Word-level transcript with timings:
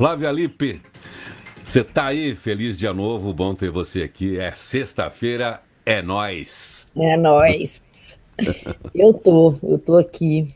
Flávia 0.00 0.32
Lipe, 0.32 0.80
você 1.62 1.84
tá 1.84 2.06
aí? 2.06 2.34
Feliz 2.34 2.78
dia 2.78 2.90
novo, 2.90 3.34
bom 3.34 3.54
ter 3.54 3.70
você 3.70 4.02
aqui. 4.02 4.40
É 4.40 4.50
sexta-feira, 4.56 5.60
é 5.84 6.00
nós. 6.00 6.90
É 6.96 7.18
nós. 7.18 7.82
eu 8.94 9.12
tô, 9.12 9.54
eu 9.62 9.78
tô 9.78 9.98
aqui. 9.98 10.54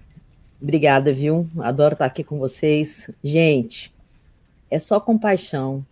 Obrigada, 0.62 1.12
viu? 1.12 1.46
Adoro 1.58 1.92
estar 1.92 2.06
aqui 2.06 2.24
com 2.24 2.38
vocês. 2.38 3.10
Gente, 3.22 3.92
é 4.70 4.78
só 4.78 4.98
compaixão. 4.98 5.84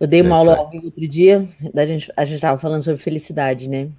Eu 0.00 0.06
dei 0.06 0.22
uma 0.22 0.36
é 0.36 0.38
aula 0.38 0.56
ao 0.56 0.70
vivo 0.70 0.86
outro 0.86 1.06
dia, 1.06 1.46
a 1.76 1.84
gente 1.84 2.10
a 2.16 2.24
estava 2.24 2.58
falando 2.58 2.84
sobre 2.84 3.02
felicidade, 3.02 3.68
né? 3.68 3.90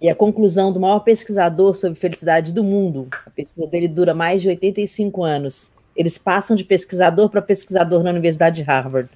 E 0.00 0.08
a 0.08 0.14
conclusão 0.14 0.72
do 0.72 0.78
maior 0.78 1.00
pesquisador 1.00 1.74
sobre 1.74 1.98
felicidade 1.98 2.52
do 2.52 2.62
mundo, 2.62 3.08
a 3.26 3.30
pesquisa 3.30 3.66
dele 3.66 3.88
dura 3.88 4.14
mais 4.14 4.40
de 4.42 4.46
85 4.46 5.24
anos. 5.24 5.72
Eles 5.96 6.18
passam 6.18 6.56
de 6.56 6.64
pesquisador 6.64 7.28
para 7.28 7.42
pesquisador 7.42 8.02
na 8.02 8.10
Universidade 8.10 8.56
de 8.56 8.62
Harvard. 8.62 9.08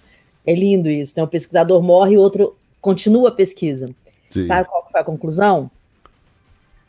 É 0.46 0.54
lindo 0.54 0.88
isso, 0.88 1.14
né? 1.16 1.22
O 1.22 1.28
pesquisador 1.28 1.82
morre 1.82 2.14
e 2.14 2.18
o 2.18 2.20
outro 2.20 2.56
continua 2.80 3.30
a 3.30 3.32
pesquisa. 3.32 3.90
Sim. 4.30 4.44
Sabe 4.44 4.68
qual 4.68 4.86
foi 4.90 5.00
a 5.00 5.04
conclusão? 5.04 5.70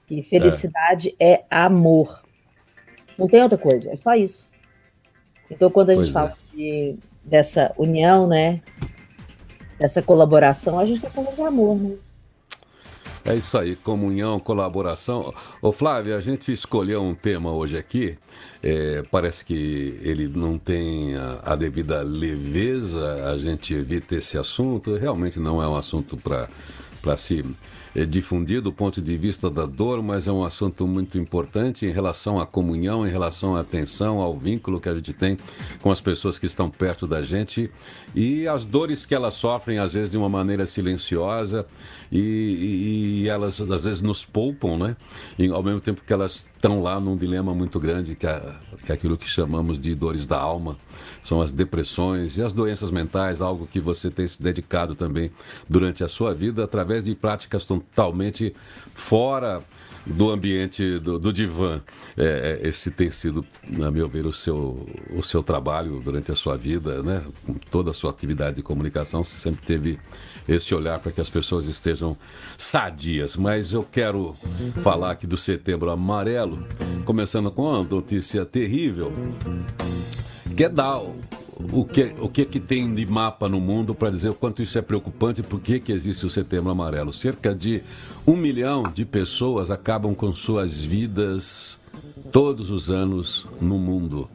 Que 0.07 0.21
felicidade 0.21 1.15
é. 1.20 1.31
é 1.31 1.45
amor. 1.49 2.23
Não 3.17 3.27
tem 3.27 3.41
outra 3.41 3.57
coisa, 3.57 3.91
é 3.91 3.95
só 3.95 4.15
isso. 4.15 4.48
Então, 5.49 5.71
quando 5.71 5.90
a 5.90 5.95
gente 5.95 6.12
pois 6.12 6.13
fala 6.13 6.29
é. 6.54 6.55
de, 6.55 6.95
dessa 7.23 7.73
união, 7.77 8.27
né? 8.27 8.62
Dessa 9.79 10.01
colaboração, 10.01 10.77
a 10.77 10.85
gente 10.85 10.98
está 10.98 11.09
falando 11.09 11.35
de 11.35 11.41
amor, 11.41 11.77
né? 11.77 11.95
É 13.27 13.36
isso 13.36 13.58
aí, 13.58 13.76
comunhão, 13.76 14.40
colaboração. 14.40 15.34
Ô 15.62 15.73
Flávio, 15.73 16.16
a 16.16 16.22
gente 16.22 16.54
escolheu 16.54 17.04
um 17.04 17.13
tema 17.13 17.52
hoje 17.52 17.77
aqui. 17.77 18.18
É, 18.63 19.04
parece 19.12 19.44
que 19.44 19.99
ele 20.02 20.30
não 20.30 20.58
tem 20.58 21.13
a, 21.18 21.41
a, 21.44 21.55
devida 21.58 22.02
leveza, 22.04 23.29
a 23.29 23.38
gente 23.38 23.74
evita 23.74 24.16
esse 24.16 24.38
assunto. 24.38 24.96
Realmente 24.96 25.41
não 25.41 25.62
é 25.62 25.68
um 25.68 25.76
assunto 25.76 26.16
para 26.16 27.18
se 27.18 27.43
é, 27.98 28.05
difundir 28.05 28.62
do 28.62 28.71
ponto 28.71 29.01
de 29.01 29.17
vista 29.17 29.49
da 29.49 29.65
dor, 29.65 30.03
mas 30.03 30.27
é 30.27 30.31
um 30.31 30.43
assunto 30.43 30.85
muito 30.85 31.17
importante 31.17 31.84
em 31.84 31.90
relação 31.90 32.39
à 32.39 32.45
comunhão, 32.45 33.07
em 33.07 33.09
relação 33.09 33.55
à 33.55 33.62
atenção, 33.62 34.21
ao 34.21 34.37
vínculo 34.37 34.79
que 34.79 34.87
a 34.87 34.93
gente 34.93 35.13
tem 35.13 35.35
com 35.81 35.89
as 35.89 35.99
pessoas 35.99 36.37
que 36.37 36.45
estão 36.45 36.70
perto 36.70 37.07
da 37.07 37.23
gente 37.23 37.71
e 38.13 38.48
as 38.48 38.65
dores 38.65 39.04
que 39.04 39.15
elas 39.15 39.34
sofrem, 39.34 39.79
às 39.79 39.91
vezes 39.91 40.12
de 40.12 40.17
uma 40.17 40.29
maneira 40.29 40.67
silenciosa 40.67 41.65
e, 42.12 42.20
e, 42.20 43.21
e 43.23 43.29
elas 43.29 43.59
às 43.59 43.84
vezes 43.84 43.99
nos 43.99 44.23
poupam, 44.23 44.77
né? 44.77 44.95
E, 45.39 45.48
ao 45.48 45.63
mesmo 45.63 45.82
tempo 45.82 46.04
que 46.05 46.13
elas 46.13 46.45
estão 46.68 46.82
lá 46.82 46.99
num 46.99 47.15
dilema 47.15 47.54
muito 47.54 47.79
grande, 47.79 48.13
que 48.13 48.27
é, 48.27 48.41
que 48.85 48.91
é 48.91 48.96
aquilo 48.96 49.18
que 49.18 49.27
chamamos 49.27 49.79
de 49.79 49.96
dores 49.96 50.26
da 50.26 50.37
alma 50.37 50.77
são 51.23 51.41
as 51.41 51.51
depressões 51.51 52.37
e 52.37 52.43
as 52.43 52.54
doenças 52.54 52.91
mentais, 52.91 53.41
algo 53.41 53.68
que 53.68 53.79
você 53.79 54.10
tem 54.10 54.27
se 54.27 54.41
dedicado 54.41 54.95
também 54.95 55.32
durante 55.70 56.04
a 56.04 56.07
sua 56.07 56.34
vida 56.34 56.63
através 56.63 57.04
de 57.04 57.15
práticas 57.15 57.65
totalmente 57.65 58.54
fora 58.93 59.63
do 60.05 60.29
ambiente 60.32 60.99
do, 60.99 61.20
do 61.20 61.34
divã. 61.34 61.82
É, 62.15 62.60
é, 62.63 62.68
esse 62.68 62.91
tem 62.91 63.12
sido, 63.12 63.45
a 63.85 63.91
meu 63.91 64.07
ver, 64.07 64.25
o 64.25 64.31
seu, 64.31 64.88
o 65.13 65.22
seu 65.22 65.44
trabalho 65.44 66.00
durante 66.00 66.31
a 66.31 66.35
sua 66.35 66.56
vida, 66.56 67.03
né? 67.03 67.23
Com 67.45 67.53
toda 67.53 67.91
a 67.91 67.94
sua 67.94 68.12
atividade 68.12 68.56
de 68.56 68.63
comunicação, 68.63 69.23
você 69.23 69.35
sempre 69.35 69.66
teve 69.66 70.00
esse 70.47 70.73
olhar 70.73 71.00
para 71.00 71.12
que 71.12 71.22
as 71.22 71.29
pessoas 71.29 71.66
estejam 71.66 72.17
sadias. 72.57 73.35
Mas 73.35 73.73
eu 73.73 73.84
quero 73.84 74.35
falar 74.84 75.12
aqui 75.12 75.28
do 75.28 75.38
Setembro 75.38 75.89
Amarelo, 75.89 76.66
começando 77.06 77.51
com 77.51 77.63
uma 77.63 77.84
notícia 77.84 78.45
terrível 78.45 79.12
que 80.57 80.63
é 80.63 80.72
o 81.73 81.85
que, 81.85 82.13
o 82.19 82.29
que, 82.29 82.45
que 82.45 82.59
tem 82.59 82.94
de 82.94 83.06
mapa 83.06 83.47
no 83.47 83.59
mundo 83.59 83.94
para 83.94 84.09
dizer 84.09 84.29
o 84.29 84.34
quanto 84.34 84.62
isso 84.62 84.78
é 84.78 84.81
preocupante 84.81 85.41
e 85.41 85.44
por 85.44 85.59
que, 85.59 85.79
que 85.79 85.91
existe 85.91 86.25
o 86.25 86.29
Setembro 86.29 86.72
Amarelo. 86.72 87.13
Cerca 87.13 87.53
de 87.53 87.81
um 88.25 88.35
milhão 88.35 88.83
de 88.83 89.05
pessoas 89.05 89.69
acabam 89.72 90.16
com 90.16 90.33
suas 90.33 90.81
vidas 90.81 91.79
todos 92.31 92.72
os 92.72 92.89
anos 92.89 93.47
no 93.59 93.77
mundo. 93.77 94.29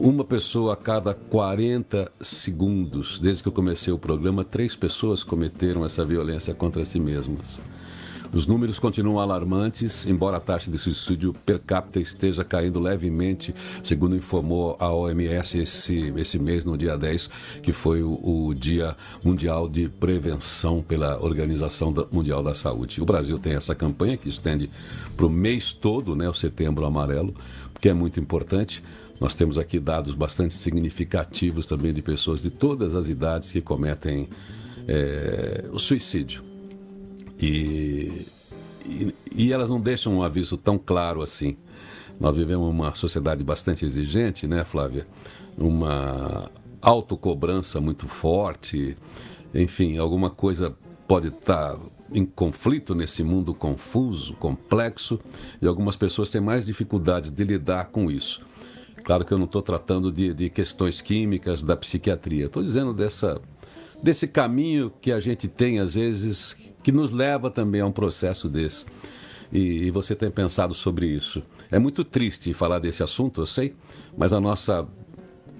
Uma 0.00 0.22
pessoa 0.22 0.74
a 0.74 0.76
cada 0.76 1.12
40 1.12 2.12
segundos. 2.20 3.18
Desde 3.18 3.42
que 3.42 3.48
eu 3.48 3.52
comecei 3.52 3.92
o 3.92 3.98
programa, 3.98 4.44
três 4.44 4.76
pessoas 4.76 5.24
cometeram 5.24 5.84
essa 5.84 6.04
violência 6.04 6.54
contra 6.54 6.84
si 6.84 7.00
mesmas. 7.00 7.60
Os 8.32 8.46
números 8.46 8.78
continuam 8.78 9.18
alarmantes, 9.18 10.06
embora 10.06 10.36
a 10.36 10.40
taxa 10.40 10.70
de 10.70 10.78
suicídio 10.78 11.34
per 11.44 11.58
capita 11.58 11.98
esteja 11.98 12.44
caindo 12.44 12.78
levemente, 12.78 13.52
segundo 13.82 14.14
informou 14.14 14.76
a 14.78 14.88
OMS 14.92 15.58
esse, 15.58 16.12
esse 16.16 16.38
mês, 16.38 16.64
no 16.64 16.78
dia 16.78 16.96
10, 16.96 17.28
que 17.60 17.72
foi 17.72 18.00
o, 18.00 18.20
o 18.22 18.54
Dia 18.54 18.96
Mundial 19.24 19.68
de 19.68 19.88
Prevenção 19.88 20.80
pela 20.80 21.20
Organização 21.20 21.92
Mundial 22.12 22.40
da 22.40 22.54
Saúde. 22.54 23.02
O 23.02 23.04
Brasil 23.04 23.36
tem 23.36 23.54
essa 23.54 23.74
campanha 23.74 24.16
que 24.16 24.28
estende 24.28 24.70
para 25.16 25.26
o 25.26 25.30
mês 25.30 25.72
todo, 25.72 26.14
né, 26.14 26.28
o 26.28 26.34
Setembro 26.34 26.86
Amarelo, 26.86 27.34
que 27.80 27.88
é 27.88 27.92
muito 27.92 28.20
importante. 28.20 28.80
Nós 29.20 29.34
temos 29.34 29.58
aqui 29.58 29.80
dados 29.80 30.14
bastante 30.14 30.54
significativos 30.54 31.66
também 31.66 31.92
de 31.92 32.02
pessoas 32.02 32.42
de 32.42 32.50
todas 32.50 32.94
as 32.94 33.08
idades 33.08 33.50
que 33.50 33.60
cometem 33.60 34.28
é, 34.86 35.64
o 35.72 35.78
suicídio. 35.78 36.42
E, 37.40 38.26
e, 38.86 39.14
e, 39.34 39.52
elas 39.52 39.70
não 39.70 39.80
deixam 39.80 40.16
um 40.16 40.22
aviso 40.22 40.56
tão 40.56 40.78
claro 40.78 41.20
assim. 41.20 41.56
Nós 42.18 42.36
vivemos 42.36 42.68
uma 42.68 42.94
sociedade 42.94 43.44
bastante 43.44 43.84
exigente, 43.84 44.46
né, 44.46 44.64
Flávia? 44.64 45.06
Uma 45.56 46.50
autocobrança 46.80 47.80
muito 47.80 48.08
forte. 48.08 48.96
Enfim, 49.54 49.98
alguma 49.98 50.30
coisa 50.30 50.74
pode 51.06 51.28
estar 51.28 51.76
em 52.12 52.24
conflito 52.24 52.94
nesse 52.94 53.22
mundo 53.22 53.54
confuso, 53.54 54.34
complexo, 54.34 55.20
e 55.60 55.66
algumas 55.66 55.96
pessoas 55.96 56.30
têm 56.30 56.40
mais 56.40 56.66
dificuldades 56.66 57.30
de 57.30 57.44
lidar 57.44 57.86
com 57.86 58.10
isso. 58.10 58.46
Claro 59.04 59.24
que 59.24 59.32
eu 59.32 59.38
não 59.38 59.46
estou 59.46 59.62
tratando 59.62 60.12
de, 60.12 60.34
de 60.34 60.50
questões 60.50 61.00
químicas 61.00 61.62
da 61.62 61.76
psiquiatria, 61.76 62.46
estou 62.46 62.62
dizendo 62.62 62.92
dessa, 62.92 63.40
desse 64.02 64.28
caminho 64.28 64.92
que 65.00 65.12
a 65.12 65.20
gente 65.20 65.48
tem, 65.48 65.78
às 65.78 65.94
vezes, 65.94 66.56
que 66.82 66.92
nos 66.92 67.10
leva 67.10 67.50
também 67.50 67.80
a 67.80 67.86
um 67.86 67.92
processo 67.92 68.48
desse. 68.48 68.86
E, 69.52 69.86
e, 69.86 69.90
você 69.90 70.14
tem 70.14 70.30
pensado 70.30 70.74
sobre 70.74 71.06
isso. 71.06 71.42
É 71.70 71.78
muito 71.78 72.04
triste 72.04 72.52
falar 72.52 72.78
desse 72.78 73.02
assunto, 73.02 73.40
eu 73.40 73.46
sei, 73.46 73.74
mas 74.16 74.32
a 74.32 74.40
nossa 74.40 74.86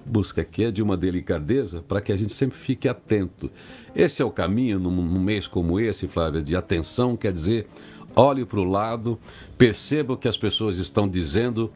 busca 0.05 0.41
aqui 0.41 0.65
é 0.65 0.71
de 0.71 0.81
uma 0.81 0.97
delicadeza 0.97 1.83
para 1.87 2.01
que 2.01 2.11
a 2.11 2.17
gente 2.17 2.33
sempre 2.33 2.57
fique 2.57 2.87
atento. 2.87 3.49
Esse 3.95 4.21
é 4.21 4.25
o 4.25 4.31
caminho 4.31 4.79
num, 4.79 4.91
num 4.91 5.19
mês 5.21 5.47
como 5.47 5.79
esse, 5.79 6.07
Flávia, 6.07 6.41
de 6.41 6.55
atenção, 6.55 7.15
quer 7.15 7.31
dizer, 7.31 7.67
olhe 8.15 8.45
para 8.45 8.59
o 8.59 8.63
lado, 8.63 9.19
perceba 9.57 10.13
o 10.13 10.17
que 10.17 10.27
as 10.27 10.37
pessoas 10.37 10.77
estão 10.77 11.07
dizendo 11.07 11.71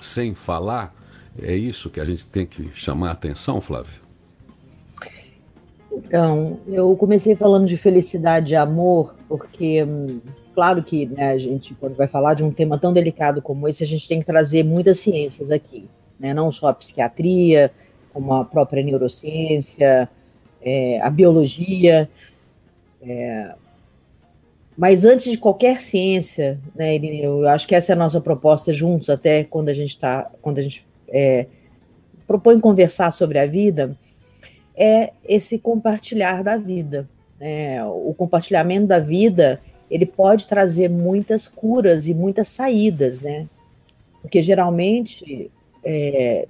sem 0.00 0.34
falar. 0.34 0.94
É 1.40 1.54
isso 1.54 1.90
que 1.90 2.00
a 2.00 2.04
gente 2.04 2.26
tem 2.26 2.46
que 2.46 2.70
chamar 2.74 3.08
a 3.08 3.12
atenção, 3.12 3.60
Flávio? 3.60 4.00
Então, 5.92 6.60
eu 6.68 6.94
comecei 6.96 7.34
falando 7.34 7.66
de 7.66 7.76
felicidade 7.76 8.52
e 8.52 8.56
amor, 8.56 9.14
porque, 9.28 9.82
hum, 9.82 10.20
claro 10.54 10.82
que 10.82 11.06
né, 11.06 11.30
a 11.30 11.38
gente, 11.38 11.74
quando 11.74 11.96
vai 11.96 12.06
falar 12.06 12.34
de 12.34 12.44
um 12.44 12.50
tema 12.50 12.78
tão 12.78 12.92
delicado 12.92 13.42
como 13.42 13.68
esse, 13.68 13.82
a 13.82 13.86
gente 13.86 14.06
tem 14.06 14.20
que 14.20 14.26
trazer 14.26 14.64
muitas 14.64 14.98
ciências 14.98 15.50
aqui, 15.50 15.88
né? 16.18 16.32
não 16.32 16.52
só 16.52 16.68
a 16.68 16.74
psiquiatria, 16.74 17.72
como 18.12 18.32
a 18.32 18.44
própria 18.44 18.82
neurociência, 18.82 20.08
é, 20.62 21.00
a 21.00 21.10
biologia. 21.10 22.08
É, 23.02 23.54
mas 24.78 25.04
antes 25.04 25.28
de 25.28 25.36
qualquer 25.36 25.80
ciência, 25.80 26.60
né, 26.72 26.96
eu 26.96 27.48
acho 27.48 27.66
que 27.66 27.74
essa 27.74 27.90
é 27.90 27.94
a 27.94 27.98
nossa 27.98 28.20
proposta 28.20 28.72
juntos, 28.72 29.10
até 29.10 29.42
quando 29.42 29.70
a 29.70 29.74
gente 29.74 29.90
está, 29.90 30.30
quando 30.40 30.58
a 30.58 30.62
gente 30.62 30.86
é, 31.08 31.46
propõe 32.28 32.60
conversar 32.60 33.10
sobre 33.10 33.40
a 33.40 33.46
vida 33.46 33.98
é 34.76 35.12
esse 35.24 35.58
compartilhar 35.58 36.44
da 36.44 36.56
vida. 36.56 37.08
É, 37.40 37.82
o 37.84 38.14
compartilhamento 38.16 38.86
da 38.86 39.00
vida 39.00 39.60
ele 39.90 40.06
pode 40.06 40.46
trazer 40.46 40.88
muitas 40.88 41.48
curas 41.48 42.06
e 42.06 42.14
muitas 42.14 42.46
saídas, 42.46 43.20
né? 43.20 43.48
Porque 44.22 44.40
geralmente, 44.40 45.50
é, 45.82 46.46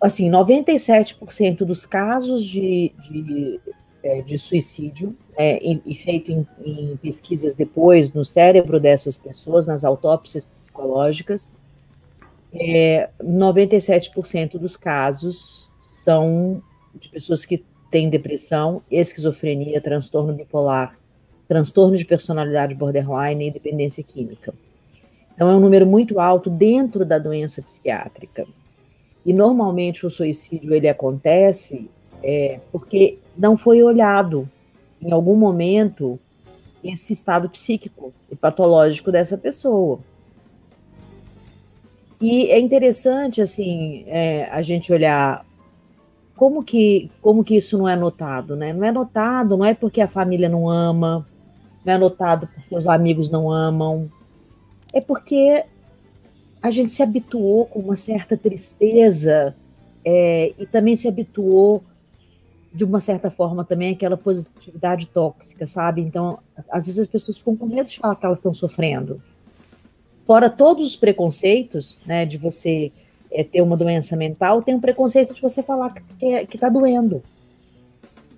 assim, 0.00 0.30
97% 0.30 1.64
dos 1.64 1.84
casos 1.84 2.44
de, 2.44 2.92
de, 3.10 3.60
é, 4.02 4.22
de 4.22 4.38
suicídio, 4.38 5.16
é, 5.36 5.62
e, 5.64 5.80
e 5.84 5.94
feito 5.94 6.30
em, 6.30 6.46
em 6.64 6.96
pesquisas 6.96 7.54
depois 7.54 8.12
no 8.12 8.24
cérebro 8.24 8.80
dessas 8.80 9.16
pessoas, 9.16 9.66
nas 9.66 9.84
autópsias 9.84 10.44
psicológicas, 10.44 11.52
é, 12.52 13.08
97% 13.22 14.58
dos 14.58 14.76
casos 14.76 15.68
são 15.82 16.62
de 16.94 17.08
pessoas 17.08 17.44
que 17.44 17.64
têm 17.90 18.08
depressão, 18.08 18.82
esquizofrenia, 18.90 19.80
transtorno 19.80 20.32
bipolar, 20.32 20.98
transtorno 21.46 21.96
de 21.96 22.04
personalidade 22.04 22.74
borderline 22.74 23.48
e 23.48 23.50
dependência 23.50 24.02
química. 24.02 24.54
Então, 25.34 25.50
é 25.50 25.54
um 25.54 25.60
número 25.60 25.86
muito 25.86 26.20
alto 26.20 26.50
dentro 26.50 27.04
da 27.04 27.18
doença 27.18 27.62
psiquiátrica. 27.62 28.46
E 29.24 29.32
normalmente 29.32 30.06
o 30.06 30.10
suicídio 30.10 30.74
ele 30.74 30.88
acontece 30.88 31.88
é, 32.22 32.60
porque 32.72 33.18
não 33.36 33.56
foi 33.56 33.82
olhado 33.82 34.48
em 35.00 35.12
algum 35.12 35.36
momento 35.36 36.18
esse 36.82 37.12
estado 37.12 37.48
psíquico 37.48 38.12
e 38.30 38.36
patológico 38.36 39.12
dessa 39.12 39.36
pessoa. 39.36 39.98
E 42.20 42.50
é 42.50 42.58
interessante 42.58 43.40
assim 43.40 44.04
é, 44.06 44.48
a 44.50 44.60
gente 44.60 44.92
olhar 44.92 45.44
como 46.36 46.62
que 46.62 47.10
como 47.22 47.42
que 47.42 47.56
isso 47.56 47.78
não 47.78 47.88
é 47.88 47.96
notado, 47.96 48.56
né? 48.56 48.72
Não 48.72 48.84
é 48.84 48.92
notado, 48.92 49.56
não 49.56 49.64
é 49.64 49.74
porque 49.74 50.00
a 50.00 50.08
família 50.08 50.48
não 50.48 50.68
ama, 50.68 51.26
não 51.84 51.94
é 51.94 51.98
notado 51.98 52.46
porque 52.46 52.74
os 52.74 52.86
amigos 52.86 53.30
não 53.30 53.50
amam, 53.50 54.10
é 54.92 55.00
porque 55.00 55.64
a 56.62 56.70
gente 56.70 56.92
se 56.92 57.02
habituou 57.02 57.64
com 57.66 57.78
uma 57.78 57.96
certa 57.96 58.36
tristeza 58.36 59.54
é, 60.04 60.52
e 60.58 60.66
também 60.66 60.96
se 60.96 61.08
habituou 61.08 61.82
de 62.72 62.84
uma 62.84 63.00
certa 63.00 63.30
forma 63.30 63.64
também 63.64 63.92
aquela 63.92 64.16
positividade 64.16 65.06
tóxica, 65.08 65.66
sabe? 65.66 66.00
Então, 66.00 66.38
às 66.70 66.86
vezes 66.86 67.00
as 67.00 67.08
pessoas 67.08 67.38
ficam 67.38 67.56
com 67.56 67.66
medo 67.66 67.88
de 67.88 67.98
falar 67.98 68.14
que 68.14 68.24
elas 68.24 68.38
estão 68.38 68.54
sofrendo. 68.54 69.20
Fora 70.24 70.48
todos 70.48 70.86
os 70.86 70.96
preconceitos, 70.96 71.98
né, 72.06 72.24
de 72.24 72.38
você 72.38 72.92
é, 73.30 73.42
ter 73.42 73.60
uma 73.62 73.76
doença 73.76 74.16
mental, 74.16 74.62
tem 74.62 74.76
o 74.76 74.80
preconceito 74.80 75.34
de 75.34 75.42
você 75.42 75.62
falar 75.62 75.92
que, 75.92 76.46
que 76.46 76.56
tá 76.56 76.68
doendo, 76.68 77.22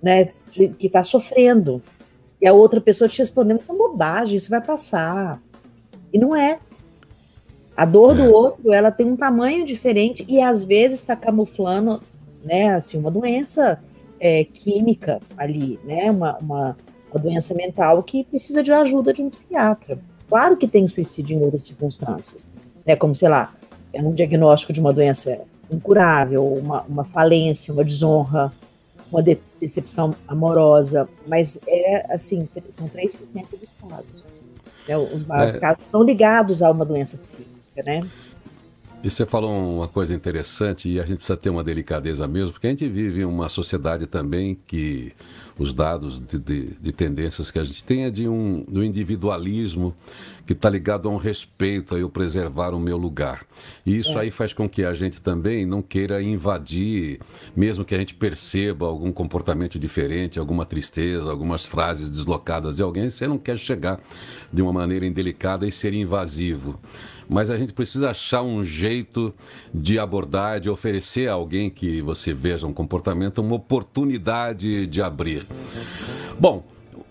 né, 0.01 0.27
de, 0.51 0.69
que 0.69 0.87
está 0.87 1.03
sofrendo. 1.03 1.81
E 2.41 2.47
a 2.47 2.53
outra 2.53 2.81
pessoa 2.81 3.07
te 3.07 3.19
respondendo, 3.19 3.61
isso 3.61 3.71
é 3.71 3.77
bobagem, 3.77 4.35
isso 4.35 4.49
vai 4.49 4.61
passar. 4.61 5.39
E 6.11 6.17
não 6.17 6.35
é. 6.35 6.59
A 7.77 7.85
dor 7.85 8.15
do 8.15 8.23
é. 8.23 8.29
outro, 8.29 8.73
ela 8.73 8.91
tem 8.91 9.05
um 9.05 9.15
tamanho 9.15 9.63
diferente 9.63 10.25
e 10.27 10.41
às 10.41 10.63
vezes 10.63 10.99
está 10.99 11.15
camuflando, 11.15 12.01
né, 12.43 12.73
assim, 12.73 12.97
uma 12.97 13.11
doença 13.11 13.79
é, 14.23 14.45
química 14.45 15.19
ali, 15.37 15.77
né, 15.83 16.09
uma, 16.09 16.37
uma, 16.37 16.77
uma, 17.11 17.19
doença 17.21 17.53
mental 17.53 18.01
que 18.01 18.23
precisa 18.23 18.63
de 18.63 18.71
ajuda 18.71 19.11
de 19.11 19.21
um 19.21 19.29
psiquiatra. 19.29 19.99
Claro 20.29 20.55
que 20.55 20.65
tem 20.65 20.87
suicídio 20.87 21.37
em 21.37 21.41
outras 21.43 21.63
circunstâncias, 21.63 22.49
né, 22.85 22.95
como, 22.95 23.13
sei 23.13 23.27
lá, 23.27 23.53
é 23.91 24.01
um 24.01 24.13
diagnóstico 24.13 24.71
de 24.71 24.79
uma 24.79 24.93
doença 24.93 25.41
incurável, 25.69 26.47
uma, 26.53 26.83
uma 26.83 27.03
falência, 27.03 27.73
uma 27.73 27.83
desonra, 27.83 28.49
uma 29.11 29.21
decepção 29.59 30.15
amorosa, 30.25 31.07
mas 31.27 31.59
é, 31.67 32.05
assim, 32.09 32.47
são 32.69 32.87
3% 32.87 33.17
dos 33.51 33.89
casos. 33.89 34.25
Né, 34.87 34.97
os 34.97 35.27
maiores 35.27 35.55
é. 35.57 35.59
casos 35.59 35.83
estão 35.83 36.01
ligados 36.01 36.63
a 36.63 36.71
uma 36.71 36.85
doença 36.85 37.17
psíquica 37.17 37.51
né? 37.81 38.07
E 39.03 39.11
você 39.11 39.25
falou 39.25 39.51
uma 39.79 39.87
coisa 39.89 40.13
interessante 40.13 40.87
e 40.87 40.97
a 40.97 41.05
gente 41.05 41.17
precisa 41.17 41.35
ter 41.35 41.49
uma 41.49 41.61
delicadeza 41.61 42.25
mesmo, 42.25 42.53
porque 42.53 42.67
a 42.67 42.69
gente 42.69 42.87
vive 42.87 43.19
em 43.19 43.25
uma 43.25 43.49
sociedade 43.49 44.07
também 44.07 44.57
que 44.65 45.11
os 45.59 45.73
dados 45.73 46.21
de, 46.21 46.39
de, 46.39 46.67
de 46.79 46.91
tendências 46.93 47.51
que 47.51 47.59
a 47.59 47.65
gente 47.65 47.83
tem 47.83 48.05
é 48.05 48.09
de 48.09 48.29
um 48.29 48.63
do 48.63 48.81
individualismo 48.81 49.93
que 50.47 50.53
está 50.53 50.69
ligado 50.69 51.09
a 51.09 51.11
um 51.11 51.17
respeito, 51.17 51.95
a 51.95 51.99
eu 51.99 52.09
preservar 52.09 52.73
o 52.73 52.79
meu 52.79 52.97
lugar. 52.97 53.45
E 53.85 53.97
isso 53.97 54.17
é. 54.17 54.21
aí 54.21 54.31
faz 54.31 54.53
com 54.53 54.69
que 54.69 54.83
a 54.83 54.93
gente 54.93 55.21
também 55.21 55.65
não 55.65 55.81
queira 55.81 56.23
invadir, 56.23 57.19
mesmo 57.55 57.83
que 57.83 57.93
a 57.93 57.97
gente 57.97 58.15
perceba 58.15 58.85
algum 58.85 59.11
comportamento 59.11 59.77
diferente, 59.77 60.39
alguma 60.39 60.65
tristeza, 60.65 61.29
algumas 61.29 61.65
frases 61.65 62.09
deslocadas 62.09 62.77
de 62.77 62.81
alguém, 62.81 63.09
você 63.09 63.27
não 63.27 63.37
quer 63.37 63.57
chegar 63.57 63.99
de 64.51 64.61
uma 64.61 64.71
maneira 64.71 65.05
indelicada 65.05 65.67
e 65.67 65.71
ser 65.73 65.93
invasivo 65.93 66.79
mas 67.29 67.49
a 67.49 67.57
gente 67.57 67.73
precisa 67.73 68.11
achar 68.11 68.41
um 68.41 68.63
jeito 68.63 69.33
de 69.73 69.99
abordar, 69.99 70.59
de 70.59 70.69
oferecer 70.69 71.29
a 71.29 71.33
alguém 71.33 71.69
que 71.69 72.01
você 72.01 72.33
veja 72.33 72.67
um 72.67 72.73
comportamento 72.73 73.39
uma 73.39 73.55
oportunidade 73.55 74.87
de 74.87 75.01
abrir. 75.01 75.45
Bom, 76.39 76.63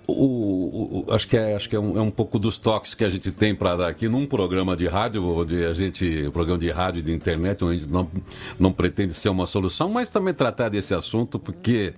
o, 0.06 1.04
o, 1.08 1.14
acho 1.14 1.28
que, 1.28 1.36
é, 1.36 1.54
acho 1.54 1.68
que 1.68 1.76
é, 1.76 1.80
um, 1.80 1.96
é 1.96 2.00
um 2.00 2.10
pouco 2.10 2.38
dos 2.38 2.58
toques 2.58 2.94
que 2.94 3.04
a 3.04 3.10
gente 3.10 3.30
tem 3.30 3.54
para 3.54 3.76
dar 3.76 3.88
aqui 3.88 4.08
num 4.08 4.26
programa 4.26 4.76
de 4.76 4.86
rádio, 4.86 5.24
onde 5.24 5.64
a 5.64 5.72
gente, 5.72 6.28
programa 6.32 6.58
de 6.58 6.70
rádio 6.70 7.00
e 7.00 7.02
de 7.02 7.12
internet, 7.12 7.64
onde 7.64 7.88
não, 7.88 8.10
não 8.58 8.72
pretende 8.72 9.14
ser 9.14 9.28
uma 9.28 9.46
solução, 9.46 9.88
mas 9.88 10.10
também 10.10 10.34
tratar 10.34 10.68
desse 10.68 10.94
assunto, 10.94 11.38
porque, 11.38 11.94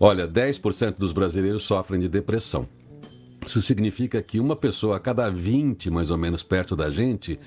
olha, 0.00 0.26
10% 0.26 0.94
dos 0.98 1.12
brasileiros 1.12 1.64
sofrem 1.64 2.00
de 2.00 2.08
depressão. 2.08 2.66
Isso 3.44 3.62
significa 3.62 4.20
que 4.22 4.40
uma 4.40 4.56
pessoa 4.56 4.96
a 4.96 5.00
cada 5.00 5.30
20, 5.30 5.90
mais 5.90 6.10
ou 6.10 6.18
menos, 6.18 6.42
perto 6.42 6.76
da 6.76 6.90
gente, 6.90 7.38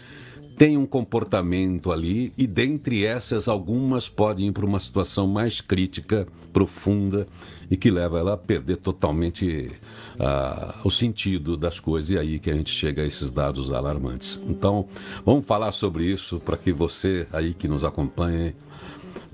tem 0.58 0.78
um 0.78 0.86
comportamento 0.86 1.92
ali 1.92 2.32
e 2.38 2.46
dentre 2.46 3.04
essas 3.04 3.48
algumas 3.48 4.08
podem 4.08 4.50
ir 4.50 4.52
para 4.52 4.66
uma 4.66 4.80
situação 4.80 5.26
mais 5.26 5.60
crítica, 5.60 6.28
profunda 6.54 7.28
e 7.70 7.76
que 7.76 7.90
leva 7.90 8.20
ela 8.20 8.34
a 8.34 8.38
perder 8.38 8.78
totalmente 8.78 9.72
uh, 10.20 10.88
o 10.88 10.92
sentido 10.92 11.58
das 11.58 11.80
coisas 11.80 12.12
e 12.12 12.18
aí 12.18 12.38
que 12.38 12.52
a 12.52 12.54
gente 12.54 12.70
chega 12.70 13.02
a 13.02 13.06
esses 13.08 13.32
dados 13.32 13.72
alarmantes. 13.72 14.40
Então, 14.48 14.86
vamos 15.26 15.46
falar 15.46 15.72
sobre 15.72 16.06
isso 16.06 16.40
para 16.40 16.58
que 16.58 16.72
você 16.72 17.28
aí 17.32 17.54
que 17.54 17.68
nos 17.68 17.84
acompanha 17.84 18.54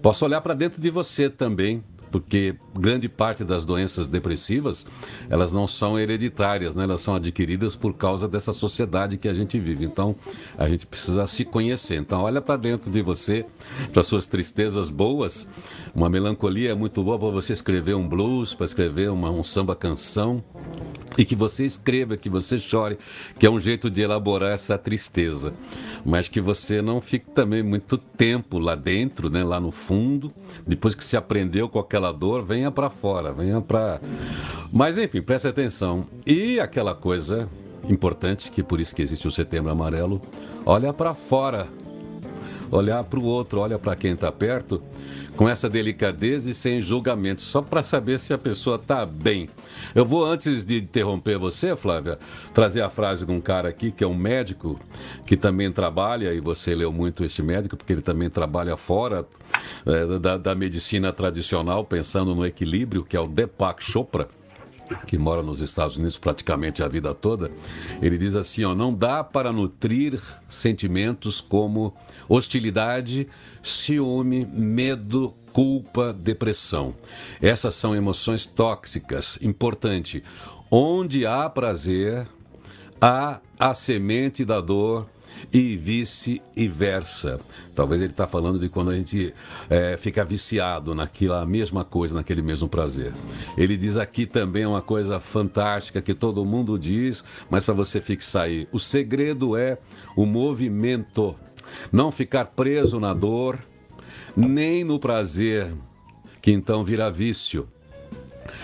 possa 0.01 0.23
olhar 0.23 0.39
para 0.39 0.53
dentro 0.53 0.79
de 0.79 0.89
você 0.89 1.29
também 1.29 1.83
porque 2.19 2.55
grande 2.73 3.07
parte 3.07 3.43
das 3.43 3.65
doenças 3.65 4.07
depressivas 4.07 4.87
elas 5.29 5.51
não 5.51 5.67
são 5.67 5.99
hereditárias, 5.99 6.75
né? 6.75 6.83
elas 6.83 7.01
são 7.01 7.15
adquiridas 7.15 7.75
por 7.75 7.93
causa 7.93 8.27
dessa 8.27 8.51
sociedade 8.51 9.17
que 9.17 9.27
a 9.27 9.33
gente 9.33 9.59
vive. 9.59 9.85
Então 9.85 10.15
a 10.57 10.67
gente 10.67 10.85
precisa 10.85 11.27
se 11.27 11.45
conhecer. 11.45 11.97
Então 11.97 12.21
olha 12.21 12.41
para 12.41 12.57
dentro 12.57 12.89
de 12.89 13.01
você, 13.01 13.45
para 13.93 14.03
suas 14.03 14.27
tristezas 14.27 14.89
boas. 14.89 15.47
Uma 15.93 16.09
melancolia 16.09 16.71
é 16.71 16.75
muito 16.75 17.03
boa 17.03 17.19
para 17.19 17.29
você 17.29 17.53
escrever 17.53 17.95
um 17.95 18.07
blues, 18.07 18.53
para 18.53 18.65
escrever 18.65 19.09
uma, 19.09 19.29
um 19.29 19.43
samba 19.43 19.75
canção 19.75 20.43
e 21.17 21.25
que 21.25 21.35
você 21.35 21.65
escreva, 21.65 22.15
que 22.15 22.29
você 22.29 22.59
chore, 22.59 22.97
que 23.39 23.45
é 23.45 23.49
um 23.49 23.59
jeito 23.59 23.89
de 23.89 24.01
elaborar 24.01 24.51
essa 24.51 24.77
tristeza. 24.77 25.53
Mas 26.05 26.29
que 26.29 26.39
você 26.39 26.81
não 26.81 27.01
fique 27.01 27.31
também 27.31 27.63
muito 27.63 27.97
tempo 27.97 28.59
lá 28.59 28.75
dentro, 28.75 29.29
né, 29.29 29.43
lá 29.43 29.59
no 29.59 29.71
fundo. 29.71 30.31
Depois 30.65 30.93
que 30.93 31.03
se 31.03 31.17
aprendeu 31.17 31.67
com 31.67 31.79
aquela 31.79 32.06
venha 32.43 32.71
para 32.71 32.89
fora, 32.89 33.33
venha 33.33 33.61
para. 33.61 34.01
Mas 34.71 34.97
enfim, 34.97 35.21
preste 35.21 35.47
atenção. 35.47 36.05
E 36.25 36.59
aquela 36.59 36.93
coisa 36.93 37.49
importante, 37.89 38.51
que 38.51 38.63
por 38.63 38.79
isso 38.79 38.95
que 38.95 39.01
existe 39.01 39.27
o 39.27 39.31
Setembro 39.31 39.71
Amarelo, 39.71 40.21
olha 40.65 40.93
para 40.93 41.13
fora. 41.13 41.67
Olhar 42.71 43.03
para 43.03 43.19
o 43.19 43.23
outro, 43.23 43.59
olha 43.59 43.79
para 43.79 43.95
quem 43.95 44.13
está 44.13 44.31
perto 44.31 44.81
com 45.37 45.47
essa 45.47 45.69
delicadeza 45.69 46.49
e 46.49 46.53
sem 46.53 46.81
julgamento, 46.81 47.43
só 47.43 47.61
para 47.61 47.83
saber 47.83 48.19
se 48.19 48.33
a 48.33 48.37
pessoa 48.37 48.75
está 48.75 49.05
bem. 49.05 49.47
Eu 49.93 50.03
vou, 50.03 50.25
antes 50.25 50.65
de 50.65 50.79
interromper 50.79 51.37
você, 51.37 51.75
Flávia, 51.75 52.17
trazer 52.53 52.81
a 52.81 52.89
frase 52.89 53.23
de 53.23 53.31
um 53.31 53.39
cara 53.39 53.69
aqui, 53.69 53.91
que 53.91 54.03
é 54.03 54.07
um 54.07 54.15
médico, 54.15 54.79
que 55.25 55.37
também 55.37 55.71
trabalha, 55.71 56.33
e 56.33 56.39
você 56.39 56.73
leu 56.73 56.91
muito 56.91 57.23
este 57.23 57.43
médico, 57.43 57.77
porque 57.77 57.93
ele 57.93 58.01
também 58.01 58.29
trabalha 58.31 58.75
fora 58.75 59.25
é, 59.85 60.19
da, 60.19 60.37
da 60.37 60.55
medicina 60.55 61.13
tradicional, 61.13 61.85
pensando 61.85 62.33
no 62.33 62.45
equilíbrio, 62.45 63.03
que 63.03 63.15
é 63.15 63.19
o 63.19 63.27
Deepak 63.27 63.83
Chopra 63.83 64.27
que 65.05 65.17
mora 65.17 65.43
nos 65.43 65.61
Estados 65.61 65.97
Unidos 65.97 66.17
praticamente 66.17 66.81
a 66.81 66.87
vida 66.87 67.13
toda, 67.13 67.51
ele 68.01 68.17
diz 68.17 68.35
assim: 68.35 68.63
ó, 68.63 68.73
não 68.73 68.93
dá 68.93 69.23
para 69.23 69.51
nutrir 69.51 70.21
sentimentos 70.49 71.41
como 71.41 71.93
hostilidade, 72.27 73.27
ciúme, 73.61 74.45
medo, 74.45 75.33
culpa, 75.51 76.13
depressão. 76.13 76.93
Essas 77.41 77.75
são 77.75 77.95
emoções 77.95 78.45
tóxicas. 78.45 79.39
Importante. 79.41 80.23
Onde 80.69 81.25
há 81.25 81.49
prazer, 81.49 82.27
há 83.01 83.39
a 83.57 83.73
semente 83.73 84.43
da 84.43 84.59
dor 84.59 85.07
e 85.51 85.77
vice-versa. 85.77 87.39
Talvez 87.75 88.01
ele 88.01 88.11
está 88.11 88.27
falando 88.27 88.59
de 88.59 88.69
quando 88.69 88.91
a 88.91 88.95
gente 88.95 89.33
é, 89.69 89.97
fica 89.97 90.23
viciado 90.25 90.93
naquela 90.95 91.45
mesma 91.45 91.83
coisa, 91.83 92.15
naquele 92.15 92.41
mesmo 92.41 92.67
prazer. 92.67 93.13
Ele 93.57 93.77
diz 93.77 93.97
aqui 93.97 94.25
também 94.25 94.65
uma 94.65 94.81
coisa 94.81 95.19
fantástica 95.19 96.01
que 96.01 96.13
todo 96.13 96.45
mundo 96.45 96.77
diz, 96.77 97.23
mas 97.49 97.63
para 97.63 97.73
você 97.73 98.01
fixar 98.01 98.43
aí: 98.43 98.67
o 98.71 98.79
segredo 98.79 99.55
é 99.55 99.77
o 100.15 100.25
movimento. 100.25 101.35
Não 101.91 102.11
ficar 102.11 102.45
preso 102.45 102.99
na 102.99 103.13
dor, 103.13 103.59
nem 104.35 104.83
no 104.83 104.99
prazer, 104.99 105.73
que 106.41 106.51
então 106.51 106.83
vira 106.83 107.11
vício. 107.11 107.67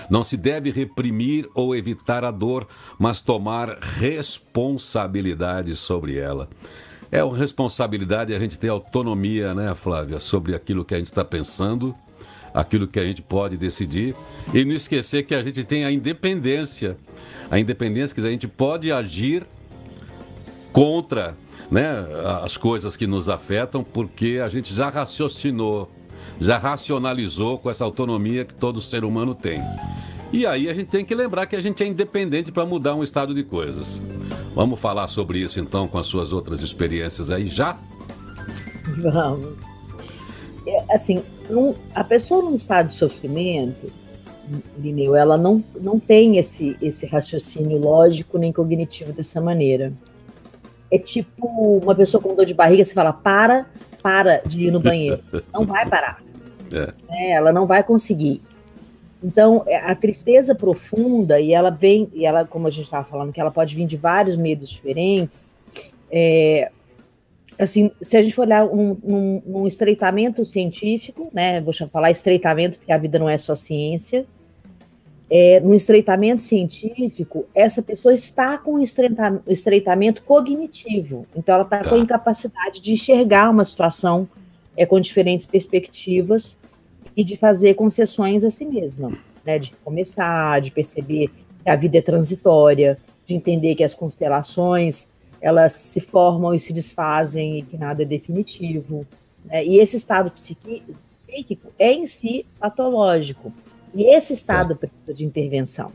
Não 0.10 0.24
se 0.24 0.38
deve 0.38 0.72
reprimir 0.72 1.50
ou 1.54 1.76
evitar 1.76 2.24
a 2.24 2.32
dor, 2.32 2.68
mas 3.00 3.22
tomar 3.22 3.78
responsabilidade 3.80 5.76
sobre 5.76 6.18
ela. 6.18 6.50
É 7.12 7.24
uma 7.24 7.38
responsabilidade 7.38 8.34
a 8.34 8.40
gente 8.40 8.58
ter 8.58 8.70
autonomia, 8.70 9.54
né, 9.54 9.76
Flávia, 9.76 10.20
sobre 10.20 10.56
aquilo 10.56 10.84
que 10.84 10.96
a 10.96 10.98
gente 10.98 11.08
está 11.08 11.24
pensando, 11.24 11.94
aquilo 12.54 12.88
que 12.88 13.00
a 13.00 13.04
gente 13.04 13.22
pode 13.22 13.56
decidir 13.56 14.16
e 14.54 14.66
não 14.66 14.76
esquecer 14.76 15.24
que 15.24 15.36
a 15.36 15.44
gente 15.44 15.64
tem 15.64 15.86
a 15.86 15.92
independência. 15.92 16.98
A 17.52 17.60
independência 17.60 18.16
que 18.16 18.22
a 18.22 18.32
gente 18.32 18.48
pode 18.48 18.92
agir 18.92 19.46
contra 20.72 21.38
né, 21.70 22.06
as 22.44 22.58
coisas 22.58 22.98
que 22.98 23.08
nos 23.08 23.30
afetam, 23.30 23.84
porque 23.84 24.40
a 24.44 24.50
gente 24.50 24.74
já 24.74 24.90
raciocinou, 24.90 25.92
já 26.40 26.58
racionalizou 26.58 27.58
com 27.58 27.70
essa 27.70 27.84
autonomia 27.84 28.46
que 28.46 28.54
todo 28.54 28.82
ser 28.82 29.04
humano 29.04 29.34
tem. 29.34 29.62
E 30.32 30.46
aí 30.46 30.68
a 30.70 30.74
gente 30.74 30.88
tem 30.88 31.06
que 31.06 31.14
lembrar 31.14 31.46
que 31.46 31.56
a 31.56 31.62
gente 31.62 31.84
é 31.84 31.88
independente 31.88 32.52
para 32.52 32.66
mudar 32.66 32.96
um 32.96 33.04
estado 33.04 33.36
de 33.36 33.44
coisas. 33.44 34.02
Vamos 34.56 34.80
falar 34.80 35.08
sobre 35.08 35.40
isso 35.40 35.60
então 35.60 35.88
com 35.88 35.98
as 35.98 36.08
suas 36.08 36.34
outras 36.34 36.62
experiências 36.62 37.30
aí 37.30 37.48
já? 37.48 37.78
Vamos. 38.98 39.54
É, 40.66 40.96
assim, 40.96 41.22
a 41.94 42.04
pessoa 42.04 42.42
num 42.42 42.56
estado 42.56 42.88
de 42.88 42.94
sofrimento, 42.94 43.92
Lineu, 44.78 45.16
ela 45.16 45.38
não, 45.38 45.64
não 45.80 46.00
tem 46.00 46.38
esse, 46.38 46.76
esse 46.82 47.06
raciocínio 47.06 47.78
lógico 47.78 48.38
nem 48.38 48.52
cognitivo 48.52 49.14
dessa 49.14 49.40
maneira. 49.40 49.94
É 50.92 50.98
tipo 50.98 51.48
uma 51.82 51.96
pessoa 51.96 52.22
com 52.22 52.36
dor 52.36 52.46
de 52.46 52.54
barriga, 52.54 52.84
você 52.84 52.94
fala, 52.94 53.14
para, 53.14 53.68
para 54.04 54.44
de 54.46 54.68
ir 54.68 54.72
no 54.72 54.80
banheiro. 54.80 55.24
Não 55.52 55.66
vai 55.66 55.90
parar. 55.90 56.22
É. 56.72 56.92
É, 57.08 57.32
ela 57.34 57.54
não 57.54 57.68
vai 57.68 57.84
conseguir. 57.84 58.42
Então, 59.24 59.64
é, 59.68 59.78
a 59.78 59.94
tristeza 59.94 60.56
profunda, 60.56 61.40
e 61.40 61.54
ela 61.54 61.70
vem, 61.70 62.10
e 62.14 62.26
ela, 62.26 62.46
como 62.46 62.66
a 62.66 62.72
gente 62.72 62.86
estava 62.86 63.04
falando, 63.04 63.32
que 63.32 63.40
ela 63.40 63.52
pode 63.52 63.76
vir 63.76 63.86
de 63.86 63.96
vários 63.96 64.36
medos 64.36 64.70
diferentes, 64.70 65.48
é, 66.12 66.72
assim, 67.60 67.92
se 68.02 68.18
a 68.18 68.24
gente 68.24 68.34
for 68.34 68.42
olhar 68.42 68.66
um, 68.66 68.98
um, 69.04 69.42
um, 69.46 69.68
estreitamento 69.68 70.44
científico, 70.46 71.30
né, 71.32 71.62
vou 71.62 71.74
falar 71.92 72.12
estreitamento 72.12 72.80
porque 72.80 72.92
a 72.92 72.98
vida 72.98 73.20
não 73.20 73.30
é 73.30 73.38
só 73.38 73.56
ciência, 73.56 74.26
é, 75.30 75.60
no 75.60 75.74
estreitamento 75.74 76.42
científico, 76.42 77.46
essa 77.56 77.82
pessoa 77.82 78.14
está 78.14 78.58
com 78.58 78.80
estreitamento 78.80 80.24
cognitivo, 80.24 81.26
então 81.36 81.56
ela 81.56 81.64
está 81.64 81.80
tá. 81.80 81.90
com 81.90 81.96
a 81.96 82.00
incapacidade 82.00 82.82
de 82.82 82.92
enxergar 82.92 83.50
uma 83.50 83.66
situação 83.66 84.28
é, 84.76 84.86
com 84.86 85.00
diferentes 85.00 85.46
perspectivas 85.46 86.58
e 87.16 87.24
de 87.24 87.38
fazer 87.38 87.74
concessões 87.76 88.44
a 88.44 88.50
si 88.50 88.66
mesma, 88.66 89.12
né? 89.46 89.60
De 89.60 89.74
começar, 89.84 90.62
de 90.62 90.72
perceber 90.72 91.30
que 91.64 91.70
a 91.70 91.76
vida 91.76 91.98
é 91.98 92.02
transitória, 92.02 92.98
de 93.26 93.36
entender 93.36 93.76
que 93.76 93.84
as 93.84 93.94
constelações 93.94 95.08
elas 95.40 95.74
se 95.74 96.00
formam 96.00 96.54
e 96.54 96.60
se 96.60 96.72
desfazem 96.72 97.60
e 97.60 97.64
que 97.64 97.78
nada 97.78 98.04
é 98.04 98.06
definitivo. 98.06 99.06
Né? 99.44 99.66
E 99.66 99.78
esse 99.78 99.98
estado 99.98 100.32
psíquico 100.32 101.74
é 101.78 101.92
em 101.92 102.08
si 102.08 102.46
patológico. 102.58 103.52
E 103.94 104.16
esse 104.16 104.34
estado 104.34 104.76
precisa 104.76 105.14
de 105.14 105.26
intervenção, 105.26 105.92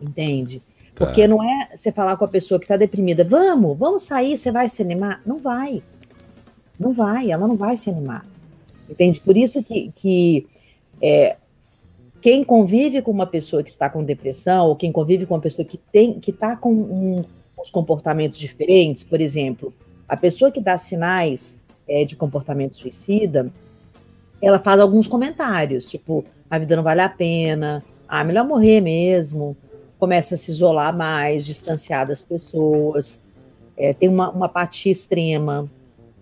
entende? 0.00 0.62
Tá. 0.94 1.06
Porque 1.06 1.26
não 1.26 1.42
é 1.42 1.68
você 1.74 1.90
falar 1.90 2.16
com 2.16 2.24
a 2.24 2.28
pessoa 2.28 2.58
que 2.58 2.64
está 2.64 2.76
deprimida, 2.76 3.24
vamos, 3.24 3.76
vamos 3.76 4.02
sair, 4.04 4.38
você 4.38 4.50
vai 4.50 4.68
se 4.68 4.80
animar? 4.80 5.20
Não 5.26 5.38
vai. 5.38 5.82
Não 6.78 6.92
vai, 6.92 7.30
ela 7.30 7.46
não 7.46 7.56
vai 7.56 7.76
se 7.76 7.90
animar. 7.90 8.26
Entende? 8.88 9.20
Por 9.20 9.36
isso 9.36 9.62
que, 9.62 9.92
que 9.94 10.46
é, 11.00 11.36
quem 12.20 12.42
convive 12.42 13.02
com 13.02 13.10
uma 13.10 13.26
pessoa 13.26 13.62
que 13.62 13.70
está 13.70 13.90
com 13.90 14.02
depressão, 14.02 14.68
ou 14.68 14.76
quem 14.76 14.90
convive 14.90 15.26
com 15.26 15.34
uma 15.34 15.40
pessoa 15.40 15.66
que 15.66 15.76
tem 15.76 16.18
que 16.20 16.30
está 16.30 16.56
com 16.56 16.72
um, 16.72 17.24
uns 17.58 17.70
comportamentos 17.70 18.38
diferentes, 18.38 19.02
por 19.02 19.20
exemplo, 19.20 19.74
a 20.08 20.16
pessoa 20.16 20.50
que 20.50 20.60
dá 20.60 20.78
sinais 20.78 21.60
é, 21.88 22.04
de 22.04 22.16
comportamento 22.16 22.76
suicida, 22.76 23.52
ela 24.40 24.58
faz 24.58 24.80
alguns 24.80 25.06
comentários, 25.06 25.88
tipo, 25.88 26.24
a 26.50 26.58
vida 26.58 26.76
não 26.76 26.82
vale 26.82 27.00
a 27.00 27.08
pena, 27.08 27.84
ah, 28.08 28.22
melhor 28.22 28.46
morrer 28.46 28.80
mesmo, 28.80 29.56
começa 29.98 30.34
a 30.34 30.38
se 30.38 30.50
isolar 30.50 30.96
mais, 30.96 31.46
distanciar 31.46 32.06
das 32.06 32.22
pessoas, 32.22 33.20
é, 33.76 33.92
tem 33.92 34.08
uma, 34.08 34.30
uma 34.30 34.46
apatia 34.46 34.92
extrema, 34.92 35.68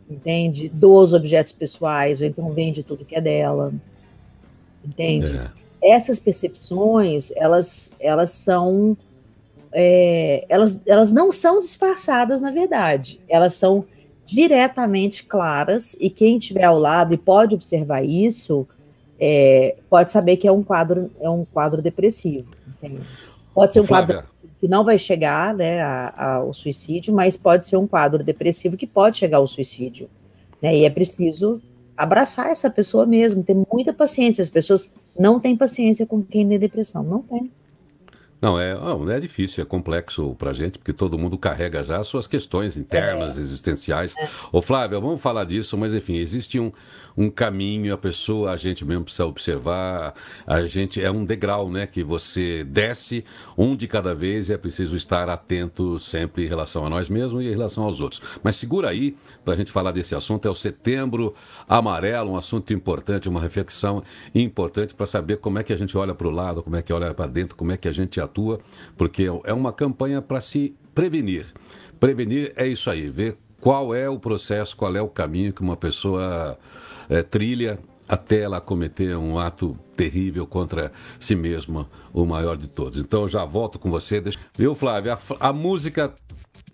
entende? 0.08 0.68
Dos 0.68 1.12
objetos 1.12 1.52
pessoais, 1.52 2.20
ou 2.20 2.26
então 2.26 2.50
vende 2.50 2.82
tudo 2.82 3.04
que 3.04 3.14
é 3.14 3.20
dela, 3.20 3.72
entende? 4.84 5.36
É. 5.36 5.94
Essas 5.94 6.20
percepções, 6.20 7.32
elas, 7.34 7.92
elas 7.98 8.30
são, 8.30 8.96
é, 9.72 10.46
elas, 10.48 10.80
elas 10.86 11.12
não 11.12 11.32
são 11.32 11.60
disfarçadas, 11.60 12.40
na 12.40 12.50
verdade, 12.50 13.20
elas 13.28 13.54
são 13.54 13.84
diretamente 14.24 15.24
claras, 15.24 15.96
e 15.98 16.08
quem 16.08 16.38
estiver 16.38 16.64
ao 16.64 16.78
lado 16.78 17.12
e 17.12 17.18
pode 17.18 17.54
observar 17.54 18.04
isso, 18.04 18.66
é, 19.24 19.76
pode 19.88 20.10
saber 20.10 20.36
que 20.36 20.48
é 20.48 20.52
um 20.52 20.64
quadro, 20.64 21.08
é 21.20 21.30
um 21.30 21.44
quadro 21.44 21.80
depressivo, 21.80 22.48
entende? 22.66 23.02
Pode 23.54 23.72
ser 23.72 23.80
um 23.80 23.84
Flávia. 23.84 24.16
quadro 24.16 24.32
que 24.58 24.66
não 24.66 24.82
vai 24.82 24.98
chegar 24.98 25.54
né, 25.54 25.80
ao 26.16 26.52
suicídio, 26.52 27.14
mas 27.14 27.36
pode 27.36 27.66
ser 27.66 27.76
um 27.76 27.86
quadro 27.86 28.24
depressivo 28.24 28.76
que 28.76 28.86
pode 28.86 29.18
chegar 29.18 29.36
ao 29.38 29.46
suicídio. 29.46 30.10
Né? 30.60 30.78
E 30.78 30.84
é 30.84 30.90
preciso 30.90 31.60
abraçar 31.96 32.50
essa 32.50 32.68
pessoa 32.68 33.06
mesmo, 33.06 33.44
ter 33.44 33.54
muita 33.72 33.92
paciência. 33.92 34.42
As 34.42 34.50
pessoas 34.50 34.90
não 35.16 35.38
têm 35.38 35.56
paciência 35.56 36.04
com 36.04 36.20
quem 36.20 36.48
tem 36.48 36.58
depressão, 36.58 37.04
não 37.04 37.22
tem. 37.22 37.48
Não, 38.42 38.58
é, 38.58 38.74
não 38.74 39.08
é 39.08 39.20
difícil, 39.20 39.62
é 39.62 39.64
complexo 39.64 40.34
para 40.36 40.50
a 40.50 40.52
gente, 40.52 40.76
porque 40.76 40.92
todo 40.92 41.16
mundo 41.16 41.38
carrega 41.38 41.84
já 41.84 42.02
suas 42.02 42.26
questões 42.26 42.76
internas, 42.76 43.38
é. 43.38 43.40
existenciais. 43.40 44.16
É. 44.16 44.28
Ô 44.50 44.60
Flávio, 44.60 45.00
vamos 45.00 45.22
falar 45.22 45.44
disso, 45.44 45.78
mas 45.78 45.94
enfim, 45.94 46.16
existe 46.16 46.58
um, 46.58 46.72
um 47.16 47.31
caminho, 47.31 47.95
a 47.95 47.99
pessoa, 47.99 48.52
a 48.52 48.57
gente 48.57 48.85
mesmo 48.85 49.04
precisa 49.04 49.26
observar, 49.26 50.14
a 50.47 50.66
gente 50.66 51.02
é 51.02 51.11
um 51.11 51.25
degrau, 51.25 51.71
né, 51.71 51.87
que 51.87 52.04
você 52.04 52.64
desce 52.64 53.25
um 53.57 53.75
de 53.75 53.87
cada 53.87 54.14
vez 54.14 54.49
e 54.49 54.52
é 54.52 54.59
preciso 54.59 54.97
estar 54.97 55.28
atento 55.28 55.99
sempre 55.99 56.45
em 56.45 56.49
relação 56.49 56.85
a 56.85 56.90
nós 56.90 57.09
mesmos 57.09 57.42
e 57.42 57.47
em 57.47 57.50
relação 57.50 57.85
aos 57.85 58.00
outros. 58.00 58.21
Mas 58.42 58.57
segura 58.57 58.88
aí, 58.88 59.16
para 59.45 59.54
a 59.54 59.57
gente 59.57 59.73
falar 59.73 59.92
desse 59.92 60.14
assunto, 60.14 60.47
é 60.47 60.50
o 60.50 60.54
Setembro 60.54 61.35
Amarelo, 61.69 62.33
um 62.33 62.37
assunto 62.37 62.73
importante, 62.73 63.28
uma 63.28 63.40
reflexão 63.40 64.02
importante 64.35 64.95
para 64.95 65.07
saber 65.07 65.38
como 65.38 65.59
é 65.59 65.62
que 65.62 65.73
a 65.73 65.76
gente 65.76 65.97
olha 65.97 66.14
para 66.14 66.26
o 66.26 66.31
lado, 66.31 66.62
como 66.62 66.76
é 66.76 66.83
que 66.83 66.92
olha 66.92 67.14
para 67.14 67.26
dentro, 67.26 67.57
como 67.57 67.73
é 67.73 67.76
que 67.76 67.88
a 67.88 67.92
gente 67.92 68.21
atua 68.21 68.33
atua, 68.33 68.61
porque 68.97 69.28
é 69.45 69.52
uma 69.52 69.73
campanha 69.73 70.21
para 70.21 70.40
se 70.40 70.75
prevenir. 70.95 71.47
Prevenir 72.00 72.52
é 72.57 72.66
isso 72.66 72.90
aí, 72.90 73.09
ver 73.09 73.37
qual 73.61 73.95
é 73.95 74.09
o 74.09 74.19
processo, 74.19 74.76
qual 74.76 74.97
é 74.97 75.00
o 75.00 75.09
caminho 75.09 75.52
que 75.52 75.61
uma 75.61 75.76
pessoa 75.76 76.59
é, 77.12 77.23
trilha 77.23 77.78
até 78.09 78.40
ela 78.40 78.61
cometer 78.61 79.16
um 79.16 79.38
ato 79.38 79.78
terrível 79.97 80.47
contra 80.47 80.92
si 81.19 81.35
mesma, 81.35 81.88
o 82.12 82.26
maior 82.26 82.57
de 82.57 82.66
todos. 82.66 82.99
Então 82.99 83.23
eu 83.23 83.28
já 83.28 83.45
volto 83.45 83.78
com 83.78 83.90
você. 83.90 84.23
Viu, 84.57 84.75
Flávio? 84.75 85.12
A, 85.12 85.49
a 85.49 85.52
música 85.52 86.12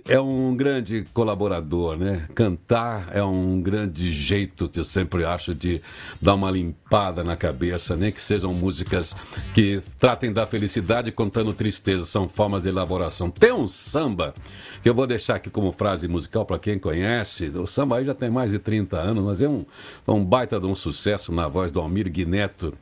é 0.09 0.19
um 0.19 0.57
grande 0.57 1.07
colaborador, 1.13 1.97
né? 1.97 2.27
Cantar 2.35 3.11
é 3.13 3.23
um 3.23 3.61
grande 3.61 4.11
jeito 4.11 4.67
que 4.67 4.81
eu 4.81 4.85
sempre 4.85 5.23
acho 5.23 5.55
de 5.55 5.83
dar 6.21 6.35
uma 6.35 6.51
limpada 6.51 7.23
na 7.23 7.37
cabeça, 7.37 7.95
nem 7.95 8.11
que 8.11 8.21
sejam 8.21 8.53
músicas 8.55 9.15
que 9.53 9.83
tratem 10.01 10.33
da 10.33 10.47
felicidade 10.47 11.13
contando 11.13 11.53
tristeza, 11.53 12.07
são 12.07 12.27
formas 12.27 12.63
de 12.63 12.71
elaboração. 12.71 13.31
Tem 13.31 13.53
um 13.53 13.69
samba 13.69 14.35
que 14.83 14.89
eu 14.89 14.95
vou 14.95 15.07
deixar 15.07 15.35
aqui 15.35 15.51
como 15.51 15.71
frase 15.73 16.09
musical 16.09 16.47
para 16.47 16.59
quem 16.59 16.79
conhece. 16.79 17.49
O 17.49 17.67
samba 17.67 17.99
aí 17.99 18.07
já 18.07 18.15
tem 18.15 18.31
mais 18.31 18.51
de 18.51 18.59
30 18.59 18.97
anos, 18.97 19.23
mas 19.23 19.43
é 19.43 19.49
um, 19.49 19.67
é 20.07 20.11
um 20.11 20.25
baita 20.25 20.59
de 20.59 20.67
um 20.67 20.75
sucesso 20.75 21.33
na 21.33 21.49
voz 21.49 21.71
do 21.71 21.81
Almir 21.81 22.11
Guineto. 22.11 22.73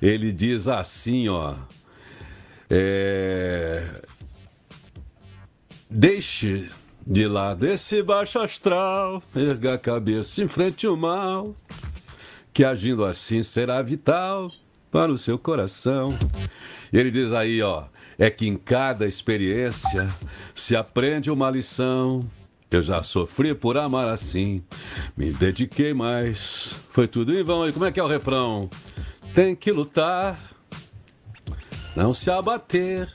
Ele 0.00 0.32
diz 0.32 0.68
assim, 0.68 1.28
ó. 1.28 1.54
É, 2.74 3.84
Deixe 5.94 6.70
de 7.06 7.28
lado 7.28 7.66
esse 7.66 8.02
baixo 8.02 8.38
astral, 8.38 9.22
erga 9.36 9.74
a 9.74 9.78
cabeça 9.78 10.42
em 10.42 10.48
frente 10.48 10.86
ao 10.86 10.96
mal, 10.96 11.54
que 12.50 12.64
agindo 12.64 13.04
assim 13.04 13.42
será 13.42 13.82
vital 13.82 14.50
para 14.90 15.12
o 15.12 15.18
seu 15.18 15.38
coração. 15.38 16.18
E 16.90 16.96
ele 16.96 17.10
diz 17.10 17.30
aí, 17.34 17.60
ó, 17.60 17.84
é 18.18 18.30
que 18.30 18.48
em 18.48 18.56
cada 18.56 19.06
experiência 19.06 20.08
se 20.54 20.74
aprende 20.74 21.30
uma 21.30 21.50
lição. 21.50 22.20
Eu 22.70 22.82
já 22.82 23.02
sofri 23.02 23.54
por 23.54 23.76
amar 23.76 24.08
assim, 24.08 24.64
me 25.14 25.30
dediquei 25.30 25.92
mais, 25.92 26.74
foi 26.88 27.06
tudo 27.06 27.38
em 27.38 27.42
vão. 27.42 27.68
E 27.68 27.72
como 27.72 27.84
é 27.84 27.92
que 27.92 28.00
é 28.00 28.02
o 28.02 28.08
refrão? 28.08 28.70
Tem 29.34 29.54
que 29.54 29.70
lutar, 29.70 30.40
não 31.94 32.14
se 32.14 32.30
abater 32.30 33.12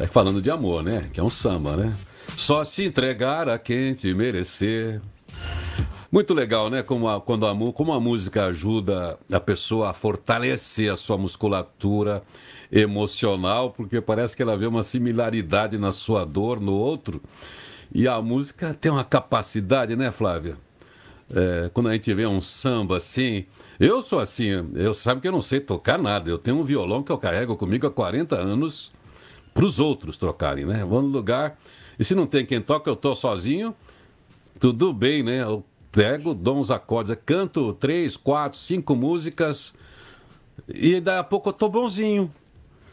é 0.00 0.06
falando 0.06 0.40
de 0.40 0.50
amor, 0.50 0.82
né? 0.82 1.02
Que 1.12 1.18
é 1.18 1.22
um 1.22 1.30
samba, 1.30 1.76
né? 1.76 1.94
Só 2.36 2.62
se 2.62 2.84
entregar 2.84 3.48
a 3.48 3.58
quem 3.58 3.94
te 3.94 4.14
merecer. 4.14 5.00
Muito 6.10 6.32
legal, 6.32 6.70
né? 6.70 6.82
Como 6.82 7.08
a, 7.08 7.20
quando 7.20 7.46
a, 7.46 7.72
como 7.72 7.92
a 7.92 8.00
música 8.00 8.46
ajuda 8.46 9.18
a 9.30 9.40
pessoa 9.40 9.90
a 9.90 9.92
fortalecer 9.92 10.92
a 10.92 10.96
sua 10.96 11.18
musculatura 11.18 12.22
emocional, 12.70 13.70
porque 13.70 14.00
parece 14.00 14.36
que 14.36 14.42
ela 14.42 14.56
vê 14.56 14.66
uma 14.66 14.82
similaridade 14.82 15.76
na 15.76 15.90
sua 15.90 16.24
dor 16.24 16.60
no 16.60 16.74
outro. 16.74 17.20
E 17.92 18.06
a 18.06 18.22
música 18.22 18.72
tem 18.72 18.92
uma 18.92 19.04
capacidade, 19.04 19.96
né, 19.96 20.12
Flávia? 20.12 20.56
É, 21.34 21.70
quando 21.74 21.88
a 21.88 21.92
gente 21.92 22.12
vê 22.14 22.26
um 22.26 22.40
samba 22.40 22.96
assim, 22.98 23.44
eu 23.80 24.00
sou 24.00 24.20
assim, 24.20 24.66
eu 24.74 24.94
sabe 24.94 25.20
que 25.20 25.28
eu 25.28 25.32
não 25.32 25.42
sei 25.42 25.60
tocar 25.60 25.98
nada. 25.98 26.30
Eu 26.30 26.38
tenho 26.38 26.58
um 26.58 26.62
violão 26.62 27.02
que 27.02 27.10
eu 27.10 27.18
carrego 27.18 27.56
comigo 27.56 27.86
há 27.86 27.90
40 27.90 28.36
anos 28.36 28.92
para 29.54 29.64
os 29.64 29.80
outros 29.80 30.16
trocarem, 30.16 30.64
né? 30.64 30.84
Vou 30.84 31.02
no 31.02 31.08
lugar 31.08 31.58
E 31.98 32.04
se 32.04 32.14
não 32.14 32.26
tem 32.26 32.46
quem 32.46 32.60
toca, 32.60 32.88
eu 32.88 32.96
tô 32.96 33.14
sozinho, 33.14 33.74
tudo 34.58 34.92
bem, 34.92 35.22
né? 35.22 35.42
Eu 35.42 35.64
pego, 35.90 36.34
dou 36.34 36.58
uns 36.58 36.70
acordes, 36.70 37.16
canto 37.24 37.72
três, 37.74 38.16
quatro, 38.16 38.58
cinco 38.58 38.94
músicas 38.94 39.74
e 40.68 41.00
daí 41.00 41.18
a 41.18 41.24
pouco 41.24 41.48
eu 41.48 41.52
tô 41.52 41.68
bonzinho. 41.68 42.30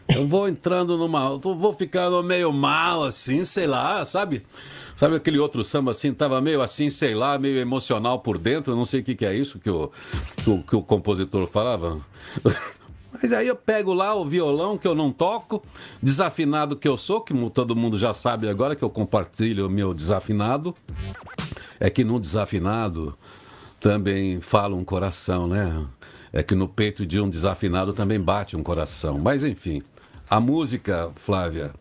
Eu 0.07 0.27
vou 0.27 0.47
entrando 0.47 0.97
numa. 0.97 1.37
Vou 1.37 1.73
ficando 1.73 2.21
meio 2.23 2.53
mal, 2.53 3.03
assim, 3.03 3.43
sei 3.43 3.65
lá, 3.65 4.05
sabe? 4.05 4.45
Sabe 4.95 5.15
aquele 5.15 5.39
outro 5.39 5.63
samba 5.63 5.91
assim, 5.91 6.13
tava 6.13 6.39
meio 6.39 6.61
assim, 6.61 6.89
sei 6.89 7.13
lá, 7.13 7.37
meio 7.37 7.57
emocional 7.57 8.19
por 8.19 8.37
dentro, 8.37 8.71
eu 8.71 8.77
não 8.77 8.85
sei 8.85 9.01
o 9.01 9.03
que, 9.03 9.13
que 9.13 9.25
é 9.25 9.35
isso 9.35 9.59
que 9.59 9.69
o, 9.69 9.91
que 10.37 10.49
o, 10.49 10.63
que 10.63 10.75
o 10.75 10.81
compositor 10.81 11.45
falava. 11.47 11.99
Mas 13.21 13.31
aí 13.31 13.47
eu 13.47 13.55
pego 13.55 13.93
lá 13.93 14.13
o 14.13 14.25
violão 14.25 14.77
que 14.77 14.87
eu 14.87 14.95
não 14.95 15.11
toco, 15.11 15.61
desafinado 16.01 16.75
que 16.75 16.87
eu 16.87 16.97
sou, 16.97 17.21
que 17.21 17.33
todo 17.49 17.75
mundo 17.75 17.97
já 17.97 18.13
sabe 18.13 18.49
agora 18.49 18.75
que 18.75 18.83
eu 18.83 18.89
compartilho 18.89 19.67
o 19.67 19.69
meu 19.69 19.93
desafinado. 19.93 20.75
É 21.79 21.89
que 21.89 22.03
no 22.03 22.19
desafinado 22.19 23.17
também 23.79 24.39
fala 24.41 24.75
um 24.75 24.83
coração, 24.83 25.47
né? 25.47 25.85
É 26.31 26.43
que 26.43 26.55
no 26.55 26.67
peito 26.67 27.05
de 27.05 27.19
um 27.19 27.29
desafinado 27.29 27.93
também 27.93 28.19
bate 28.19 28.57
um 28.57 28.63
coração. 28.63 29.17
Mas 29.17 29.43
enfim, 29.43 29.81
a 30.29 30.39
música, 30.39 31.11
Flávia, 31.15 31.71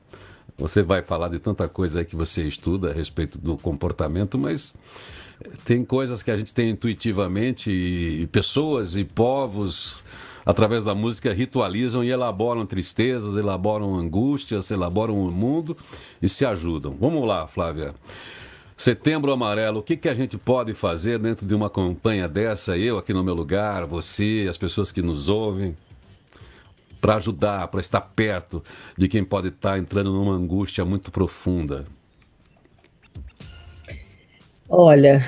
você 0.56 0.82
vai 0.82 1.02
falar 1.02 1.28
de 1.28 1.38
tanta 1.38 1.68
coisa 1.68 2.00
aí 2.00 2.04
que 2.04 2.14
você 2.14 2.42
estuda 2.46 2.90
a 2.90 2.92
respeito 2.92 3.38
do 3.38 3.56
comportamento, 3.56 4.38
mas 4.38 4.74
tem 5.64 5.84
coisas 5.84 6.22
que 6.22 6.30
a 6.30 6.36
gente 6.36 6.54
tem 6.54 6.70
intuitivamente 6.70 7.70
e 7.70 8.26
pessoas 8.28 8.96
e 8.96 9.04
povos 9.04 10.04
através 10.44 10.84
da 10.84 10.94
música 10.94 11.32
ritualizam 11.32 12.04
e 12.04 12.10
elaboram 12.10 12.66
tristezas, 12.66 13.36
elaboram 13.36 13.94
angústias, 13.94 14.70
elaboram 14.70 15.22
o 15.22 15.30
mundo 15.30 15.76
e 16.20 16.28
se 16.28 16.44
ajudam. 16.44 16.96
Vamos 17.00 17.26
lá, 17.26 17.46
Flávia. 17.46 17.94
Setembro 18.76 19.32
Amarelo, 19.32 19.80
o 19.80 19.82
que, 19.82 19.96
que 19.96 20.08
a 20.08 20.14
gente 20.14 20.36
pode 20.36 20.74
fazer 20.74 21.18
dentro 21.18 21.46
de 21.46 21.54
uma 21.54 21.70
campanha 21.70 22.28
dessa? 22.28 22.76
Eu 22.76 22.98
aqui 22.98 23.12
no 23.12 23.22
meu 23.22 23.34
lugar, 23.34 23.86
você, 23.86 24.46
as 24.50 24.58
pessoas 24.58 24.90
que 24.90 25.00
nos 25.00 25.28
ouvem, 25.28 25.76
para 27.00 27.16
ajudar, 27.16 27.68
para 27.68 27.80
estar 27.80 28.00
perto 28.00 28.64
de 28.96 29.06
quem 29.08 29.22
pode 29.22 29.48
estar 29.48 29.78
entrando 29.78 30.10
numa 30.10 30.32
angústia 30.32 30.84
muito 30.84 31.12
profunda? 31.12 31.84
Olha, 34.68 35.22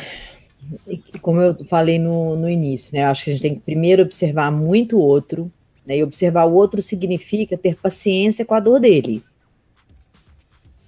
como 1.21 1.41
eu 1.41 1.65
falei 1.65 1.99
no, 1.99 2.37
no 2.37 2.49
início, 2.49 2.95
né? 2.95 3.05
Eu 3.05 3.09
acho 3.09 3.25
que 3.25 3.31
a 3.31 3.33
gente 3.33 3.43
tem 3.43 3.55
que 3.55 3.61
primeiro 3.61 4.03
observar 4.03 4.51
muito 4.51 4.97
o 4.97 5.01
outro, 5.01 5.51
né? 5.87 5.99
E 5.99 6.03
observar 6.03 6.45
o 6.45 6.55
outro 6.55 6.81
significa 6.83 7.57
ter 7.57 7.77
paciência 7.77 8.45
com 8.45 8.55
a 8.55 8.61
dor 8.61 8.81
dele. 8.81 9.23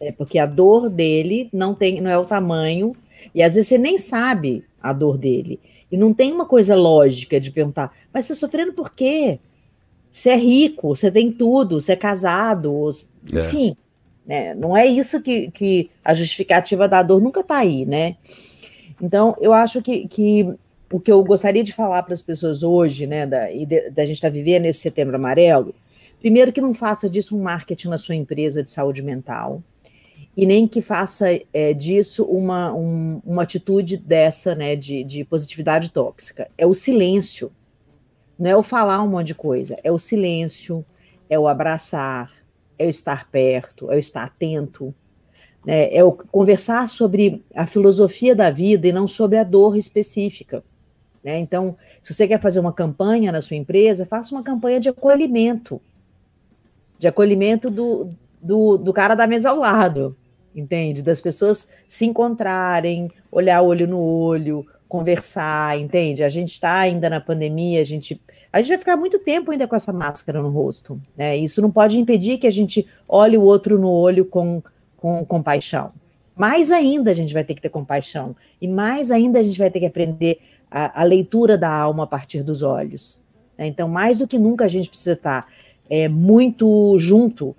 É 0.00 0.12
porque 0.12 0.38
a 0.38 0.46
dor 0.46 0.88
dele 0.88 1.48
não 1.52 1.74
tem, 1.74 2.00
não 2.00 2.10
é 2.10 2.16
o 2.16 2.24
tamanho, 2.24 2.94
e 3.34 3.42
às 3.42 3.54
vezes 3.54 3.68
você 3.68 3.78
nem 3.78 3.98
sabe 3.98 4.64
a 4.80 4.92
dor 4.92 5.18
dele. 5.18 5.60
E 5.90 5.96
não 5.96 6.12
tem 6.12 6.32
uma 6.32 6.44
coisa 6.44 6.76
lógica 6.76 7.40
de 7.40 7.50
perguntar, 7.50 7.92
mas 8.12 8.26
você 8.26 8.32
está 8.32 8.46
sofrendo 8.46 8.72
por 8.72 8.94
quê? 8.94 9.40
Você 10.12 10.30
é 10.30 10.36
rico, 10.36 10.94
você 10.94 11.10
tem 11.10 11.32
tudo, 11.32 11.80
você 11.80 11.92
é 11.92 11.96
casado, 11.96 12.90
é. 13.32 13.40
enfim. 13.40 13.76
É. 14.28 14.52
Né? 14.52 14.54
Não 14.54 14.76
é 14.76 14.86
isso 14.86 15.22
que, 15.22 15.50
que 15.50 15.90
a 16.04 16.12
justificativa 16.12 16.86
da 16.86 17.02
dor 17.02 17.20
nunca 17.20 17.40
está 17.40 17.56
aí, 17.56 17.86
né? 17.86 18.16
Então, 19.00 19.36
eu 19.40 19.52
acho 19.52 19.80
que, 19.80 20.08
que 20.08 20.54
o 20.92 20.98
que 20.98 21.12
eu 21.12 21.22
gostaria 21.22 21.62
de 21.62 21.72
falar 21.72 22.02
para 22.02 22.12
as 22.12 22.22
pessoas 22.22 22.62
hoje, 22.62 23.06
né, 23.06 23.26
da, 23.26 23.46
da 23.92 24.06
gente 24.06 24.16
estar 24.16 24.28
tá 24.28 24.34
vivendo 24.34 24.66
esse 24.66 24.80
setembro 24.80 25.16
amarelo, 25.16 25.74
primeiro 26.20 26.52
que 26.52 26.60
não 26.60 26.74
faça 26.74 27.08
disso 27.08 27.36
um 27.36 27.42
marketing 27.42 27.88
na 27.88 27.98
sua 27.98 28.14
empresa 28.14 28.62
de 28.62 28.70
saúde 28.70 29.02
mental 29.02 29.62
e 30.36 30.46
nem 30.46 30.66
que 30.66 30.80
faça 30.80 31.26
é, 31.52 31.74
disso 31.74 32.24
uma, 32.24 32.72
um, 32.72 33.20
uma 33.24 33.42
atitude 33.42 33.96
dessa, 33.96 34.54
né, 34.54 34.74
de, 34.76 35.04
de 35.04 35.24
positividade 35.24 35.90
tóxica. 35.90 36.48
É 36.56 36.66
o 36.66 36.74
silêncio, 36.74 37.52
não 38.38 38.50
é 38.50 38.56
o 38.56 38.62
falar 38.62 39.02
um 39.02 39.08
monte 39.08 39.28
de 39.28 39.34
coisa, 39.34 39.76
é 39.82 39.90
o 39.90 39.98
silêncio, 39.98 40.84
é 41.28 41.38
o 41.38 41.48
abraçar, 41.48 42.32
é 42.78 42.86
o 42.86 42.90
estar 42.90 43.28
perto, 43.30 43.90
é 43.90 43.96
o 43.96 43.98
estar 43.98 44.24
atento, 44.24 44.94
né, 45.64 45.94
é 45.94 46.02
o 46.02 46.12
conversar 46.12 46.88
sobre 46.88 47.44
a 47.54 47.66
filosofia 47.66 48.34
da 48.34 48.50
vida 48.50 48.86
e 48.86 48.92
não 48.92 49.06
sobre 49.08 49.38
a 49.38 49.44
dor 49.44 49.76
específica. 49.76 50.62
Né? 51.22 51.38
Então, 51.38 51.76
se 52.00 52.14
você 52.14 52.26
quer 52.26 52.40
fazer 52.40 52.60
uma 52.60 52.72
campanha 52.72 53.32
na 53.32 53.40
sua 53.40 53.56
empresa, 53.56 54.06
faça 54.06 54.34
uma 54.34 54.42
campanha 54.42 54.80
de 54.80 54.88
acolhimento, 54.88 55.80
de 56.98 57.06
acolhimento 57.06 57.70
do, 57.70 58.10
do, 58.40 58.76
do 58.78 58.92
cara 58.92 59.14
da 59.14 59.26
mesa 59.26 59.50
ao 59.50 59.56
lado, 59.56 60.16
entende? 60.54 61.02
Das 61.02 61.20
pessoas 61.20 61.68
se 61.86 62.06
encontrarem, 62.06 63.10
olhar 63.30 63.62
olho 63.62 63.86
no 63.86 64.00
olho, 64.00 64.66
conversar, 64.88 65.78
entende? 65.78 66.24
A 66.24 66.28
gente 66.28 66.52
está 66.52 66.78
ainda 66.78 67.10
na 67.10 67.20
pandemia, 67.20 67.80
a 67.80 67.84
gente, 67.84 68.20
a 68.52 68.60
gente 68.60 68.70
vai 68.70 68.78
ficar 68.78 68.96
muito 68.96 69.18
tempo 69.18 69.50
ainda 69.50 69.68
com 69.68 69.76
essa 69.76 69.92
máscara 69.92 70.40
no 70.40 70.48
rosto, 70.48 71.00
né? 71.16 71.36
Isso 71.36 71.60
não 71.60 71.70
pode 71.70 71.98
impedir 71.98 72.38
que 72.38 72.46
a 72.46 72.52
gente 72.52 72.86
olhe 73.08 73.36
o 73.36 73.42
outro 73.42 73.78
no 73.78 73.90
olho 73.90 74.24
com, 74.24 74.62
com 74.98 75.24
compaixão. 75.24 75.92
Mais 76.36 76.70
ainda 76.70 77.10
a 77.10 77.14
gente 77.14 77.32
vai 77.32 77.42
ter 77.42 77.54
que 77.54 77.62
ter 77.62 77.68
compaixão, 77.68 78.36
e 78.60 78.68
mais 78.68 79.10
ainda 79.10 79.40
a 79.40 79.42
gente 79.42 79.58
vai 79.58 79.70
ter 79.70 79.80
que 79.80 79.86
aprender 79.86 80.38
a, 80.70 81.00
a 81.00 81.04
leitura 81.04 81.56
da 81.56 81.70
alma 81.70 82.04
a 82.04 82.06
partir 82.06 82.42
dos 82.42 82.62
olhos. 82.62 83.20
Né? 83.56 83.66
Então, 83.66 83.88
mais 83.88 84.18
do 84.18 84.28
que 84.28 84.38
nunca 84.38 84.66
a 84.66 84.68
gente 84.68 84.88
precisa 84.88 85.14
estar 85.14 85.48
é, 85.90 86.06
muito 86.08 86.96
junto 86.98 87.56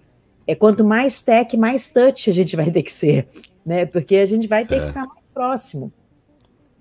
é 0.47 0.55
quanto 0.55 0.83
mais 0.83 1.21
tech, 1.21 1.55
mais 1.57 1.89
touch 1.89 2.27
a 2.29 2.33
gente 2.33 2.55
vai 2.55 2.71
ter 2.71 2.81
que 2.81 2.91
ser, 2.91 3.27
né? 3.63 3.85
Porque 3.85 4.15
a 4.15 4.25
gente 4.25 4.47
vai 4.47 4.65
ter 4.65 4.77
é. 4.77 4.79
que 4.79 4.87
ficar 4.87 5.05
mais 5.05 5.25
próximo. 5.31 5.93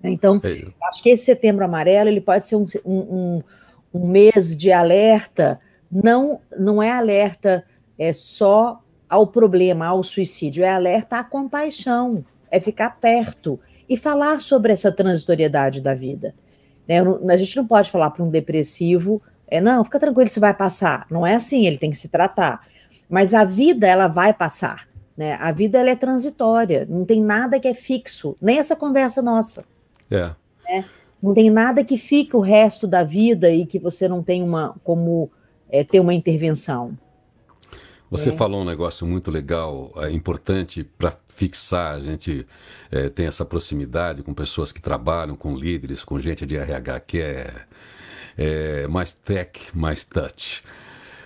Então, 0.02 0.40
é. 0.42 0.64
acho 0.84 1.02
que 1.02 1.10
esse 1.10 1.24
setembro 1.24 1.64
amarelo 1.66 2.08
ele 2.08 2.20
pode 2.20 2.46
ser 2.46 2.56
um, 2.56 2.64
um, 2.82 3.42
um, 3.92 4.06
mês 4.06 4.56
de 4.56 4.72
alerta, 4.72 5.60
não, 5.90 6.40
não 6.58 6.82
é 6.82 6.90
alerta 6.90 7.62
é 7.98 8.10
só 8.12 8.82
ao 9.08 9.26
problema, 9.26 9.86
ao 9.86 10.02
suicídio, 10.02 10.64
é 10.64 10.70
alerta 10.70 11.18
à 11.18 11.24
compaixão, 11.24 12.24
é 12.50 12.60
ficar 12.60 12.98
perto 13.00 13.58
e 13.88 13.96
falar 13.96 14.40
sobre 14.40 14.72
essa 14.72 14.92
transitoriedade 14.92 15.80
da 15.80 15.94
vida. 15.94 16.34
Né? 16.86 16.98
A 17.32 17.36
gente 17.36 17.56
não 17.56 17.66
pode 17.66 17.90
falar 17.90 18.10
para 18.10 18.24
um 18.24 18.30
depressivo, 18.30 19.22
é, 19.46 19.60
não, 19.60 19.82
fica 19.84 19.98
tranquilo, 19.98 20.28
você 20.28 20.40
vai 20.40 20.52
passar. 20.52 21.06
Não 21.10 21.26
é 21.26 21.34
assim, 21.34 21.66
ele 21.66 21.78
tem 21.78 21.90
que 21.90 21.96
se 21.96 22.08
tratar. 22.08 22.66
Mas 23.08 23.32
a 23.32 23.44
vida, 23.44 23.86
ela 23.86 24.06
vai 24.06 24.32
passar. 24.34 24.86
Né? 25.16 25.34
A 25.40 25.50
vida, 25.50 25.78
ela 25.78 25.90
é 25.90 25.96
transitória. 25.96 26.86
Não 26.88 27.04
tem 27.04 27.22
nada 27.22 27.58
que 27.58 27.66
é 27.66 27.74
fixo. 27.74 28.36
Nem 28.40 28.58
essa 28.58 28.76
conversa 28.76 29.22
nossa. 29.22 29.64
É. 30.10 30.30
Né? 30.68 30.84
Não 31.22 31.34
tem 31.34 31.50
nada 31.50 31.82
que 31.82 31.96
fica 31.96 32.36
o 32.36 32.40
resto 32.40 32.86
da 32.86 33.02
vida 33.02 33.50
e 33.50 33.66
que 33.66 33.78
você 33.78 34.06
não 34.06 34.22
tem 34.22 34.42
uma 34.42 34.74
como 34.84 35.30
é, 35.68 35.82
ter 35.82 35.98
uma 35.98 36.14
intervenção. 36.14 36.96
Você 38.10 38.30
é. 38.30 38.32
falou 38.32 38.62
um 38.62 38.64
negócio 38.64 39.06
muito 39.06 39.30
legal, 39.30 39.92
é 39.96 40.10
importante 40.10 40.82
para 40.82 41.12
fixar. 41.28 41.96
A 41.96 42.00
gente 42.00 42.46
é, 42.90 43.08
tem 43.08 43.26
essa 43.26 43.44
proximidade 43.44 44.22
com 44.22 44.32
pessoas 44.32 44.72
que 44.72 44.80
trabalham, 44.80 45.36
com 45.36 45.54
líderes, 45.54 46.04
com 46.04 46.18
gente 46.18 46.46
de 46.46 46.56
RH 46.56 47.00
que 47.00 47.20
é, 47.20 47.52
é 48.36 48.86
mais 48.86 49.12
tech, 49.12 49.60
mais 49.74 50.04
touch. 50.04 50.62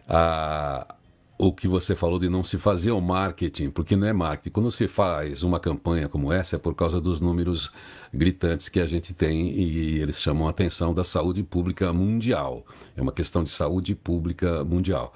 Ah, 0.09 0.95
o 1.39 1.53
que 1.53 1.67
você 1.67 1.97
falou 1.97 2.19
de 2.19 2.29
não 2.29 2.45
se 2.45 2.57
fazer 2.57 2.93
o 2.93 3.01
marketing, 3.01 3.71
porque 3.71 3.97
não 3.97 4.07
é 4.07 4.13
marketing. 4.13 4.53
Quando 4.53 4.71
você 4.71 4.87
faz 4.87 5.43
uma 5.43 5.59
campanha 5.59 6.09
como 6.09 6.33
essa, 6.33 6.57
é 6.57 6.59
por 6.59 6.75
causa 6.75 7.01
dos 7.01 7.21
números 7.21 7.73
gritantes 8.15 8.69
que 8.69 8.79
a 8.79 8.87
gente 8.87 9.15
tem 9.15 9.51
e 9.51 10.01
eles 10.01 10.17
chamam 10.17 10.47
a 10.47 10.51
atenção 10.51 10.93
da 10.95 11.03
saúde 11.03 11.43
pública 11.43 11.93
mundial. 11.93 12.65
É 12.97 13.03
uma 13.03 13.11
questão 13.11 13.43
de 13.43 13.51
saúde 13.51 13.95
pública 13.95 14.63
mundial. 14.63 15.13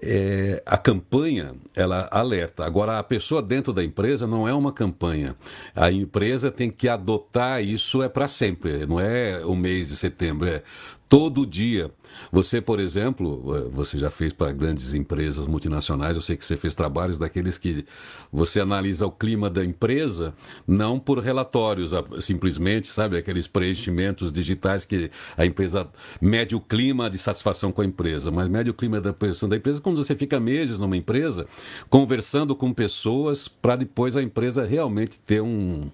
É, 0.00 0.62
a 0.64 0.78
campanha, 0.78 1.54
ela 1.74 2.08
alerta. 2.10 2.64
Agora, 2.64 2.98
a 2.98 3.02
pessoa 3.02 3.42
dentro 3.42 3.72
da 3.72 3.84
empresa 3.84 4.26
não 4.26 4.48
é 4.48 4.54
uma 4.54 4.72
campanha. 4.72 5.36
A 5.74 5.90
empresa 5.90 6.50
tem 6.50 6.70
que 6.70 6.88
adotar 6.88 7.62
isso 7.62 8.02
é 8.02 8.08
para 8.08 8.28
sempre. 8.28 8.86
Não 8.86 8.98
é 8.98 9.44
o 9.44 9.54
mês 9.54 9.88
de 9.88 9.96
setembro, 9.96 10.48
é 10.48 10.62
todo 11.10 11.44
dia. 11.44 11.90
Você, 12.30 12.60
por 12.60 12.78
exemplo, 12.78 13.42
eh, 13.56 13.68
você 13.72 13.98
já 13.98 14.08
fez 14.08 14.32
para 14.32 14.52
grandes 14.52 14.94
empresas 14.94 15.44
multinacionais, 15.44 16.14
eu 16.14 16.22
sei 16.22 16.36
que 16.36 16.44
você 16.44 16.56
fez 16.56 16.72
trabalhos 16.72 17.18
daqueles 17.18 17.58
que 17.58 17.84
você 18.32 18.60
analisa 18.60 19.06
o 19.06 19.10
clima 19.10 19.50
da 19.50 19.64
empresa, 19.64 20.32
não 20.66 21.00
por 21.00 21.18
relatórios, 21.18 21.90
simplesmente, 22.20 22.86
sabe, 22.86 23.16
aqueles 23.16 23.48
preenchimentos 23.48 24.32
digitais 24.32 24.84
que 24.84 25.10
a 25.36 25.44
empresa 25.44 25.88
mede 26.20 26.54
o 26.54 26.60
clima 26.60 27.10
de 27.10 27.18
satisfação 27.18 27.72
com 27.72 27.82
a 27.82 27.84
empresa, 27.84 28.30
mas 28.30 28.48
mede 28.48 28.70
o 28.70 28.74
clima 28.74 29.00
da 29.00 29.12
pessoa 29.12 29.50
da 29.50 29.56
empresa 29.56 29.80
quando 29.80 29.96
você 29.96 30.14
fica 30.14 30.38
meses 30.38 30.78
numa 30.78 30.96
empresa 30.96 31.48
conversando 31.88 32.54
com 32.54 32.72
pessoas 32.72 33.48
para 33.48 33.74
depois 33.74 34.16
a 34.16 34.22
empresa 34.22 34.64
realmente 34.64 35.18
ter 35.18 35.40
um, 35.40 35.90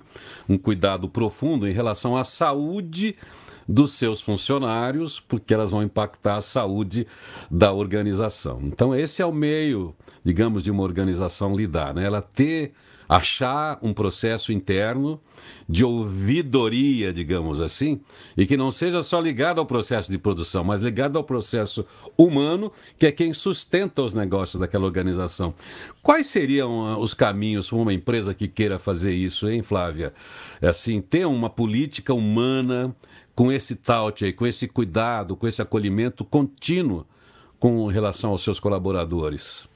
um 0.46 0.58
cuidado 0.58 1.08
profundo 1.08 1.66
em 1.66 1.72
relação 1.72 2.18
à 2.18 2.22
saúde 2.22 3.16
dos 3.68 3.92
seus 3.92 4.20
funcionários, 4.20 5.18
porque 5.18 5.52
elas 5.52 5.70
vão 5.70 5.82
impactar 5.82 6.36
a 6.36 6.40
saúde 6.40 7.06
da 7.50 7.72
organização. 7.72 8.60
Então, 8.62 8.94
esse 8.94 9.22
é 9.22 9.26
o 9.26 9.32
meio, 9.32 9.94
digamos, 10.24 10.62
de 10.62 10.70
uma 10.70 10.82
organização 10.82 11.56
lidar, 11.56 11.94
né? 11.94 12.04
ela 12.04 12.22
ter 12.22 12.72
achar 13.08 13.78
um 13.82 13.92
processo 13.92 14.52
interno 14.52 15.20
de 15.68 15.84
ouvidoria, 15.84 17.12
digamos 17.12 17.60
assim, 17.60 18.00
e 18.36 18.46
que 18.46 18.56
não 18.56 18.70
seja 18.70 19.02
só 19.02 19.20
ligado 19.20 19.60
ao 19.60 19.66
processo 19.66 20.10
de 20.10 20.18
produção, 20.18 20.64
mas 20.64 20.82
ligado 20.82 21.16
ao 21.16 21.24
processo 21.24 21.86
humano, 22.16 22.72
que 22.98 23.06
é 23.06 23.12
quem 23.12 23.32
sustenta 23.32 24.02
os 24.02 24.14
negócios 24.14 24.60
daquela 24.60 24.84
organização. 24.84 25.54
Quais 26.02 26.26
seriam 26.26 26.86
ah, 26.86 26.98
os 26.98 27.14
caminhos 27.14 27.68
para 27.68 27.78
uma 27.78 27.92
empresa 27.92 28.34
que 28.34 28.48
queira 28.48 28.78
fazer 28.78 29.12
isso, 29.12 29.48
hein, 29.48 29.62
Flávia? 29.62 30.12
É 30.60 30.68
assim, 30.68 31.00
ter 31.00 31.26
uma 31.26 31.50
política 31.50 32.12
humana 32.12 32.94
com 33.36 33.52
esse 33.52 33.76
taut 33.76 34.24
aí, 34.24 34.32
com 34.32 34.46
esse 34.46 34.66
cuidado, 34.66 35.36
com 35.36 35.46
esse 35.46 35.60
acolhimento 35.60 36.24
contínuo 36.24 37.06
com 37.60 37.86
relação 37.86 38.30
aos 38.30 38.42
seus 38.42 38.58
colaboradores. 38.58 39.68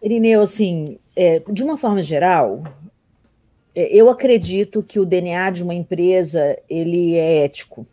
Irineu, 0.00 0.40
assim, 0.40 0.98
é, 1.16 1.42
de 1.50 1.64
uma 1.64 1.76
forma 1.76 2.00
geral, 2.00 2.62
é, 3.74 3.88
eu 3.92 4.08
acredito 4.08 4.82
que 4.82 5.00
o 5.00 5.04
DNA 5.04 5.50
de 5.50 5.64
uma 5.64 5.74
empresa 5.74 6.56
ele 6.70 7.16
é 7.16 7.44
ético. 7.44 7.84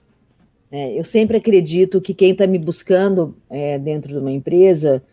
É, 0.71 0.97
eu 0.97 1.03
sempre 1.03 1.37
acredito 1.37 1.99
que 2.01 2.13
quem 2.13 2.31
está 2.31 2.45
me 2.45 2.59
buscando 2.59 3.35
é, 3.49 3.79
dentro 3.79 4.13
de 4.13 4.19
uma 4.19 4.31
empresa 4.31 5.03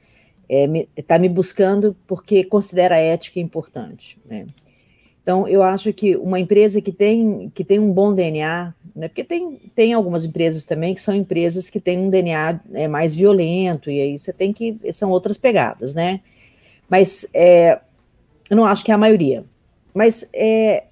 está 0.46 0.54
é, 0.54 0.66
me, 0.66 0.88
tá 1.06 1.18
me, 1.18 1.28
buscando 1.28 1.96
porque 2.06 2.44
considera 2.44 2.96
a 2.96 2.98
ética 2.98 3.40
importante. 3.40 4.18
Né? 4.26 4.46
Então, 5.30 5.46
eu 5.46 5.62
acho 5.62 5.92
que 5.92 6.16
uma 6.16 6.40
empresa 6.40 6.80
que 6.80 6.90
tem, 6.90 7.52
que 7.54 7.62
tem 7.62 7.78
um 7.78 7.92
bom 7.92 8.12
DNA, 8.12 8.74
né, 8.96 9.06
porque 9.06 9.22
tem, 9.22 9.60
tem 9.76 9.92
algumas 9.92 10.24
empresas 10.24 10.64
também 10.64 10.92
que 10.92 11.00
são 11.00 11.14
empresas 11.14 11.70
que 11.70 11.78
têm 11.78 11.98
um 11.98 12.10
DNA 12.10 12.58
é, 12.74 12.88
mais 12.88 13.14
violento, 13.14 13.88
e 13.92 14.00
aí 14.00 14.18
você 14.18 14.32
tem 14.32 14.52
que. 14.52 14.76
São 14.92 15.08
outras 15.08 15.38
pegadas, 15.38 15.94
né? 15.94 16.20
Mas 16.88 17.28
é, 17.32 17.78
eu 18.50 18.56
não 18.56 18.66
acho 18.66 18.84
que 18.84 18.90
é 18.90 18.94
a 18.94 18.98
maioria. 18.98 19.44
Mas 19.94 20.28
é, 20.34 20.86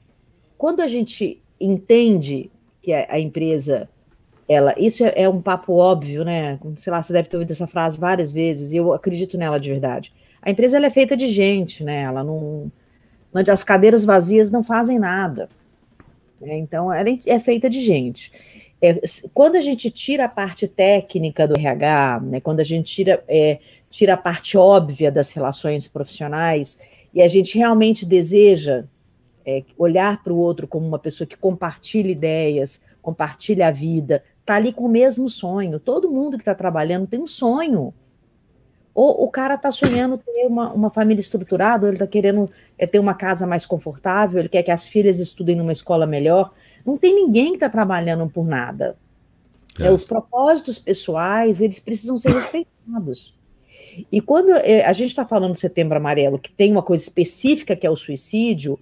quando 0.57 0.83
a 0.83 0.87
gente 0.87 1.43
entende 1.61 2.49
que 2.81 2.93
a, 2.93 3.15
a 3.15 3.19
empresa, 3.19 3.89
ela, 4.49 4.73
isso 4.79 5.05
é, 5.05 5.15
é, 5.17 5.29
um 5.29 5.43
papo 5.43 5.73
óbvio, 5.73 6.25
né? 6.25 6.61
Sei 6.77 6.93
lá, 6.93 7.03
você 7.03 7.13
deve 7.13 7.29
ter 7.29 7.39
ouvido 7.39 7.51
essa 7.51 7.67
frase 7.67 7.99
várias 7.99 8.31
vezes, 8.31 8.71
e 8.71 8.77
eu 8.77 8.93
acredito 8.93 9.37
nela 9.37 9.59
de 9.59 9.69
verdade. 9.69 10.13
A 10.41 10.49
empresa 10.49 10.79
é 10.79 10.91
feita 10.91 11.17
de 11.17 11.27
gente, 11.27 11.83
né? 11.83 12.03
Ela 12.03 12.23
não, 12.23 12.71
as 13.47 13.65
cadeiras 13.65 14.05
vazias 14.05 14.51
não 14.51 14.63
fazem 14.63 14.99
nada. 14.99 15.49
Né? 16.41 16.57
Então, 16.57 16.93
ela 16.93 17.09
é 17.27 17.41
feita 17.41 17.69
de 17.69 17.81
gente. 17.81 18.33
É, 18.81 19.01
quando 19.35 19.57
a 19.57 19.61
gente 19.61 19.91
tira 19.91 20.27
a 20.27 20.29
parte 20.29 20.69
técnica 20.69 21.49
do 21.49 21.59
RH, 21.59 22.21
né, 22.25 22.41
quando 22.41 22.61
a 22.61 22.65
gente 22.65 22.95
tira 22.95 23.25
é, 23.27 23.59
tira 23.91 24.15
a 24.15 24.17
parte 24.17 24.57
óbvia 24.57 25.11
das 25.11 25.31
relações 25.31 25.89
profissionais 25.89 26.79
e 27.13 27.23
a 27.23 27.29
gente 27.29 27.57
realmente 27.57 28.05
deseja 28.05 28.85
é, 29.45 29.65
olhar 29.77 30.23
para 30.23 30.33
o 30.33 30.37
outro 30.37 30.69
como 30.69 30.87
uma 30.87 30.99
pessoa 30.99 31.27
que 31.27 31.37
compartilha 31.37 32.11
ideias, 32.11 32.83
compartilha 33.01 33.69
a 33.69 33.71
vida, 33.71 34.23
está 34.41 34.57
ali 34.57 34.73
com 34.73 34.85
o 34.85 34.89
mesmo 34.89 35.29
sonho. 35.29 35.81
Todo 35.81 36.11
mundo 36.11 36.37
que 36.37 36.43
está 36.43 36.55
trabalhando 36.55 37.07
tem 37.07 37.21
um 37.21 37.27
sonho. 37.27 37.95
Ou 39.01 39.23
o 39.23 39.29
cara 39.29 39.55
está 39.55 39.71
sonhando 39.71 40.19
ter 40.19 40.49
uma, 40.49 40.73
uma 40.73 40.91
família 40.91 41.21
estruturada, 41.21 41.87
ou 41.87 41.89
ele 41.89 41.95
está 41.95 42.07
querendo 42.09 42.51
é, 42.77 42.85
ter 42.85 42.99
uma 42.99 43.15
casa 43.15 43.47
mais 43.47 43.65
confortável, 43.65 44.41
ele 44.41 44.49
quer 44.49 44.65
que 44.65 44.73
as 44.73 44.89
filhas 44.89 45.21
estudem 45.21 45.55
numa 45.55 45.71
escola 45.73 46.05
melhor. 46.05 46.53
Não 46.85 46.99
tem 46.99 47.15
ninguém 47.15 47.51
que 47.51 47.59
está 47.59 47.69
trabalhando 47.69 48.29
por 48.29 48.45
nada. 48.45 48.97
É. 49.79 49.87
É, 49.87 49.93
os 49.93 50.03
propósitos 50.03 50.81
pessoais, 50.81 51.61
eles 51.61 51.79
precisam 51.79 52.17
ser 52.17 52.33
respeitados. 52.33 53.39
E 54.11 54.21
quando 54.21 54.51
é, 54.51 54.85
a 54.85 54.93
gente 54.93 55.11
está 55.11 55.25
falando 55.25 55.53
do 55.53 55.59
setembro 55.61 55.97
amarelo, 55.97 56.37
que 56.37 56.51
tem 56.51 56.73
uma 56.73 56.83
coisa 56.83 57.05
específica 57.05 57.77
que 57.77 57.87
é 57.87 57.91
o 57.91 57.95
suicídio, 57.95 58.81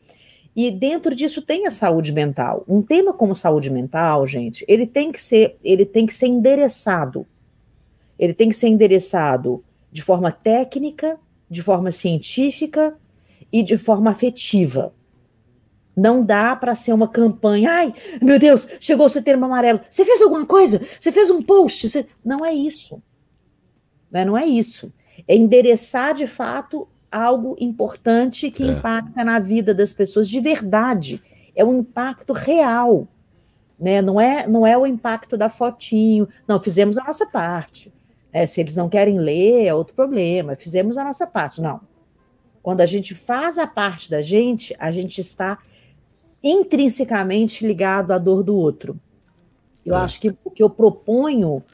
e 0.56 0.70
dentro 0.70 1.14
disso 1.14 1.42
tem 1.42 1.66
a 1.66 1.70
saúde 1.70 2.10
mental. 2.14 2.64
Um 2.66 2.80
tema 2.80 3.12
como 3.12 3.34
saúde 3.34 3.68
mental, 3.68 4.26
gente, 4.26 4.64
ele 4.66 4.86
tem 4.86 5.12
que 5.12 5.20
ser, 5.20 5.58
ele 5.62 5.84
tem 5.84 6.06
que 6.06 6.14
ser 6.14 6.28
endereçado. 6.28 7.26
Ele 8.18 8.32
tem 8.32 8.48
que 8.48 8.56
ser 8.56 8.68
endereçado 8.68 9.62
de 9.90 10.02
forma 10.02 10.30
técnica, 10.30 11.18
de 11.48 11.62
forma 11.62 11.90
científica 11.90 12.96
e 13.52 13.62
de 13.62 13.76
forma 13.76 14.10
afetiva. 14.10 14.94
Não 15.96 16.22
dá 16.22 16.54
para 16.54 16.74
ser 16.74 16.92
uma 16.92 17.08
campanha. 17.08 17.70
Ai, 17.70 17.94
meu 18.20 18.38
Deus, 18.38 18.68
chegou 18.80 19.06
o 19.06 19.10
setembro 19.10 19.46
amarelo. 19.46 19.80
Você 19.88 20.04
fez 20.04 20.20
alguma 20.20 20.44
coisa? 20.44 20.80
Você 21.00 21.10
fez 21.10 21.30
um 21.30 21.42
post? 21.42 21.88
Você... 21.88 22.06
Não 22.24 22.44
é 22.44 22.52
isso. 22.52 23.02
Não 24.10 24.20
é, 24.20 24.24
não 24.24 24.38
é 24.38 24.44
isso 24.44 24.92
é 25.26 25.36
endereçar 25.36 26.14
de 26.14 26.26
fato 26.26 26.88
algo 27.10 27.56
importante 27.60 28.50
que 28.50 28.62
é. 28.62 28.66
impacta 28.66 29.24
na 29.24 29.38
vida 29.38 29.72
das 29.72 29.92
pessoas 29.92 30.28
de 30.28 30.40
verdade. 30.40 31.22
É 31.54 31.64
um 31.64 31.78
impacto 31.78 32.32
real. 32.32 33.06
Né? 33.78 34.02
Não, 34.02 34.20
é, 34.20 34.46
não 34.46 34.66
é 34.66 34.76
o 34.76 34.86
impacto 34.86 35.36
da 35.36 35.48
fotinho. 35.48 36.28
Não, 36.46 36.60
fizemos 36.60 36.98
a 36.98 37.04
nossa 37.04 37.26
parte. 37.26 37.92
É, 38.36 38.44
se 38.44 38.60
eles 38.60 38.76
não 38.76 38.86
querem 38.86 39.18
ler, 39.18 39.64
é 39.64 39.72
outro 39.72 39.94
problema. 39.94 40.54
Fizemos 40.54 40.98
a 40.98 41.04
nossa 41.04 41.26
parte. 41.26 41.58
Não. 41.62 41.80
Quando 42.62 42.82
a 42.82 42.86
gente 42.86 43.14
faz 43.14 43.56
a 43.56 43.66
parte 43.66 44.10
da 44.10 44.20
gente, 44.20 44.76
a 44.78 44.92
gente 44.92 45.22
está 45.22 45.58
intrinsecamente 46.44 47.66
ligado 47.66 48.12
à 48.12 48.18
dor 48.18 48.42
do 48.42 48.54
outro. 48.54 49.00
Eu 49.86 49.94
é. 49.94 50.00
acho 50.00 50.20
que 50.20 50.36
o 50.44 50.50
que 50.50 50.62
eu 50.62 50.68
proponho 50.68 51.64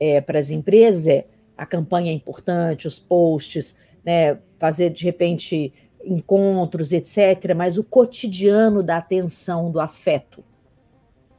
é, 0.00 0.22
para 0.22 0.38
as 0.38 0.48
empresas 0.48 1.06
é 1.06 1.26
a 1.54 1.66
campanha 1.66 2.10
é 2.10 2.14
importante, 2.14 2.88
os 2.88 2.98
posts, 2.98 3.76
né, 4.02 4.38
fazer 4.58 4.88
de 4.88 5.04
repente 5.04 5.70
encontros, 6.02 6.94
etc., 6.94 7.54
mas 7.54 7.76
o 7.76 7.84
cotidiano 7.84 8.82
da 8.82 8.96
atenção, 8.96 9.70
do 9.70 9.80
afeto. 9.80 10.42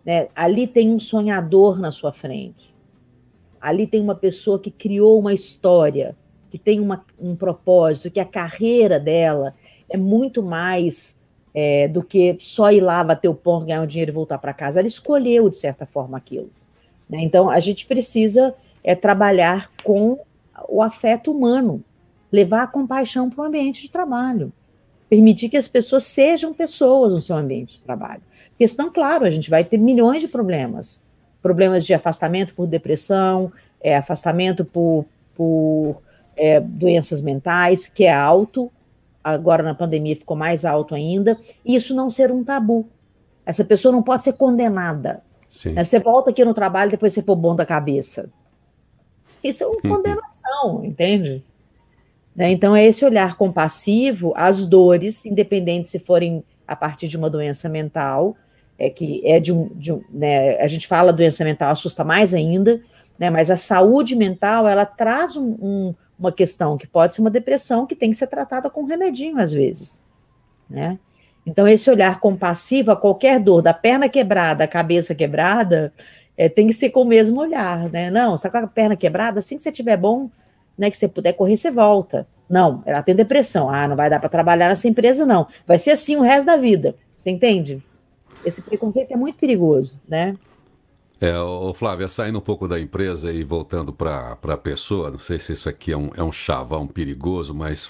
Né? 0.06 0.28
Ali 0.36 0.68
tem 0.68 0.92
um 0.92 1.00
sonhador 1.00 1.80
na 1.80 1.92
sua 1.92 2.14
frente. 2.14 2.77
Ali 3.68 3.88
tem 3.88 4.02
uma 4.02 4.16
pessoa 4.16 4.60
que 4.60 4.72
criou 4.72 5.20
uma 5.20 5.34
história, 5.34 6.16
que 6.50 6.58
tem 6.58 6.80
uma, 6.80 7.04
um 7.20 7.36
propósito, 7.36 8.10
que 8.10 8.20
a 8.20 8.26
carreira 8.26 9.00
dela 9.00 9.54
é 9.90 9.98
muito 9.98 10.42
mais 10.42 11.18
é, 11.54 11.88
do 11.88 12.04
que 12.04 12.38
só 12.40 12.72
ir 12.72 12.82
lá, 12.82 13.04
bater 13.04 13.28
o 13.28 13.36
ponto, 13.36 13.66
ganhar 13.66 13.82
o 13.82 13.88
dinheiro 13.88 14.12
e 14.12 14.14
voltar 14.14 14.38
para 14.38 14.54
casa. 14.54 14.80
Ela 14.80 14.88
escolheu, 14.88 15.50
de 15.50 15.58
certa 15.58 15.86
forma, 15.86 16.18
aquilo. 16.18 16.50
Né? 17.10 17.22
Então, 17.22 17.50
a 17.50 17.60
gente 17.60 17.86
precisa 17.86 18.54
é 18.84 18.96
trabalhar 18.96 19.70
com 19.84 20.18
o 20.70 20.82
afeto 20.82 21.30
humano, 21.30 21.84
levar 22.32 22.64
a 22.64 22.68
compaixão 22.68 23.30
para 23.30 23.44
o 23.44 23.46
ambiente 23.46 23.82
de 23.82 23.90
trabalho, 23.90 24.52
permitir 25.10 25.50
que 25.50 25.58
as 25.58 25.68
pessoas 25.68 26.04
sejam 26.04 26.54
pessoas 26.54 27.12
no 27.12 27.20
seu 27.20 27.36
ambiente 27.36 27.74
de 27.76 27.82
trabalho. 27.82 28.22
Porque 28.50 28.68
senão, 28.68 28.90
claro, 28.90 29.26
a 29.26 29.30
gente 29.30 29.50
vai 29.50 29.64
ter 29.64 29.78
milhões 29.78 30.22
de 30.22 30.28
problemas. 30.28 31.02
Problemas 31.48 31.86
de 31.86 31.94
afastamento 31.94 32.54
por 32.54 32.68
depressão, 32.68 33.50
é, 33.80 33.96
afastamento 33.96 34.66
por, 34.66 35.06
por 35.34 36.02
é, 36.36 36.60
doenças 36.60 37.22
mentais, 37.22 37.88
que 37.88 38.04
é 38.04 38.14
alto, 38.14 38.70
agora 39.24 39.64
na 39.64 39.74
pandemia 39.74 40.14
ficou 40.14 40.36
mais 40.36 40.66
alto 40.66 40.94
ainda, 40.94 41.38
e 41.64 41.74
isso 41.74 41.96
não 41.96 42.10
ser 42.10 42.34
um 42.34 42.44
tabu. 42.44 42.86
Essa 43.46 43.64
pessoa 43.64 43.94
não 43.94 44.04
pode 44.04 44.24
ser 44.24 44.34
condenada. 44.34 45.22
Sim. 45.48 45.74
Você 45.74 46.02
volta 46.02 46.32
aqui 46.32 46.44
no 46.44 46.54
trabalho 46.54 46.92
depois 46.92 47.14
você 47.14 47.22
for 47.22 47.38
bom 47.38 47.56
da 47.56 47.66
cabeça. 47.66 48.30
Isso 49.42 49.64
é 49.64 49.68
uma 49.68 49.78
uhum. 49.86 49.96
condenação, 49.96 50.84
entende? 50.84 51.46
Né? 52.36 52.52
Então, 52.52 52.76
é 52.76 52.84
esse 52.84 53.06
olhar 53.06 53.38
compassivo 53.38 54.34
às 54.36 54.66
dores, 54.66 55.26
independente 55.26 55.88
se 55.88 55.98
forem 55.98 56.44
a 56.68 56.76
partir 56.76 57.08
de 57.08 57.16
uma 57.16 57.30
doença 57.30 57.70
mental, 57.70 58.36
é 58.78 58.90
que 58.90 59.22
é 59.26 59.40
de 59.40 59.54
um. 59.54 59.70
De 59.76 59.92
um 59.92 60.02
né, 60.10 60.58
a 60.60 60.68
gente 60.68 60.88
fala 60.88 61.14
doença 61.14 61.44
mental, 61.44 61.72
assusta 61.72 62.04
mais 62.04 62.34
ainda, 62.34 62.82
né, 63.18 63.30
mas 63.30 63.50
a 63.50 63.58
saúde 63.58 64.16
mental, 64.16 64.68
ela 64.68 64.86
traz 64.86 65.36
um, 65.36 65.58
um, 65.62 65.96
uma 66.20 66.32
questão 66.32 66.78
que 66.78 66.88
pode 66.88 67.16
ser 67.16 67.22
uma 67.22 67.30
depressão 67.30 67.86
que 67.86 67.96
tem 67.96 68.12
que 68.12 68.18
ser 68.18 68.28
tratada 68.28 68.70
com 68.70 68.82
um 68.82 68.86
remedinho, 68.86 69.40
às 69.40 69.52
vezes. 69.52 70.00
Né? 70.70 71.00
Então, 71.46 71.68
esse 71.68 71.90
olhar 71.90 72.20
compassivo 72.20 72.92
a 72.92 72.96
qualquer 72.96 73.40
dor, 73.40 73.62
da 73.62 73.74
perna 73.74 74.10
quebrada, 74.10 74.66
a 74.66 74.68
cabeça 74.68 75.16
quebrada, 75.16 75.94
é, 76.36 76.50
tem 76.50 76.68
que 76.68 76.74
ser 76.74 76.90
com 76.90 77.02
o 77.02 77.06
mesmo 77.06 77.40
olhar, 77.40 77.90
né? 77.90 78.12
Não, 78.12 78.36
você 78.36 78.48
está 78.48 78.60
com 78.60 78.66
a 78.66 78.70
perna 78.70 78.98
quebrada, 78.98 79.40
assim 79.40 79.56
que 79.56 79.64
você 79.64 79.72
tiver 79.72 79.96
bom, 79.96 80.30
né, 80.78 80.92
que 80.92 80.98
você 80.98 81.08
puder 81.08 81.34
correr, 81.34 81.58
você 81.58 81.72
volta. 81.72 82.28
Não, 82.50 82.84
ela 82.86 83.02
tem 83.02 83.16
depressão. 83.16 83.70
Ah, 83.70 83.88
não 83.88 83.96
vai 83.96 84.10
dar 84.10 84.20
para 84.20 84.30
trabalhar 84.30 84.68
nessa 84.68 84.88
empresa, 84.88 85.26
não. 85.26 85.48
Vai 85.66 85.80
ser 85.80 85.92
assim 85.92 86.16
o 86.16 86.22
resto 86.22 86.46
da 86.46 86.56
vida. 86.56 86.96
Você 87.16 87.30
entende? 87.30 87.82
Esse 88.48 88.62
preconceito 88.62 89.12
é 89.12 89.18
muito 89.18 89.38
perigoso, 89.38 90.00
né? 90.08 90.36
É, 91.20 91.38
o 91.40 91.74
Flávia, 91.74 92.08
saindo 92.08 92.38
um 92.38 92.42
pouco 92.42 92.68
da 92.68 92.80
empresa 92.80 93.32
e 93.32 93.44
voltando 93.44 93.92
para 93.92 94.38
a 94.42 94.58
pessoa, 94.58 95.10
não 95.10 95.18
sei 95.18 95.40
se 95.40 95.52
isso 95.52 95.68
aqui 95.68 95.92
é 95.92 95.98
um, 95.98 96.12
é 96.16 96.24
um 96.24 96.32
chavão 96.32 96.88
perigoso, 96.88 97.56
mas 97.56 97.90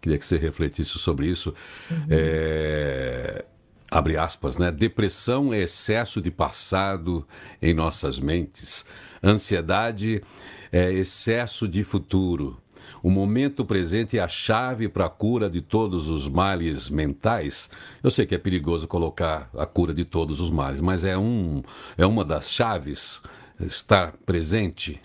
queria 0.00 0.18
que 0.18 0.26
você 0.26 0.36
refletisse 0.36 0.98
sobre 0.98 1.26
isso. 1.26 1.54
Uhum. 1.90 2.06
É, 2.10 3.44
abre 3.90 4.18
aspas, 4.18 4.58
né? 4.58 4.70
Depressão 4.70 5.54
é 5.54 5.60
excesso 5.60 6.20
de 6.20 6.30
passado 6.30 7.26
em 7.62 7.72
nossas 7.72 8.20
mentes. 8.20 8.84
Ansiedade 9.24 10.22
é 10.70 10.92
excesso 10.92 11.66
de 11.66 11.82
futuro. 11.82 12.58
O 13.06 13.10
momento 13.10 13.64
presente 13.64 14.18
é 14.18 14.20
a 14.20 14.26
chave 14.26 14.88
para 14.88 15.06
a 15.06 15.08
cura 15.08 15.48
de 15.48 15.60
todos 15.60 16.08
os 16.08 16.26
males 16.26 16.88
mentais. 16.88 17.70
Eu 18.02 18.10
sei 18.10 18.26
que 18.26 18.34
é 18.34 18.38
perigoso 18.38 18.88
colocar 18.88 19.48
a 19.56 19.64
cura 19.64 19.94
de 19.94 20.04
todos 20.04 20.40
os 20.40 20.50
males, 20.50 20.80
mas 20.80 21.04
é, 21.04 21.16
um, 21.16 21.62
é 21.96 22.04
uma 22.04 22.24
das 22.24 22.50
chaves 22.50 23.22
estar 23.60 24.12
presente. 24.26 25.00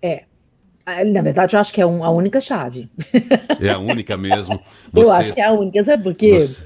É. 0.00 0.22
Na 1.04 1.20
verdade, 1.20 1.56
eu 1.56 1.60
acho 1.60 1.74
que 1.74 1.80
é 1.80 1.84
a 1.84 1.88
única 1.88 2.40
chave. 2.40 2.88
É 3.60 3.70
a 3.70 3.78
única 3.78 4.16
mesmo. 4.16 4.62
eu 4.94 5.10
acho 5.10 5.34
que 5.34 5.40
é 5.40 5.46
a 5.46 5.52
única, 5.52 5.84
sabe 5.84 6.04
por 6.04 6.14
quê? 6.14 6.38
Você... 6.38 6.64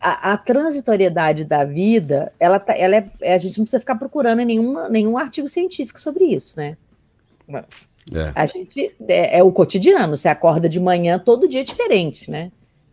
A, 0.00 0.32
a, 0.32 0.38
transitoriedade 0.38 1.44
da 1.44 1.64
vida, 1.64 2.32
ela, 2.40 2.58
tá, 2.58 2.74
ela 2.74 2.96
é, 3.20 3.34
a 3.34 3.36
gente 3.36 3.58
não 3.58 3.64
precisa 3.66 3.80
ficar 3.80 3.96
procurando 3.96 4.38
nenhuma, 4.38 4.88
nenhum 4.88 5.18
artigo 5.18 5.48
científico 5.48 6.00
sobre 6.00 6.24
isso, 6.24 6.56
né? 6.56 6.78
É. 8.12 8.32
A 8.34 8.46
gente 8.46 8.94
é, 9.08 9.38
é, 9.38 9.42
o 9.42 9.52
cotidiano. 9.52 10.16
Você 10.16 10.28
acorda 10.28 10.68
de 10.68 10.80
manhã 10.80 11.18
todo 11.18 11.48
dia 11.48 11.64
diferente, 11.64 12.30
né? 12.30 12.50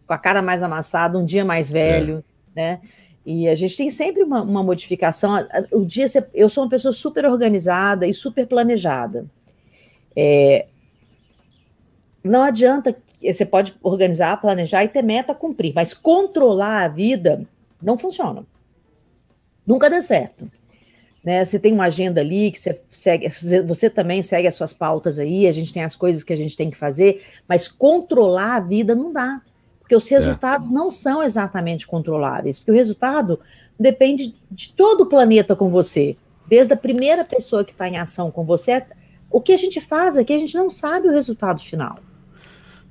Com 0.08 0.14
a 0.14 0.18
cara 0.18 0.42
mais 0.42 0.64
amassada, 0.64 1.18
um 1.18 1.26
dia 1.26 1.44
mais 1.44 1.70
velho, 1.70 2.24
é. 2.56 2.62
né? 2.62 2.82
E 3.26 3.48
a 3.48 3.56
gente 3.56 3.78
tem 3.78 3.90
sempre 3.90 4.24
uma, 4.24 4.42
uma 4.42 4.64
modificação. 4.64 5.48
O 5.72 5.86
dia, 5.86 6.06
eu 6.34 6.50
sou 6.50 6.64
uma 6.64 6.70
pessoa 6.70 6.92
super 6.92 7.26
organizada 7.26 8.08
e 8.08 8.14
super 8.14 8.48
planejada. 8.48 9.26
É, 10.16 10.66
não 12.24 12.44
adianta, 12.44 12.96
você 13.22 13.46
pode 13.46 13.76
organizar, 13.84 14.40
planejar 14.42 14.84
e 14.84 14.88
ter 14.88 15.04
meta 15.04 15.34
a 15.34 15.36
cumprir, 15.36 15.74
mas 15.74 15.94
controlar 15.94 16.84
a 16.84 16.88
vida 16.88 17.46
não 17.82 17.98
funciona. 17.98 18.44
Nunca 19.66 19.90
dá 19.90 20.02
certo. 20.02 20.50
Né? 21.24 21.46
Você 21.46 21.60
tem 21.60 21.74
uma 21.74 21.86
agenda 21.86 22.22
ali 22.22 22.52
que 22.52 22.60
você 22.60 22.82
segue, 22.90 23.28
você 23.66 23.90
também 23.90 24.24
segue 24.24 24.48
as 24.48 24.56
suas 24.56 24.74
pautas 24.74 25.20
aí, 25.20 25.48
a 25.48 25.52
gente 25.52 25.72
tem 25.72 25.84
as 25.84 25.96
coisas 25.96 26.24
que 26.24 26.34
a 26.34 26.36
gente 26.36 26.58
tem 26.58 26.72
que 26.72 26.78
fazer, 26.78 27.24
mas 27.48 27.68
controlar 27.68 28.56
a 28.56 28.60
vida 28.60 28.96
não 28.96 29.14
dá, 29.14 29.42
porque 29.80 29.96
os 29.96 30.12
é. 30.12 30.16
resultados 30.16 30.70
é. 30.70 30.72
não 30.72 30.90
são 30.90 31.22
exatamente 31.22 31.86
controláveis, 31.86 32.58
porque 32.58 32.72
o 32.72 32.76
resultado 32.76 33.40
depende 33.80 34.36
de 34.50 34.74
todo 34.74 35.02
o 35.02 35.06
planeta 35.06 35.56
com 35.56 35.70
você, 35.70 36.16
desde 36.48 36.74
a 36.74 36.78
primeira 36.78 37.24
pessoa 37.24 37.64
que 37.64 37.72
está 37.72 37.88
em 37.88 37.98
ação 37.98 38.32
com 38.32 38.44
você, 38.44 38.84
o 39.30 39.40
que 39.40 39.54
a 39.54 39.58
gente 39.58 39.80
faz 39.80 40.18
aqui, 40.18 40.34
a 40.34 40.40
gente 40.40 40.56
não 40.56 40.70
sabe 40.70 41.08
o 41.08 41.12
resultado 41.12 41.62
final. 41.62 42.00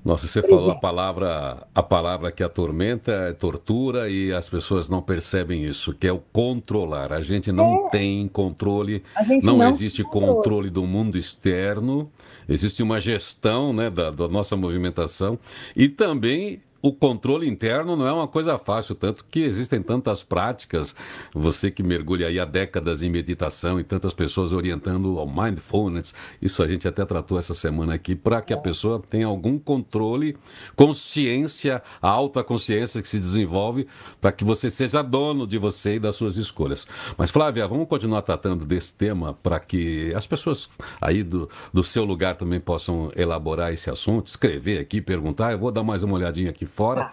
Nossa, 0.04 0.26
você 0.26 0.42
falou 0.42 0.70
a 0.70 0.74
palavra, 0.74 1.66
a 1.74 1.82
palavra 1.82 2.32
que 2.32 2.42
atormenta 2.42 3.12
é 3.12 3.32
tortura 3.32 4.08
e 4.08 4.32
as 4.32 4.48
pessoas 4.48 4.88
não 4.88 5.02
percebem 5.02 5.64
isso, 5.64 5.92
que 5.92 6.06
é 6.06 6.12
o 6.12 6.18
controlar. 6.32 7.12
A 7.12 7.20
gente 7.20 7.52
não 7.52 7.86
é. 7.86 7.90
tem 7.90 8.26
controle, 8.28 9.02
não, 9.42 9.58
não, 9.58 9.70
existe 9.70 10.02
controle. 10.02 10.34
controle 10.34 10.70
do 10.70 10.86
mundo 10.86 11.18
externo, 11.18 12.10
existe 12.48 12.82
uma 12.82 13.00
gestão 13.00 13.72
né, 13.74 13.90
da, 13.90 14.10
da 14.10 14.26
nossa 14.26 14.56
movimentação 14.56 15.38
e 15.76 15.88
também 15.88 16.62
o 16.82 16.92
controle 16.92 17.48
interno 17.48 17.94
não 17.94 18.06
é 18.06 18.12
uma 18.12 18.26
coisa 18.26 18.58
fácil, 18.58 18.94
tanto 18.94 19.24
que 19.30 19.40
existem 19.40 19.82
tantas 19.82 20.22
práticas. 20.22 20.94
Você 21.34 21.70
que 21.70 21.82
mergulha 21.82 22.28
aí 22.28 22.40
há 22.40 22.44
décadas 22.44 23.02
em 23.02 23.10
meditação 23.10 23.78
e 23.78 23.84
tantas 23.84 24.14
pessoas 24.14 24.52
orientando 24.52 25.18
ao 25.18 25.26
mindfulness, 25.26 26.14
isso 26.40 26.62
a 26.62 26.68
gente 26.68 26.88
até 26.88 27.04
tratou 27.04 27.38
essa 27.38 27.52
semana 27.52 27.94
aqui, 27.94 28.16
para 28.16 28.40
que 28.40 28.52
a 28.52 28.56
pessoa 28.56 29.02
tenha 29.08 29.26
algum 29.26 29.58
controle, 29.58 30.36
consciência, 30.74 31.82
a 32.00 32.08
alta 32.08 32.42
consciência 32.42 33.02
que 33.02 33.08
se 33.08 33.18
desenvolve, 33.18 33.86
para 34.20 34.32
que 34.32 34.44
você 34.44 34.70
seja 34.70 35.02
dono 35.02 35.46
de 35.46 35.58
você 35.58 35.96
e 35.96 35.98
das 35.98 36.16
suas 36.16 36.36
escolhas. 36.36 36.86
Mas, 37.18 37.30
Flávia, 37.30 37.68
vamos 37.68 37.88
continuar 37.88 38.22
tratando 38.22 38.64
desse 38.64 38.94
tema 38.94 39.34
para 39.34 39.60
que 39.60 40.14
as 40.14 40.26
pessoas 40.26 40.70
aí 41.00 41.22
do, 41.22 41.48
do 41.72 41.84
seu 41.84 42.04
lugar 42.04 42.36
também 42.36 42.60
possam 42.60 43.12
elaborar 43.14 43.72
esse 43.72 43.90
assunto, 43.90 44.28
escrever 44.28 44.78
aqui, 44.78 45.00
perguntar. 45.00 45.52
Eu 45.52 45.58
vou 45.58 45.70
dar 45.70 45.82
mais 45.82 46.02
uma 46.02 46.14
olhadinha 46.14 46.50
aqui 46.50 46.69
fora. 46.70 47.10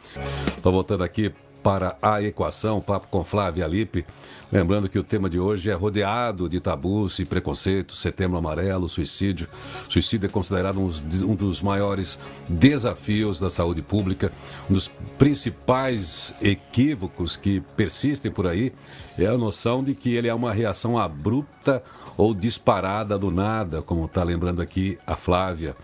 Estou 0.48 0.62
tá. 0.64 0.70
voltando 0.70 1.04
aqui 1.04 1.34
para 1.62 1.98
a 2.02 2.22
equação, 2.22 2.80
papo 2.80 3.08
com 3.10 3.26
Flávia 3.26 3.68
Lipe. 3.68 4.06
Lembrando 4.50 4.88
que 4.88 4.98
o 4.98 5.04
tema 5.04 5.30
de 5.30 5.38
hoje 5.38 5.70
é 5.70 5.74
rodeado 5.74 6.48
de 6.48 6.62
tabus 6.62 7.20
e 7.20 7.26
preconceitos, 7.26 8.00
setembro 8.00 8.38
amarelo, 8.38 8.88
suicídio. 8.88 9.50
Suicídio 9.90 10.28
é 10.28 10.30
considerado 10.30 10.80
um 10.80 11.36
dos 11.36 11.62
maiores 11.62 12.18
desafios 12.48 13.38
da 13.42 13.50
saúde 13.50 13.82
pública, 13.82 14.32
um 14.70 14.74
dos 14.74 14.88
principais 15.18 16.34
equívocos 16.42 17.36
que 17.36 17.60
persistem 17.76 18.32
por 18.32 18.48
aí 18.48 18.72
é 19.18 19.26
a 19.26 19.38
noção 19.38 19.84
de 19.84 19.94
que 19.94 20.16
ele 20.16 20.30
é 20.30 20.34
uma 20.34 20.54
reação 20.54 20.98
abrupta 20.98 21.84
ou 22.16 22.34
disparada 22.34 23.20
do 23.20 23.30
nada, 23.30 23.82
como 23.82 24.06
está 24.06 24.24
lembrando 24.24 24.62
aqui 24.62 24.98
a 25.06 25.18
Flávia. 25.18 25.76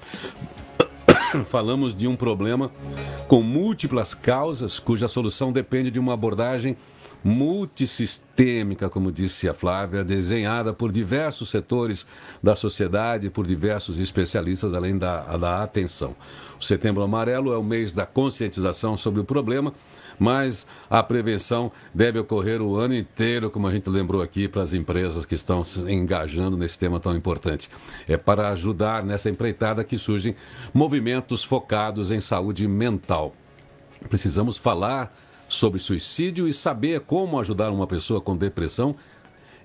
falamos 1.45 1.95
de 1.95 2.07
um 2.07 2.15
problema 2.15 2.71
com 3.27 3.41
múltiplas 3.41 4.13
causas, 4.13 4.79
cuja 4.79 5.07
solução 5.07 5.51
depende 5.51 5.89
de 5.89 5.99
uma 5.99 6.13
abordagem 6.13 6.77
multissistêmica, 7.23 8.89
como 8.89 9.11
disse 9.11 9.47
a 9.47 9.53
Flávia, 9.53 10.03
desenhada 10.03 10.73
por 10.73 10.91
diversos 10.91 11.49
setores 11.49 12.05
da 12.41 12.55
sociedade, 12.55 13.29
por 13.29 13.47
diversos 13.47 13.97
especialistas, 13.97 14.73
além 14.73 14.97
da, 14.97 15.37
da 15.37 15.63
atenção. 15.63 16.15
O 16.59 16.63
Setembro 16.63 17.01
Amarelo 17.01 17.53
é 17.53 17.57
o 17.57 17.63
mês 17.63 17.93
da 17.93 18.05
conscientização 18.05 18.97
sobre 18.97 19.21
o 19.21 19.23
problema 19.23 19.73
mas 20.19 20.67
a 20.89 21.01
prevenção 21.01 21.71
deve 21.93 22.19
ocorrer 22.19 22.61
o 22.61 22.75
ano 22.75 22.95
inteiro, 22.95 23.49
como 23.49 23.67
a 23.67 23.71
gente 23.71 23.89
lembrou 23.89 24.21
aqui, 24.21 24.47
para 24.47 24.61
as 24.61 24.73
empresas 24.73 25.25
que 25.25 25.35
estão 25.35 25.63
se 25.63 25.79
engajando 25.91 26.57
nesse 26.57 26.77
tema 26.77 26.99
tão 26.99 27.15
importante. 27.15 27.69
É 28.07 28.17
para 28.17 28.49
ajudar 28.49 29.03
nessa 29.03 29.29
empreitada 29.29 29.83
que 29.83 29.97
surgem 29.97 30.35
movimentos 30.73 31.43
focados 31.43 32.11
em 32.11 32.21
saúde 32.21 32.67
mental. 32.67 33.33
Precisamos 34.09 34.57
falar 34.57 35.15
sobre 35.47 35.79
suicídio 35.79 36.47
e 36.47 36.53
saber 36.53 37.01
como 37.01 37.39
ajudar 37.39 37.69
uma 37.71 37.87
pessoa 37.87 38.19
com 38.19 38.35
depressão 38.35 38.95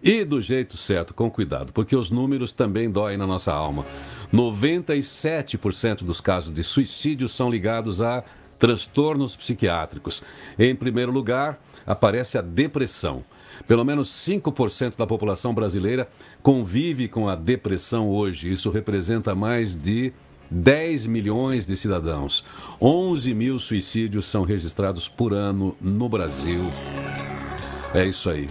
e 0.03 0.25
do 0.25 0.41
jeito 0.41 0.77
certo, 0.77 1.13
com 1.13 1.31
cuidado, 1.31 1.73
porque 1.73 1.97
os 1.97 2.11
números 2.11 2.53
também 2.53 2.91
doem 2.91 3.17
na 3.17 3.27
nossa 3.27 3.53
alma. 3.53 3.85
97% 4.33 6.05
dos 6.05 6.21
casos 6.21 6.53
de 6.53 6.63
suicídio 6.63 7.29
são 7.29 7.51
ligados 7.51 8.01
a 8.01 8.23
transtornos 8.59 9.37
psiquiátricos. 9.37 10.23
Em 10.59 10.75
primeiro 10.75 11.13
lugar, 11.13 11.61
aparece 11.87 12.37
a 12.37 12.43
depressão. 12.43 13.25
Pelo 13.67 13.85
menos 13.85 14.09
5% 14.09 14.97
da 14.97 15.07
população 15.07 15.55
brasileira 15.55 16.09
convive 16.43 17.09
com 17.09 17.29
a 17.29 17.35
depressão 17.35 18.09
hoje. 18.09 18.53
Isso 18.53 18.71
representa 18.71 19.35
mais 19.35 19.77
de 19.77 20.13
10 20.51 21.07
milhões 21.07 21.67
de 21.67 21.77
cidadãos. 21.77 22.45
11 22.81 23.35
mil 23.35 23.59
suicídios 23.59 24.27
são 24.27 24.43
registrados 24.43 25.09
por 25.09 25.33
ano 25.33 25.77
no 25.81 26.09
Brasil. 26.09 26.71
É 27.95 28.05
isso 28.05 28.31
aí. 28.31 28.49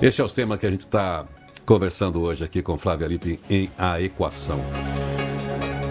Este 0.00 0.20
é 0.20 0.24
o 0.24 0.28
tema 0.28 0.56
que 0.56 0.66
a 0.66 0.70
gente 0.70 0.80
está 0.80 1.26
conversando 1.66 2.20
hoje 2.20 2.42
aqui 2.42 2.62
com 2.62 2.78
Flávia 2.78 3.06
Lippe 3.06 3.38
em 3.48 3.70
A 3.76 4.00
Equação. 4.00 4.60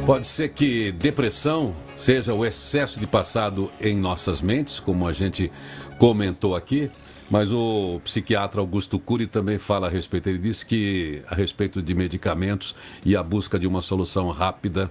Pode 0.05 0.27
ser 0.27 0.49
que 0.49 0.91
depressão 0.91 1.75
seja 1.99 2.33
o 2.33 2.45
excesso 2.45 2.97
de 2.97 3.05
passado 3.05 3.69
em 3.79 3.99
nossas 3.99 4.41
mentes, 4.41 4.79
como 4.79 5.05
a 5.05 5.11
gente 5.11 5.51
comentou 5.97 6.55
aqui, 6.55 6.89
mas 7.29 7.51
o 7.51 7.99
psiquiatra 8.05 8.61
Augusto 8.61 8.97
Cury 8.97 9.27
também 9.27 9.59
fala 9.59 9.87
a 9.87 9.89
respeito. 9.89 10.29
Ele 10.29 10.37
diz 10.37 10.63
que 10.63 11.21
a 11.27 11.35
respeito 11.35 11.81
de 11.81 11.93
medicamentos 11.93 12.73
e 13.05 13.17
a 13.17 13.21
busca 13.21 13.59
de 13.59 13.67
uma 13.67 13.81
solução 13.81 14.29
rápida 14.29 14.89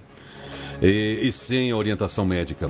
e, 0.83 1.21
e 1.23 1.31
sem 1.31 1.73
orientação 1.73 2.25
médica. 2.25 2.69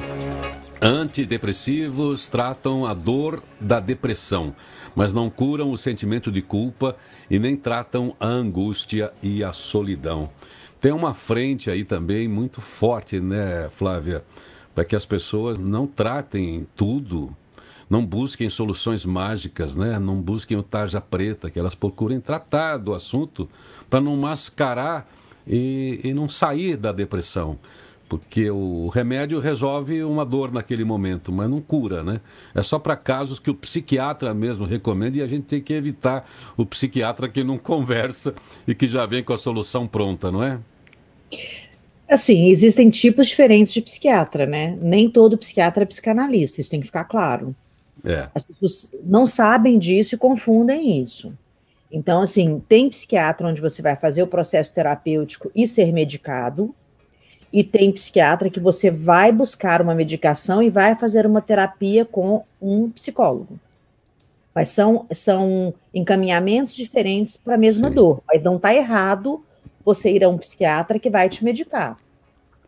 Antidepressivos 0.81 2.27
tratam 2.29 2.85
a 2.85 2.93
dor 2.93 3.43
da 3.59 3.81
depressão, 3.81 4.55
mas 4.95 5.11
não 5.11 5.29
curam 5.29 5.69
o 5.69 5.77
sentimento 5.77 6.31
de 6.31 6.41
culpa 6.41 6.95
e 7.29 7.37
nem 7.37 7.57
tratam 7.57 8.15
a 8.17 8.27
angústia 8.27 9.11
e 9.21 9.43
a 9.43 9.51
solidão. 9.51 10.29
Tem 10.79 10.93
uma 10.93 11.13
frente 11.13 11.69
aí 11.69 11.83
também 11.83 12.27
muito 12.27 12.61
forte, 12.61 13.19
né, 13.19 13.69
Flávia? 13.75 14.23
Para 14.73 14.85
que 14.85 14.95
as 14.95 15.05
pessoas 15.05 15.59
não 15.59 15.85
tratem 15.85 16.65
tudo, 16.75 17.35
não 17.89 18.05
busquem 18.05 18.49
soluções 18.49 19.05
mágicas, 19.05 19.75
né? 19.75 19.99
Não 19.99 20.21
busquem 20.21 20.55
o 20.55 20.63
tarja 20.63 21.01
preta, 21.01 21.49
que 21.49 21.59
elas 21.59 21.75
procurem 21.75 22.21
tratar 22.21 22.77
do 22.77 22.93
assunto 22.93 23.49
para 23.89 23.99
não 23.99 24.15
mascarar 24.15 25.11
e, 25.45 25.99
e 26.03 26.13
não 26.13 26.29
sair 26.29 26.77
da 26.77 26.93
depressão 26.93 27.59
porque 28.09 28.49
o 28.49 28.87
remédio 28.87 29.39
resolve 29.39 30.03
uma 30.03 30.25
dor 30.25 30.51
naquele 30.51 30.83
momento, 30.83 31.31
mas 31.31 31.47
não 31.47 31.61
cura, 31.61 32.03
né? 32.03 32.19
É 32.55 32.63
só 32.63 32.79
para 32.79 32.95
casos 32.95 33.39
que 33.39 33.51
o 33.51 33.53
psiquiatra 33.53 34.33
mesmo 34.33 34.65
recomenda 34.65 35.19
e 35.19 35.21
a 35.21 35.27
gente 35.27 35.43
tem 35.43 35.61
que 35.61 35.73
evitar 35.73 36.27
o 36.57 36.65
psiquiatra 36.65 37.29
que 37.29 37.43
não 37.43 37.55
conversa 37.59 38.33
e 38.67 38.73
que 38.73 38.87
já 38.87 39.05
vem 39.05 39.23
com 39.23 39.31
a 39.31 39.37
solução 39.37 39.87
pronta, 39.87 40.31
não 40.31 40.41
é? 40.41 40.59
Assim, 42.09 42.47
existem 42.47 42.89
tipos 42.89 43.27
diferentes 43.27 43.71
de 43.71 43.81
psiquiatra, 43.81 44.47
né? 44.47 44.75
Nem 44.81 45.07
todo 45.07 45.37
psiquiatra 45.37 45.83
é 45.83 45.85
psicanalista, 45.85 46.59
isso 46.59 46.69
tem 46.71 46.79
que 46.79 46.87
ficar 46.87 47.03
claro. 47.03 47.55
É. 48.03 48.27
As 48.33 48.41
pessoas 48.41 48.91
não 49.03 49.27
sabem 49.27 49.77
disso 49.77 50.15
e 50.15 50.17
confundem 50.17 50.99
isso. 51.03 51.31
Então, 51.91 52.23
assim, 52.23 52.59
tem 52.67 52.89
psiquiatra 52.89 53.47
onde 53.47 53.61
você 53.61 53.83
vai 53.83 53.95
fazer 53.95 54.23
o 54.23 54.27
processo 54.27 54.73
terapêutico 54.73 55.51
e 55.55 55.67
ser 55.67 55.93
medicado, 55.93 56.73
e 57.51 57.63
tem 57.63 57.91
psiquiatra 57.91 58.49
que 58.49 58.59
você 58.59 58.91
vai 58.91 59.31
buscar 59.31 59.81
uma 59.81 59.95
medicação 59.95 60.61
e 60.61 60.69
vai 60.69 60.95
fazer 60.95 61.25
uma 61.25 61.41
terapia 61.41 62.05
com 62.05 62.43
um 62.61 62.89
psicólogo. 62.91 63.59
Mas 64.53 64.69
são, 64.69 65.05
são 65.11 65.73
encaminhamentos 65.93 66.75
diferentes 66.75 67.37
para 67.37 67.55
a 67.55 67.57
mesma 67.57 67.89
Sim. 67.89 67.95
dor. 67.95 68.21
Mas 68.27 68.43
não 68.43 68.57
está 68.57 68.73
errado 68.73 69.43
você 69.83 70.11
ir 70.11 70.23
a 70.23 70.29
um 70.29 70.37
psiquiatra 70.37 70.99
que 70.99 71.09
vai 71.09 71.29
te 71.29 71.43
medicar. 71.43 71.97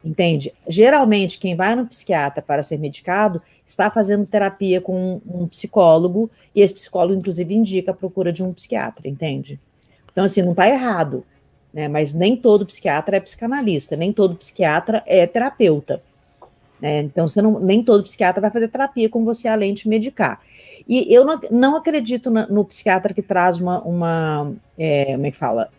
Entende? 0.04 0.52
Geralmente, 0.68 1.38
quem 1.38 1.56
vai 1.56 1.76
no 1.76 1.86
psiquiatra 1.86 2.42
para 2.42 2.64
ser 2.64 2.80
medicado 2.80 3.40
está 3.68 3.90
fazendo 3.92 4.26
terapia 4.26 4.82
com 4.82 5.22
um, 5.26 5.44
um 5.44 5.48
psicólogo, 5.48 6.30
e 6.56 6.62
esse 6.62 6.74
psicólogo, 6.74 7.20
inclusive, 7.20 7.54
indica 7.54 7.92
a 7.92 7.94
procura 7.94 8.34
de 8.34 8.44
um 8.44 8.52
psiquiatra, 8.52 9.08
entende? 9.08 9.60
Então, 10.12 10.26
assim, 10.26 10.42
não 10.42 10.52
está 10.52 10.68
errado, 10.68 11.24
né? 11.74 11.88
Mas 11.88 12.14
nem 12.14 12.36
todo 12.36 12.66
psiquiatra 12.66 13.18
é 13.18 13.20
psicanalista, 13.20 13.96
nem 13.96 14.12
todo 14.12 14.36
psiquiatra 14.36 15.04
é 15.06 15.26
terapeuta. 15.26 16.02
Né? 16.82 17.00
Então, 17.02 17.28
você 17.28 17.42
não, 17.42 17.60
nem 17.60 17.84
todo 17.84 18.04
psiquiatra 18.04 18.42
vai 18.42 18.50
fazer 18.50 18.68
terapia 18.68 19.08
com 19.08 19.24
você 19.24 19.48
além 19.48 19.74
de 19.74 19.88
medicar. 19.88 20.42
E 20.88 21.14
eu 21.14 21.24
não, 21.24 21.40
não 21.52 21.76
acredito 21.76 22.32
na, 22.32 22.48
no 22.48 22.66
psiquiatra 22.66 23.14
que 23.14 23.22
traz 23.22 23.60
uma, 23.60 23.82
uma 23.84 24.52
é, 24.78 25.14
como 25.14 25.26
é 25.28 25.32
que 25.32 25.38
fala? 25.38 25.70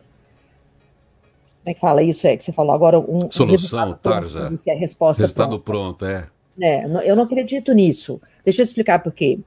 Como 1.63 1.71
é 1.71 1.75
que 1.75 1.81
fala 1.81 2.03
isso? 2.03 2.27
É 2.27 2.37
que 2.37 2.45
você 2.45 2.53
falou 2.53 2.73
agora 2.73 2.99
um 2.99 3.31
solução, 3.31 3.99
tarja. 4.01 4.53
É 4.67 4.75
resposta 4.75 5.23
resultado 5.23 5.59
pronto, 5.61 5.99
pronto 5.99 6.05
é. 6.07 6.29
é. 6.61 6.85
Eu 7.05 7.15
não 7.17 7.25
acredito 7.25 7.73
nisso. 7.73 8.21
Deixa 8.45 8.63
eu 8.63 8.65
explicar 8.65 9.01
por 9.01 9.13
quê. 9.13 9.39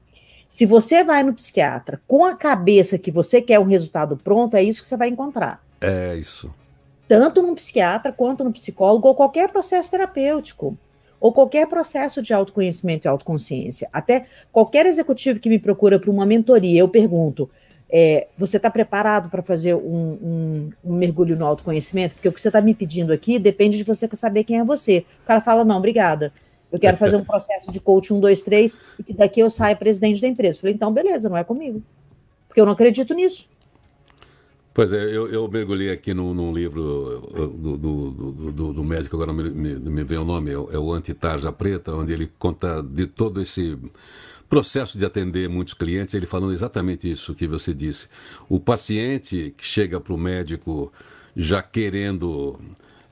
Se 0.48 0.64
você 0.64 1.02
vai 1.02 1.22
no 1.22 1.34
psiquiatra 1.34 2.00
com 2.06 2.24
a 2.24 2.34
cabeça 2.34 2.98
que 2.98 3.10
você 3.10 3.42
quer 3.42 3.58
um 3.58 3.64
resultado 3.64 4.16
pronto, 4.16 4.56
é 4.56 4.62
isso 4.62 4.80
que 4.80 4.86
você 4.86 4.96
vai 4.96 5.08
encontrar. 5.08 5.65
É 5.86 6.16
isso. 6.16 6.52
Tanto 7.06 7.40
no 7.42 7.54
psiquiatra 7.54 8.10
quanto 8.10 8.42
no 8.42 8.52
psicólogo 8.52 9.06
ou 9.06 9.14
qualquer 9.14 9.48
processo 9.50 9.90
terapêutico 9.90 10.76
ou 11.20 11.32
qualquer 11.32 11.66
processo 11.68 12.20
de 12.20 12.34
autoconhecimento 12.34 13.06
e 13.06 13.08
autoconsciência. 13.08 13.88
Até 13.92 14.26
qualquer 14.52 14.86
executivo 14.86 15.38
que 15.38 15.48
me 15.48 15.58
procura 15.58 15.98
para 15.98 16.10
uma 16.10 16.26
mentoria, 16.26 16.80
eu 16.80 16.88
pergunto: 16.88 17.48
é, 17.88 18.26
você 18.36 18.56
está 18.56 18.68
preparado 18.68 19.30
para 19.30 19.42
fazer 19.42 19.74
um, 19.74 19.80
um, 19.80 20.70
um, 20.84 20.92
mergulho 20.94 21.36
no 21.36 21.46
autoconhecimento? 21.46 22.14
Porque 22.14 22.28
o 22.28 22.32
que 22.32 22.40
você 22.40 22.48
está 22.48 22.60
me 22.60 22.74
pedindo 22.74 23.12
aqui 23.12 23.38
depende 23.38 23.78
de 23.78 23.84
você 23.84 24.08
saber 24.14 24.44
quem 24.44 24.58
é 24.58 24.64
você. 24.64 25.04
O 25.22 25.26
cara 25.26 25.40
fala, 25.40 25.64
não, 25.64 25.78
obrigada. 25.78 26.32
Eu 26.70 26.80
quero 26.80 26.96
fazer 26.96 27.16
um 27.16 27.22
processo 27.24 27.70
de 27.70 27.78
coach 27.78 28.12
1, 28.12 28.18
2, 28.18 28.42
3 28.42 28.80
e 28.98 29.02
que 29.04 29.12
daqui 29.12 29.40
eu 29.40 29.48
saia 29.48 29.76
presidente 29.76 30.20
da 30.20 30.26
empresa. 30.26 30.56
Eu 30.56 30.60
falei, 30.62 30.74
então, 30.74 30.92
beleza, 30.92 31.28
não 31.28 31.36
é 31.36 31.44
comigo. 31.44 31.80
Porque 32.48 32.60
eu 32.60 32.66
não 32.66 32.72
acredito 32.72 33.14
nisso. 33.14 33.46
Pois 34.76 34.92
é, 34.92 35.04
eu, 35.04 35.26
eu 35.32 35.48
mergulhei 35.48 35.90
aqui 35.90 36.12
num, 36.12 36.34
num 36.34 36.52
livro 36.52 37.30
do, 37.32 37.78
do, 37.78 38.52
do, 38.52 38.72
do, 38.74 38.84
médico, 38.84 39.16
agora 39.16 39.32
me, 39.32 39.48
me, 39.50 40.04
vem 40.04 40.18
o 40.18 40.24
nome, 40.24 40.50
é 40.50 40.58
o, 40.58 40.68
é 40.70 40.78
o 40.78 40.92
Antitarja 40.92 41.50
Preta, 41.50 41.94
onde 41.94 42.12
ele 42.12 42.30
conta 42.38 42.82
de 42.82 43.06
todo 43.06 43.40
esse 43.40 43.78
processo 44.50 44.98
de 44.98 45.06
atender 45.06 45.48
muitos 45.48 45.72
clientes, 45.72 46.12
ele 46.12 46.26
falando 46.26 46.52
exatamente 46.52 47.10
isso 47.10 47.34
que 47.34 47.46
você 47.46 47.72
disse. 47.72 48.06
O 48.50 48.60
paciente 48.60 49.54
que 49.56 49.64
chega 49.64 49.98
para 49.98 50.12
o 50.12 50.18
médico 50.18 50.92
já 51.34 51.62
querendo 51.62 52.60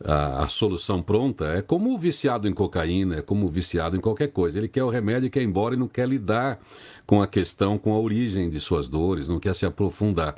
a, 0.05 0.45
a, 0.45 0.49
solução 0.49 1.03
pronta 1.03 1.47
é 1.47 1.63
como 1.63 1.95
o 1.95 1.99
viciado 1.99 2.47
em 2.47 2.53
cocaína, 2.53 3.17
é 3.17 3.23
como 3.23 3.47
o 3.47 3.49
viciado 3.49 3.97
em 3.97 4.01
qualquer 4.01 4.29
coisa. 4.29 4.59
Ele 4.59 4.69
quer 4.69 4.85
o 4.85 4.91
remédio, 4.91 5.31
quer 5.31 5.41
ir 5.41 5.47
embora 5.47 5.75
e 5.75 5.79
não 5.79 5.89
quer 5.89 6.07
lidar 6.07 6.61
com 7.07 7.21
a 7.21 7.27
questão, 7.27 7.77
com 7.79 7.93
a 7.93 7.99
origem 7.99 8.49
de 8.49 8.59
suas 8.61 8.89
dores, 8.89 9.29
não 9.29 9.39
quer 9.39 9.55
se 9.55 9.67
aprofundar. 9.67 10.35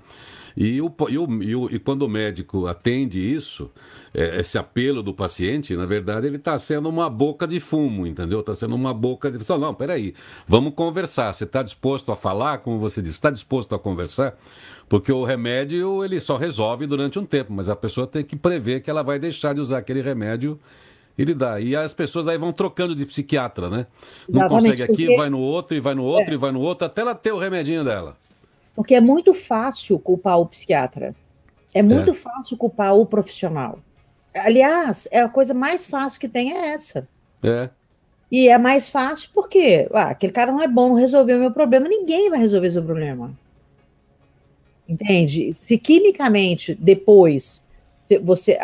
E, 0.57 0.81
o, 0.81 0.91
e, 1.11 1.55
o, 1.55 1.71
e, 1.71 1.79
quando 1.79 2.03
o 2.03 2.09
médico 2.09 2.67
atende 2.67 3.19
isso, 3.19 3.71
é, 4.15 4.41
esse 4.41 4.57
apelo 4.57 5.03
do 5.03 5.13
paciente, 5.13 5.77
na 5.77 5.85
verdade, 5.85 6.27
ele 6.27 6.37
está 6.37 6.59
sendo 6.59 6.89
uma 6.89 7.11
boca 7.11 7.47
de 7.47 7.61
fumo, 7.61 8.07
entendeu? 8.07 8.41
Está 8.41 8.55
sendo 8.55 8.75
uma 8.75 8.95
boca 8.95 9.31
de. 9.31 9.39
Não, 9.59 9.75
peraí, 9.75 10.15
vamos 10.49 10.73
conversar. 10.75 11.35
Você 11.35 11.45
está 11.45 11.63
disposto 11.63 12.11
a 12.11 12.17
falar, 12.17 12.59
como 12.59 12.79
você 12.79 13.03
disse, 13.03 13.17
está 13.17 13.31
disposto 13.31 13.75
a 13.75 13.79
conversar? 13.79 14.35
Porque 14.89 15.13
o 15.13 15.25
remédio 15.25 16.03
ele 16.03 16.19
só 16.21 16.39
resolve 16.39 16.87
durante 16.87 17.19
um 17.19 17.25
tempo, 17.27 17.53
mas 17.53 17.69
a 17.69 17.77
pessoa 17.77 18.07
tem 18.07 18.25
que 18.25 18.35
prever 18.35 18.81
que 18.81 18.89
ela 18.89 19.03
vai 19.03 19.19
deixar 19.19 19.55
de 19.55 19.61
usar 19.61 19.79
aquele 19.79 20.01
remédio 20.01 20.59
ele 21.19 21.35
dá. 21.35 21.61
E 21.61 21.75
as 21.75 21.95
pessoas 21.95 22.29
aí 22.29 22.37
vão 22.37 22.53
trocando 22.53 22.95
de 22.95 23.07
psiquiatra, 23.07 23.71
né? 23.71 23.87
Não 24.29 24.41
Exatamente, 24.41 24.63
consegue 24.63 24.83
aqui, 24.83 25.07
porque... 25.07 25.17
vai 25.17 25.31
no 25.31 25.41
outro, 25.41 25.77
e 25.77 25.81
vai 25.81 25.95
no 25.95 26.05
outro, 26.05 26.33
é. 26.33 26.35
e 26.35 26.39
vai 26.39 26.53
no 26.53 26.61
outro, 26.61 26.87
até 26.87 27.01
ela 27.01 27.15
ter 27.15 27.33
o 27.33 27.39
remedinho 27.39 27.85
dela. 27.85 28.17
Porque 28.75 28.95
é 28.95 29.01
muito 29.01 29.33
fácil 29.33 29.99
culpar 29.99 30.39
o 30.39 30.47
psiquiatra. 30.47 31.15
É 31.73 31.83
muito 31.83 32.11
é. 32.11 32.15
fácil 32.15 32.57
culpar 32.57 32.95
o 32.95 33.07
profissional. 33.07 33.79
Aliás, 34.35 35.09
é 35.11 35.21
a 35.21 35.29
coisa 35.29 35.55
mais 35.55 35.87
fácil 35.87 36.21
que 36.21 36.29
tem 36.29 36.53
é 36.53 36.69
essa. 36.69 37.09
É. 37.43 37.71
E 38.31 38.49
é 38.49 38.59
mais 38.59 38.89
fácil 38.89 39.31
porque 39.33 39.89
ah, 39.93 40.11
aquele 40.11 40.33
cara 40.33 40.53
não 40.53 40.63
é 40.63 40.69
bom, 40.69 40.91
não 40.91 40.97
resolveu 40.97 41.37
o 41.37 41.41
meu 41.41 41.51
problema, 41.51 41.89
ninguém 41.89 42.29
vai 42.29 42.39
resolver 42.39 42.71
seu 42.71 42.83
problema. 42.83 43.33
Entende? 44.89 45.55
Se 45.55 45.79
quimicamente 45.79 46.75
depois 46.75 47.63
você 48.23 48.59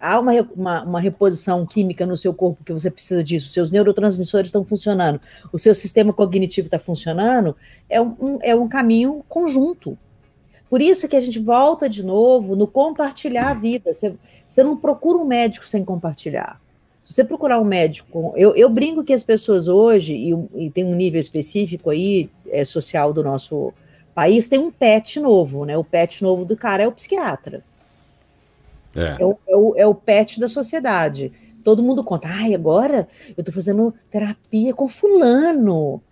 há 0.00 0.18
uma, 0.18 0.32
uma, 0.54 0.82
uma, 0.82 1.00
reposição 1.00 1.64
química 1.64 2.04
no 2.04 2.16
seu 2.16 2.34
corpo 2.34 2.64
que 2.64 2.72
você 2.72 2.90
precisa 2.90 3.22
disso, 3.22 3.48
seus 3.48 3.70
neurotransmissores 3.70 4.48
estão 4.48 4.64
funcionando, 4.64 5.20
o 5.52 5.58
seu 5.58 5.74
sistema 5.74 6.12
cognitivo 6.12 6.66
está 6.66 6.78
funcionando, 6.78 7.56
é 7.88 8.00
um, 8.00 8.38
é 8.42 8.54
um 8.54 8.68
caminho 8.68 9.24
conjunto. 9.28 9.96
Por 10.68 10.80
isso 10.80 11.06
que 11.06 11.16
a 11.16 11.20
gente 11.20 11.38
volta 11.38 11.88
de 11.88 12.02
novo 12.02 12.56
no 12.56 12.66
compartilhar 12.66 13.50
a 13.50 13.54
vida. 13.54 13.92
Você, 13.92 14.14
você 14.48 14.64
não 14.64 14.74
procura 14.74 15.18
um 15.18 15.26
médico 15.26 15.68
sem 15.68 15.84
compartilhar. 15.84 16.58
Se 17.04 17.12
você 17.12 17.24
procurar 17.24 17.60
um 17.60 17.64
médico, 17.64 18.32
eu, 18.36 18.56
eu 18.56 18.70
brinco 18.70 19.04
que 19.04 19.12
as 19.12 19.22
pessoas 19.22 19.68
hoje, 19.68 20.14
e, 20.14 20.32
e 20.54 20.70
tem 20.70 20.84
um 20.84 20.94
nível 20.94 21.20
específico 21.20 21.90
aí, 21.90 22.30
é, 22.48 22.64
social 22.64 23.12
do 23.12 23.22
nosso 23.22 23.72
país, 24.14 24.48
tem 24.48 24.58
um 24.58 24.70
pet 24.70 25.20
novo, 25.20 25.66
né? 25.66 25.76
O 25.76 25.84
pet 25.84 26.22
novo 26.22 26.44
do 26.44 26.56
cara 26.56 26.84
é 26.84 26.88
o 26.88 26.92
psiquiatra. 26.92 27.62
É. 28.94 29.16
É, 29.20 29.24
o, 29.24 29.38
é, 29.46 29.56
o, 29.56 29.74
é 29.78 29.86
o 29.86 29.94
pet 29.94 30.38
da 30.38 30.48
sociedade. 30.48 31.32
Todo 31.64 31.82
mundo 31.82 32.02
conta, 32.02 32.28
ai, 32.28 32.54
agora 32.54 33.08
eu 33.36 33.44
tô 33.44 33.52
fazendo 33.52 33.94
terapia 34.10 34.74
com 34.74 34.88
fulano. 34.88 36.02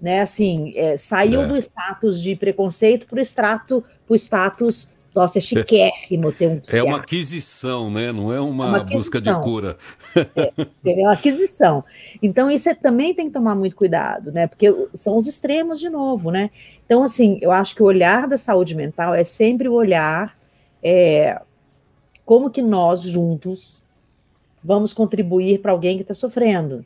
Né, 0.00 0.20
assim, 0.20 0.72
é, 0.76 0.96
saiu 0.96 1.42
é. 1.42 1.46
do 1.46 1.56
status 1.56 2.22
de 2.22 2.36
preconceito 2.36 3.04
para 3.04 3.18
o 3.18 3.20
extrato, 3.20 3.82
pro 4.06 4.14
status 4.14 4.88
nossa, 5.18 5.38
é 5.38 5.40
chiquérrimo 5.40 6.30
ter 6.30 6.46
um 6.46 6.60
psiquiatra. 6.60 6.78
É 6.78 6.82
uma 6.82 6.98
aquisição, 6.98 7.90
né? 7.90 8.12
Não 8.12 8.32
é 8.32 8.40
uma, 8.40 8.66
é 8.66 8.68
uma 8.68 8.84
busca 8.84 9.20
de 9.20 9.32
cura. 9.40 9.76
É, 10.14 10.52
é 10.86 11.02
uma 11.02 11.12
aquisição. 11.12 11.84
Então, 12.22 12.50
isso 12.50 12.68
é, 12.68 12.74
também 12.74 13.12
tem 13.12 13.26
que 13.26 13.32
tomar 13.32 13.54
muito 13.54 13.74
cuidado, 13.74 14.30
né? 14.30 14.46
Porque 14.46 14.72
são 14.94 15.16
os 15.16 15.26
extremos 15.26 15.80
de 15.80 15.88
novo, 15.88 16.30
né? 16.30 16.50
Então, 16.84 17.02
assim, 17.02 17.38
eu 17.42 17.50
acho 17.50 17.74
que 17.74 17.82
o 17.82 17.86
olhar 17.86 18.28
da 18.28 18.38
saúde 18.38 18.76
mental 18.76 19.12
é 19.12 19.24
sempre 19.24 19.68
o 19.68 19.72
olhar 19.72 20.38
é, 20.82 21.40
como 22.28 22.50
que 22.50 22.60
nós 22.60 23.00
juntos 23.00 23.82
vamos 24.62 24.92
contribuir 24.92 25.62
para 25.62 25.72
alguém 25.72 25.96
que 25.96 26.02
está 26.02 26.12
sofrendo, 26.12 26.84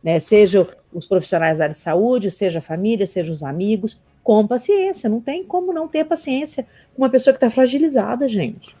né? 0.00 0.20
Seja 0.20 0.68
os 0.92 1.04
profissionais 1.04 1.58
da 1.58 1.64
área 1.64 1.74
de 1.74 1.80
saúde, 1.80 2.30
seja 2.30 2.60
a 2.60 2.62
família, 2.62 3.04
seja 3.04 3.32
os 3.32 3.42
amigos, 3.42 4.00
com 4.22 4.46
paciência. 4.46 5.10
Não 5.10 5.20
tem 5.20 5.42
como 5.42 5.72
não 5.72 5.88
ter 5.88 6.04
paciência 6.04 6.64
com 6.94 7.02
uma 7.02 7.10
pessoa 7.10 7.34
que 7.34 7.38
está 7.38 7.50
fragilizada, 7.50 8.28
gente. 8.28 8.76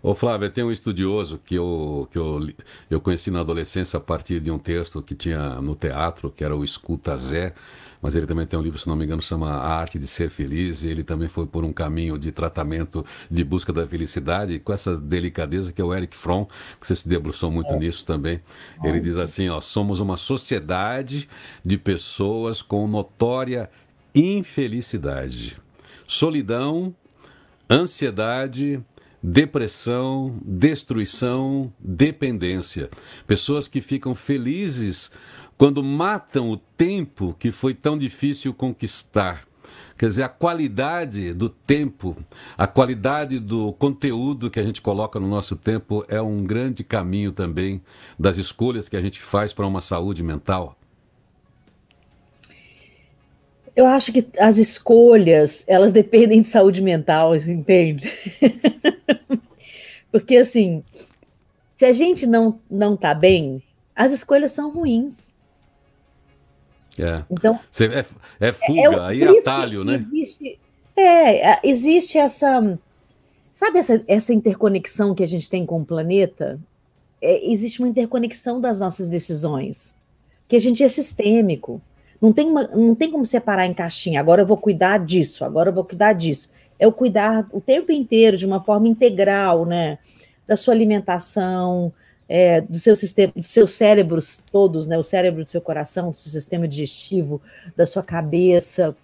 Ô 0.00 0.14
Flávia, 0.14 0.48
tem 0.48 0.62
um 0.62 0.70
estudioso 0.70 1.40
que 1.44 1.56
eu, 1.56 2.06
que 2.12 2.16
eu, 2.16 2.48
eu 2.88 3.00
conheci 3.00 3.32
na 3.32 3.40
adolescência 3.40 3.96
a 3.96 4.00
partir 4.00 4.38
de 4.38 4.52
um 4.52 4.58
texto 4.58 5.02
que 5.02 5.16
tinha 5.16 5.60
no 5.60 5.74
teatro, 5.74 6.30
que 6.30 6.44
era 6.44 6.54
o 6.54 6.64
Escuta 6.64 7.16
Zé, 7.16 7.54
mas 8.00 8.16
ele 8.16 8.26
também 8.26 8.46
tem 8.46 8.58
um 8.58 8.62
livro, 8.62 8.78
se 8.78 8.88
não 8.88 8.96
me 8.96 9.04
engano, 9.04 9.20
chama 9.20 9.50
A 9.50 9.74
Arte 9.74 9.98
de 9.98 10.06
Ser 10.06 10.30
Feliz, 10.30 10.82
e 10.82 10.88
ele 10.88 11.04
também 11.04 11.28
foi 11.28 11.46
por 11.46 11.64
um 11.64 11.72
caminho 11.72 12.18
de 12.18 12.32
tratamento 12.32 13.04
de 13.30 13.44
busca 13.44 13.72
da 13.72 13.86
felicidade, 13.86 14.58
com 14.58 14.72
essa 14.72 14.96
delicadeza 14.96 15.72
que 15.72 15.80
é 15.80 15.84
o 15.84 15.94
Eric 15.94 16.16
Fromm, 16.16 16.46
que 16.80 16.86
você 16.86 16.94
se 16.94 17.08
debruçou 17.08 17.50
muito 17.50 17.72
é. 17.72 17.78
nisso 17.78 18.04
também. 18.04 18.40
Ele 18.82 19.00
diz 19.00 19.16
assim, 19.16 19.48
ó, 19.48 19.60
somos 19.60 20.00
uma 20.00 20.16
sociedade 20.16 21.28
de 21.64 21.76
pessoas 21.76 22.62
com 22.62 22.86
notória 22.88 23.70
infelicidade, 24.14 25.56
solidão, 26.06 26.94
ansiedade, 27.70 28.82
depressão, 29.22 30.38
destruição, 30.42 31.72
dependência. 31.78 32.88
Pessoas 33.26 33.68
que 33.68 33.80
ficam 33.80 34.14
felizes 34.14 35.10
quando 35.60 35.84
matam 35.84 36.48
o 36.48 36.56
tempo 36.56 37.36
que 37.38 37.52
foi 37.52 37.74
tão 37.74 37.98
difícil 37.98 38.54
conquistar. 38.54 39.46
Quer 39.98 40.08
dizer, 40.08 40.22
a 40.22 40.28
qualidade 40.30 41.34
do 41.34 41.50
tempo, 41.50 42.16
a 42.56 42.66
qualidade 42.66 43.38
do 43.38 43.70
conteúdo 43.74 44.50
que 44.50 44.58
a 44.58 44.62
gente 44.62 44.80
coloca 44.80 45.20
no 45.20 45.28
nosso 45.28 45.56
tempo 45.56 46.02
é 46.08 46.18
um 46.18 46.42
grande 46.44 46.82
caminho 46.82 47.30
também 47.30 47.82
das 48.18 48.38
escolhas 48.38 48.88
que 48.88 48.96
a 48.96 49.02
gente 49.02 49.20
faz 49.20 49.52
para 49.52 49.66
uma 49.66 49.82
saúde 49.82 50.22
mental. 50.22 50.78
Eu 53.76 53.84
acho 53.84 54.14
que 54.14 54.26
as 54.38 54.56
escolhas, 54.56 55.62
elas 55.66 55.92
dependem 55.92 56.40
de 56.40 56.48
saúde 56.48 56.80
mental, 56.80 57.36
entende? 57.44 58.10
Porque 60.10 60.38
assim, 60.38 60.82
Se 61.74 61.84
a 61.84 61.92
gente 61.92 62.26
não 62.26 62.58
não 62.70 62.96
tá 62.96 63.12
bem, 63.12 63.62
as 63.94 64.10
escolhas 64.10 64.52
são 64.52 64.70
ruins. 64.70 65.29
É. 66.98 67.22
Então, 67.30 67.58
Você 67.70 67.86
é, 67.86 68.06
é 68.40 68.52
fuga, 68.52 68.96
é, 68.96 69.00
aí 69.00 69.22
é 69.22 69.38
atalho, 69.38 69.84
né? 69.84 70.06
Existe, 70.12 70.58
é, 70.96 71.68
existe 71.68 72.18
essa. 72.18 72.78
Sabe 73.52 73.78
essa, 73.78 74.02
essa 74.08 74.32
interconexão 74.32 75.14
que 75.14 75.22
a 75.22 75.28
gente 75.28 75.48
tem 75.48 75.64
com 75.66 75.80
o 75.80 75.84
planeta? 75.84 76.58
É, 77.20 77.50
existe 77.50 77.80
uma 77.80 77.88
interconexão 77.88 78.60
das 78.60 78.80
nossas 78.80 79.08
decisões. 79.08 79.94
Que 80.48 80.56
a 80.56 80.60
gente 80.60 80.82
é 80.82 80.88
sistêmico. 80.88 81.80
Não 82.20 82.32
tem, 82.32 82.48
uma, 82.48 82.64
não 82.68 82.94
tem 82.94 83.10
como 83.10 83.24
separar 83.24 83.66
em 83.66 83.72
caixinha. 83.72 84.20
Agora 84.20 84.42
eu 84.42 84.46
vou 84.46 84.56
cuidar 84.56 84.98
disso, 84.98 85.44
agora 85.44 85.70
eu 85.70 85.74
vou 85.74 85.84
cuidar 85.84 86.12
disso. 86.12 86.50
É 86.78 86.86
o 86.86 86.92
cuidar 86.92 87.46
o 87.52 87.60
tempo 87.60 87.92
inteiro, 87.92 88.36
de 88.36 88.46
uma 88.46 88.60
forma 88.60 88.88
integral, 88.88 89.64
né? 89.64 89.98
Da 90.46 90.56
sua 90.56 90.74
alimentação, 90.74 91.92
é, 92.32 92.60
do 92.60 92.78
seu 92.78 92.94
sistema, 92.94 93.32
dos 93.34 93.48
seus 93.48 93.72
cérebros 93.72 94.40
todos, 94.52 94.86
né? 94.86 94.96
O 94.96 95.02
cérebro 95.02 95.42
do 95.42 95.50
seu 95.50 95.60
coração, 95.60 96.10
do 96.10 96.16
seu 96.16 96.30
sistema 96.30 96.68
digestivo, 96.68 97.42
da 97.76 97.84
sua 97.84 98.04
cabeça. 98.04 98.96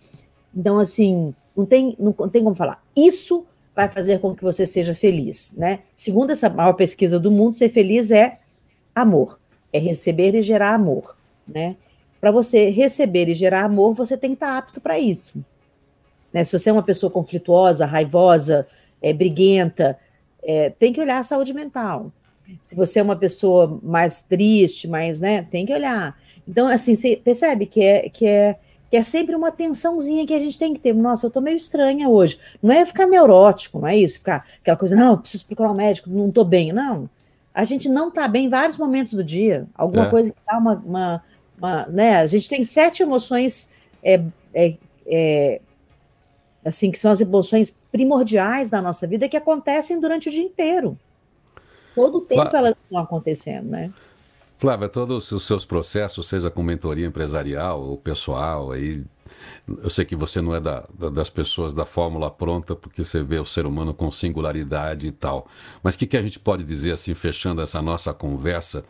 Então, 0.54 0.78
assim, 0.78 1.34
não 1.56 1.66
tem, 1.66 1.96
não 1.98 2.12
tem 2.12 2.44
como 2.44 2.54
falar. 2.54 2.80
Isso 2.94 3.44
vai 3.74 3.88
fazer 3.88 4.20
com 4.20 4.32
que 4.32 4.44
você 4.44 4.64
seja 4.64 4.94
feliz, 4.94 5.52
né? 5.56 5.80
Segundo 5.96 6.30
essa 6.30 6.48
maior 6.48 6.74
pesquisa 6.74 7.18
do 7.18 7.32
mundo, 7.32 7.52
ser 7.52 7.68
feliz 7.68 8.12
é 8.12 8.38
amor, 8.94 9.40
é 9.72 9.80
receber 9.80 10.36
e 10.36 10.40
gerar 10.40 10.72
amor, 10.72 11.16
né? 11.48 11.74
Para 12.20 12.30
você 12.30 12.70
receber 12.70 13.28
e 13.28 13.34
gerar 13.34 13.64
amor, 13.64 13.92
você 13.92 14.16
tem 14.16 14.30
que 14.30 14.36
estar 14.36 14.56
apto 14.56 14.80
para 14.80 15.00
isso. 15.00 15.44
Né? 16.32 16.44
Se 16.44 16.56
você 16.56 16.70
é 16.70 16.72
uma 16.72 16.82
pessoa 16.82 17.10
conflituosa, 17.10 17.86
raivosa, 17.86 18.68
é, 19.02 19.12
briguenta, 19.12 19.98
é, 20.44 20.70
tem 20.70 20.92
que 20.92 21.00
olhar 21.00 21.18
a 21.18 21.24
saúde 21.24 21.52
mental. 21.52 22.12
Se 22.62 22.74
você 22.74 23.00
é 23.00 23.02
uma 23.02 23.16
pessoa 23.16 23.78
mais 23.82 24.22
triste, 24.22 24.88
mais, 24.88 25.20
né, 25.20 25.42
tem 25.50 25.66
que 25.66 25.72
olhar. 25.72 26.16
Então, 26.46 26.68
assim, 26.68 26.94
você 26.94 27.16
percebe 27.16 27.66
que 27.66 27.82
é, 27.82 28.08
que 28.08 28.26
é 28.26 28.56
que 28.88 28.96
é 28.96 29.02
sempre 29.02 29.34
uma 29.34 29.50
tensãozinha 29.50 30.26
que 30.26 30.34
a 30.34 30.38
gente 30.38 30.58
tem 30.58 30.72
que 30.72 30.80
ter. 30.80 30.94
Nossa, 30.94 31.26
eu 31.26 31.30
tô 31.30 31.40
meio 31.40 31.56
estranha 31.56 32.08
hoje. 32.08 32.38
Não 32.62 32.72
é 32.72 32.86
ficar 32.86 33.06
neurótico, 33.06 33.80
não 33.80 33.88
é 33.88 33.96
isso? 33.96 34.18
Ficar 34.18 34.46
aquela 34.60 34.76
coisa, 34.76 34.94
não, 34.94 35.18
preciso 35.18 35.44
procurar 35.46 35.72
um 35.72 35.74
médico, 35.74 36.08
não 36.08 36.30
tô 36.30 36.44
bem. 36.44 36.72
Não. 36.72 37.10
A 37.52 37.64
gente 37.64 37.88
não 37.88 38.10
tá 38.10 38.28
bem 38.28 38.46
em 38.46 38.48
vários 38.48 38.78
momentos 38.78 39.14
do 39.14 39.24
dia. 39.24 39.66
Alguma 39.74 40.06
é. 40.06 40.10
coisa 40.10 40.30
que 40.30 40.36
dá 40.46 40.58
uma, 40.58 40.74
uma, 40.74 41.24
uma, 41.58 41.86
né? 41.86 42.18
A 42.18 42.26
gente 42.26 42.48
tem 42.48 42.62
sete 42.62 43.02
emoções, 43.02 43.68
é, 44.02 44.22
é, 44.54 44.74
é, 45.06 45.60
assim, 46.64 46.90
que 46.90 46.98
são 46.98 47.10
as 47.10 47.20
emoções 47.20 47.76
primordiais 47.90 48.70
da 48.70 48.80
nossa 48.80 49.06
vida 49.06 49.28
que 49.28 49.36
acontecem 49.36 49.98
durante 49.98 50.28
o 50.28 50.32
dia 50.32 50.42
inteiro. 50.42 50.96
Todo 51.96 52.18
o 52.18 52.20
tempo 52.20 52.54
elas 52.54 52.76
estão 52.76 53.00
acontecendo, 53.00 53.70
né? 53.70 53.90
Flávia, 54.58 54.88
todos 54.88 55.32
os 55.32 55.44
seus 55.44 55.64
processos, 55.64 56.28
seja 56.28 56.50
com 56.50 56.62
mentoria 56.62 57.06
empresarial 57.06 57.82
ou 57.82 57.96
pessoal, 57.96 58.70
aí 58.70 59.02
eu 59.82 59.88
sei 59.88 60.04
que 60.04 60.14
você 60.14 60.40
não 60.40 60.54
é 60.54 60.60
da, 60.60 60.84
da, 60.92 61.08
das 61.08 61.30
pessoas 61.30 61.72
da 61.72 61.86
fórmula 61.86 62.30
pronta, 62.30 62.76
porque 62.76 63.02
você 63.02 63.22
vê 63.22 63.38
o 63.38 63.44
ser 63.46 63.64
humano 63.64 63.94
com 63.94 64.10
singularidade 64.10 65.06
e 65.06 65.10
tal. 65.10 65.46
Mas 65.82 65.94
o 65.94 65.98
que, 65.98 66.06
que 66.06 66.16
a 66.16 66.22
gente 66.22 66.38
pode 66.38 66.64
dizer, 66.64 66.92
assim, 66.92 67.14
fechando 67.14 67.62
essa 67.62 67.80
nossa 67.80 68.12
conversa, 68.12 68.84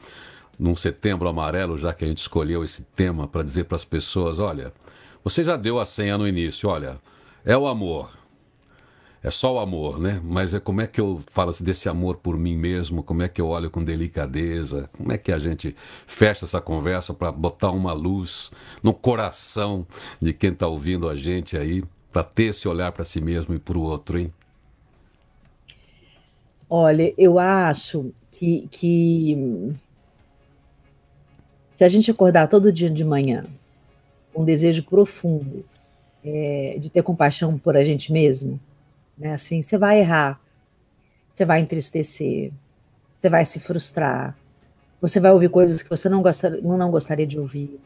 num 0.58 0.74
setembro 0.76 1.28
amarelo, 1.28 1.78
já 1.78 1.92
que 1.92 2.04
a 2.04 2.08
gente 2.08 2.18
escolheu 2.18 2.64
esse 2.64 2.82
tema, 2.82 3.28
para 3.28 3.42
dizer 3.42 3.64
para 3.64 3.76
as 3.76 3.84
pessoas: 3.84 4.40
olha, 4.40 4.72
você 5.22 5.44
já 5.44 5.56
deu 5.56 5.78
a 5.78 5.84
senha 5.84 6.18
no 6.18 6.26
início, 6.26 6.68
olha, 6.68 6.98
é 7.44 7.56
o 7.56 7.66
amor 7.66 8.10
é 9.26 9.30
só 9.32 9.56
o 9.56 9.58
amor, 9.58 9.98
né? 9.98 10.20
Mas 10.22 10.54
é 10.54 10.60
como 10.60 10.80
é 10.80 10.86
que 10.86 11.00
eu 11.00 11.20
falo 11.32 11.50
assim, 11.50 11.64
desse 11.64 11.88
amor 11.88 12.18
por 12.18 12.38
mim 12.38 12.56
mesmo, 12.56 13.02
como 13.02 13.24
é 13.24 13.28
que 13.28 13.40
eu 13.40 13.48
olho 13.48 13.68
com 13.68 13.82
delicadeza, 13.82 14.88
como 14.96 15.10
é 15.10 15.18
que 15.18 15.32
a 15.32 15.38
gente 15.38 15.74
fecha 16.06 16.44
essa 16.44 16.60
conversa 16.60 17.12
para 17.12 17.32
botar 17.32 17.72
uma 17.72 17.92
luz 17.92 18.52
no 18.80 18.94
coração 18.94 19.84
de 20.22 20.32
quem 20.32 20.52
está 20.52 20.68
ouvindo 20.68 21.08
a 21.08 21.16
gente 21.16 21.58
aí, 21.58 21.82
para 22.12 22.22
ter 22.22 22.44
esse 22.44 22.68
olhar 22.68 22.92
para 22.92 23.04
si 23.04 23.20
mesmo 23.20 23.52
e 23.52 23.58
para 23.58 23.76
o 23.76 23.82
outro, 23.82 24.16
hein? 24.16 24.32
Olha, 26.70 27.12
eu 27.18 27.40
acho 27.40 28.12
que, 28.30 28.68
que 28.70 29.74
se 31.74 31.82
a 31.82 31.88
gente 31.88 32.12
acordar 32.12 32.46
todo 32.46 32.72
dia 32.72 32.88
de 32.88 33.02
manhã 33.02 33.44
com 34.32 34.42
um 34.42 34.44
desejo 34.44 34.84
profundo 34.84 35.64
é, 36.24 36.76
de 36.78 36.88
ter 36.88 37.02
compaixão 37.02 37.58
por 37.58 37.76
a 37.76 37.82
gente 37.82 38.12
mesmo, 38.12 38.60
né? 39.18 39.32
Assim, 39.32 39.62
você 39.62 39.78
vai 39.78 40.00
errar, 40.00 40.40
você 41.32 41.44
vai 41.44 41.60
entristecer, 41.60 42.52
você 43.18 43.28
vai 43.28 43.44
se 43.44 43.60
frustrar, 43.60 44.36
você 45.00 45.20
vai 45.20 45.30
ouvir 45.30 45.48
coisas 45.48 45.82
que 45.82 45.90
você 45.90 46.08
não, 46.08 46.22
gostaria, 46.22 46.60
não 46.60 46.90
gostaria 46.90 47.26
de 47.26 47.38
ouvir, 47.38 47.80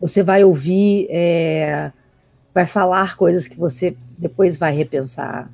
você 0.00 0.22
vai 0.22 0.44
ouvir, 0.44 1.06
é, 1.10 1.92
vai 2.54 2.66
falar 2.66 3.16
coisas 3.16 3.46
que 3.46 3.56
você 3.56 3.96
depois 4.18 4.56
vai 4.56 4.72
repensar, 4.72 5.50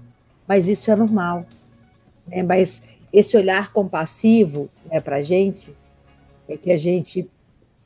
mas 0.46 0.68
isso 0.68 0.90
é 0.90 0.96
normal. 0.96 1.46
Né? 2.26 2.42
Mas 2.42 2.82
esse 3.12 3.36
olhar 3.36 3.72
compassivo 3.72 4.68
né, 4.90 5.00
para 5.00 5.16
a 5.16 5.22
gente 5.22 5.74
é 6.48 6.56
que 6.56 6.70
a 6.70 6.76
gente 6.76 7.28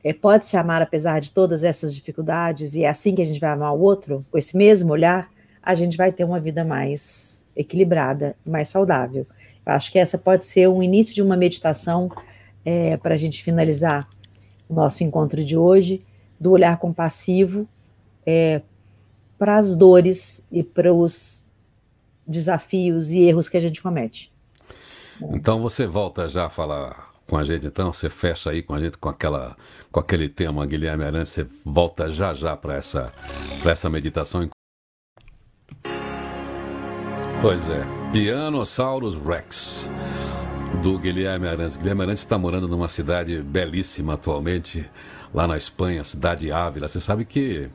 é, 0.03 0.13
pode 0.13 0.47
se 0.47 0.57
amar 0.57 0.83
apesar 0.83 1.21
de 1.21 1.33
todas 1.33 1.65
essas 1.65 1.95
dificuldades, 1.95 2.75
e 2.75 2.85
é 2.85 2.89
assim 2.89 3.15
que 3.15 3.23
a 3.23 3.27
gente 3.27 3.41
vai 3.41 3.51
amar 3.51 3.75
o 3.75 3.81
outro, 3.81 4.25
com 4.31 4.39
esse 4.39 4.57
mesmo 4.57 4.93
olhar, 4.93 5.31
a 5.63 5.75
gente 5.75 5.97
vai 5.97 6.13
ter 6.13 6.25
uma 6.25 6.41
vida 6.41 6.65
mais 6.65 7.45
equilibrada, 7.55 8.37
mais 8.45 8.69
saudável. 8.69 9.27
Eu 9.65 9.73
acho 9.73 9.93
que 9.93 9.99
essa 9.99 10.17
pode 10.17 10.45
ser 10.45 10.69
um 10.69 10.83
início 10.83 11.15
de 11.15 11.23
uma 11.23 11.37
meditação 11.37 12.11
é, 12.65 12.97
para 12.97 13.15
a 13.15 13.19
gente 13.19 13.43
finalizar 13.43 14.09
o 14.69 14.75
nosso 14.75 15.03
encontro 15.03 15.45
de 15.45 15.57
hoje, 15.57 16.05
do 16.39 16.53
olhar 16.53 16.79
compassivo 16.79 17.69
é, 18.25 18.63
para 19.39 19.59
as 19.59 19.75
dores 19.75 20.43
e 20.51 20.63
para 20.63 20.93
os 20.93 21.45
desafios 22.27 23.11
e 23.11 23.23
erros 23.23 23.49
que 23.49 23.57
a 23.57 23.61
gente 23.61 23.83
comete. 23.83 24.33
Então 25.33 25.61
você 25.61 25.87
volta 25.87 26.29
já 26.29 26.47
a 26.47 26.51
falar 26.51 27.11
com 27.27 27.37
a 27.37 27.45
gente, 27.45 27.67
então 27.67 27.93
você 27.93 28.09
fecha 28.09 28.51
aí 28.51 28.63
com 28.63 28.75
a 28.75 28.81
gente 28.81 28.99
com 28.99 29.09
aquela 29.09 29.57
com 29.93 30.01
aquele 30.01 30.29
tema 30.29 30.65
Guilherme 30.67 31.05
Arantes, 31.05 31.33
você 31.33 31.47
volta 31.65 32.09
já 32.11 32.33
já 32.33 32.57
para 32.57 32.77
essa 32.77 33.13
para 33.63 33.73
essa 33.73 33.91
meditação 33.91 34.49
Pois 37.43 37.71
é, 37.71 37.83
Pianosaurus 38.13 39.15
Rex, 39.15 39.89
do 40.83 40.99
Guilherme 40.99 41.49
Arantes. 41.49 41.79
Guilherme 41.79 42.03
Arantes 42.03 42.23
está 42.23 42.37
morando 42.37 42.69
numa 42.69 42.87
cidade 42.87 43.41
belíssima 43.41 44.13
atualmente, 44.13 44.87
lá 45.33 45.47
na 45.47 45.57
Espanha, 45.57 46.05
cidade 46.05 46.43
de 46.43 46.53
Ávila. 46.53 46.87
Você 46.87 47.01
sabe 47.01 47.25
que 47.25 47.71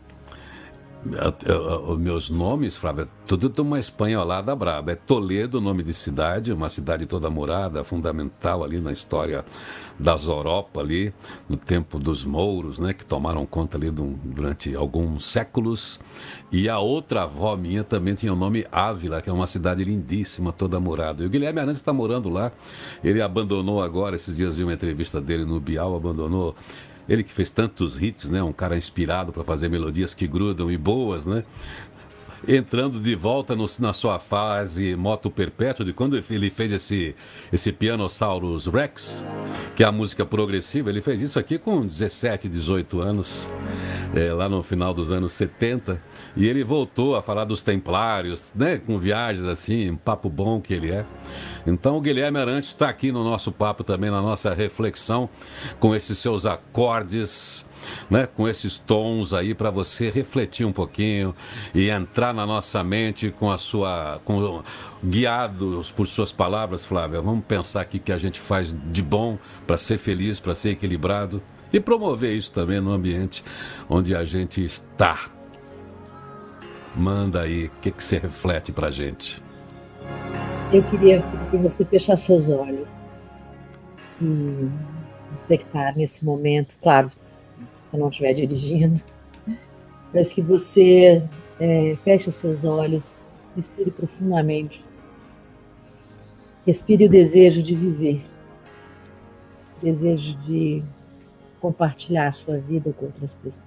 os 1.87 1.97
meus 1.99 2.29
nomes, 2.29 2.75
Flávia, 2.75 3.07
tudo 3.27 3.47
de 3.47 3.61
uma 3.61 3.79
espanholada 3.79 4.55
braba. 4.55 4.91
É 4.91 4.95
Toledo, 4.95 5.61
nome 5.61 5.83
de 5.83 5.93
cidade, 5.93 6.51
uma 6.51 6.69
cidade 6.69 7.05
toda 7.05 7.29
morada, 7.29 7.83
fundamental 7.83 8.63
ali 8.63 8.79
na 8.79 8.91
história 8.91 9.45
das 9.97 10.27
Europa 10.27 10.81
ali, 10.81 11.13
no 11.47 11.55
tempo 11.55 11.97
dos 11.97 12.25
mouros, 12.25 12.79
né, 12.79 12.91
que 12.93 13.05
tomaram 13.05 13.45
conta 13.45 13.77
ali 13.77 13.89
durante 13.89 14.75
alguns 14.75 15.25
séculos. 15.25 15.99
E 16.51 16.67
a 16.67 16.79
outra 16.79 17.23
avó 17.23 17.55
minha 17.55 17.83
também 17.83 18.13
tinha 18.13 18.33
o 18.33 18.35
nome 18.35 18.65
Ávila, 18.71 19.21
que 19.21 19.29
é 19.29 19.33
uma 19.33 19.47
cidade 19.47 19.83
lindíssima, 19.83 20.51
toda 20.51 20.79
morada. 20.79 21.23
E 21.23 21.27
o 21.27 21.29
Guilherme 21.29 21.59
Arantes 21.59 21.79
está 21.79 21.93
morando 21.93 22.29
lá. 22.29 22.51
Ele 23.03 23.21
abandonou 23.21 23.81
agora, 23.81 24.15
esses 24.15 24.35
dias 24.35 24.55
vi 24.55 24.63
uma 24.63 24.73
entrevista 24.73 25.21
dele 25.21 25.45
no 25.45 25.59
Bial, 25.59 25.95
abandonou 25.95 26.55
ele 27.07 27.23
que 27.23 27.31
fez 27.31 27.49
tantos 27.49 28.01
hits, 28.01 28.29
né? 28.29 28.41
Um 28.41 28.53
cara 28.53 28.77
inspirado 28.77 29.31
para 29.31 29.43
fazer 29.43 29.69
melodias 29.69 30.13
que 30.13 30.27
grudam 30.27 30.71
e 30.71 30.77
boas, 30.77 31.25
né? 31.25 31.43
entrando 32.47 32.99
de 32.99 33.15
volta 33.15 33.55
no, 33.55 33.65
na 33.79 33.93
sua 33.93 34.19
fase 34.19 34.95
moto 34.95 35.29
perpétua, 35.29 35.85
de 35.85 35.93
quando 35.93 36.21
ele 36.29 36.49
fez 36.49 36.71
esse, 36.71 37.15
esse 37.51 37.71
Pianosaurus 37.71 38.67
Rex, 38.67 39.23
que 39.75 39.83
é 39.83 39.87
a 39.87 39.91
música 39.91 40.25
progressiva, 40.25 40.89
ele 40.89 41.01
fez 41.01 41.21
isso 41.21 41.39
aqui 41.39 41.57
com 41.57 41.85
17, 41.85 42.47
18 42.47 42.99
anos, 42.99 43.49
é, 44.13 44.31
lá 44.31 44.47
no 44.47 44.61
final 44.63 44.93
dos 44.93 45.11
anos 45.11 45.33
70, 45.33 46.01
e 46.35 46.47
ele 46.47 46.63
voltou 46.63 47.15
a 47.15 47.21
falar 47.21 47.45
dos 47.45 47.61
templários, 47.61 48.53
né, 48.55 48.77
com 48.77 48.97
viagens 48.99 49.45
assim, 49.45 49.89
um 49.91 49.97
papo 49.97 50.29
bom 50.29 50.61
que 50.61 50.73
ele 50.73 50.91
é. 50.91 51.05
Então 51.65 51.97
o 51.97 52.01
Guilherme 52.01 52.39
Arantes 52.39 52.69
está 52.69 52.89
aqui 52.89 53.11
no 53.11 53.23
nosso 53.23 53.51
papo 53.51 53.83
também, 53.83 54.11
na 54.11 54.21
nossa 54.21 54.53
reflexão, 54.53 55.29
com 55.79 55.95
esses 55.95 56.17
seus 56.17 56.45
acordes 56.45 57.65
né, 58.09 58.27
com 58.27 58.47
esses 58.47 58.77
tons 58.77 59.33
aí 59.33 59.53
para 59.53 59.69
você 59.69 60.09
refletir 60.09 60.65
um 60.65 60.71
pouquinho 60.71 61.35
e 61.73 61.89
entrar 61.89 62.33
na 62.33 62.45
nossa 62.45 62.83
mente 62.83 63.31
com 63.31 63.51
a 63.51 63.57
sua 63.57 64.19
com 64.23 64.63
guiados 65.03 65.91
por 65.91 66.07
suas 66.07 66.31
palavras, 66.31 66.85
Flávia. 66.85 67.21
Vamos 67.21 67.45
pensar 67.45 67.81
aqui 67.81 67.99
que 67.99 68.11
a 68.11 68.17
gente 68.17 68.39
faz 68.39 68.75
de 68.91 69.01
bom 69.01 69.37
para 69.65 69.77
ser 69.77 69.97
feliz, 69.97 70.39
para 70.39 70.55
ser 70.55 70.71
equilibrado 70.71 71.41
e 71.71 71.79
promover 71.79 72.35
isso 72.35 72.51
também 72.51 72.79
no 72.79 72.91
ambiente 72.91 73.43
onde 73.89 74.15
a 74.15 74.23
gente 74.23 74.63
está. 74.63 75.29
Manda 76.95 77.41
aí, 77.41 77.65
o 77.65 77.71
que, 77.81 77.91
que 77.91 78.01
você 78.01 78.17
reflete 78.17 78.71
para 78.71 78.89
gente? 78.89 79.44
Eu 80.75 80.83
queria 80.83 81.23
que 81.49 81.55
você 81.55 81.85
fechasse 81.85 82.25
seus 82.25 82.49
olhos 82.49 82.91
E 84.21 84.69
você 85.39 85.57
que 85.57 85.63
está 85.63 85.93
nesse 85.93 86.25
momento, 86.25 86.75
claro, 86.81 87.09
se 87.09 87.77
você 87.81 87.95
não 87.95 88.09
estiver 88.09 88.33
dirigindo, 88.33 89.01
mas 90.13 90.33
que 90.33 90.41
você 90.41 91.23
é, 91.61 91.95
feche 92.03 92.27
os 92.27 92.35
seus 92.35 92.65
olhos, 92.65 93.23
respire 93.55 93.89
profundamente, 93.89 94.83
respire 96.65 97.05
o 97.05 97.09
desejo 97.09 97.63
de 97.63 97.73
viver, 97.73 98.21
o 99.77 99.85
desejo 99.85 100.37
de 100.39 100.83
compartilhar 101.61 102.27
a 102.27 102.31
sua 102.33 102.57
vida 102.57 102.91
com 102.91 103.05
outras 103.05 103.33
pessoas, 103.35 103.65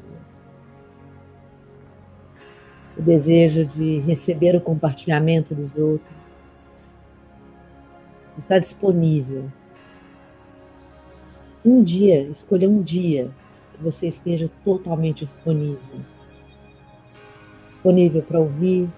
o 2.99 3.01
desejo 3.01 3.65
de 3.65 4.01
receber 4.01 4.55
o 4.55 4.61
compartilhamento 4.61 5.55
dos 5.55 5.75
outros, 5.75 6.18
estar 8.39 8.59
disponível 8.59 9.51
um 11.65 11.83
dia, 11.83 12.23
escolha 12.29 12.69
um 12.69 12.81
dia 12.81 13.31
que 13.75 13.83
você 13.83 14.07
esteja 14.07 14.49
totalmente 14.65 15.25
disponível. 15.25 16.01
Disponível 17.75 18.23
para 18.23 18.41
ouvir, 18.41 18.89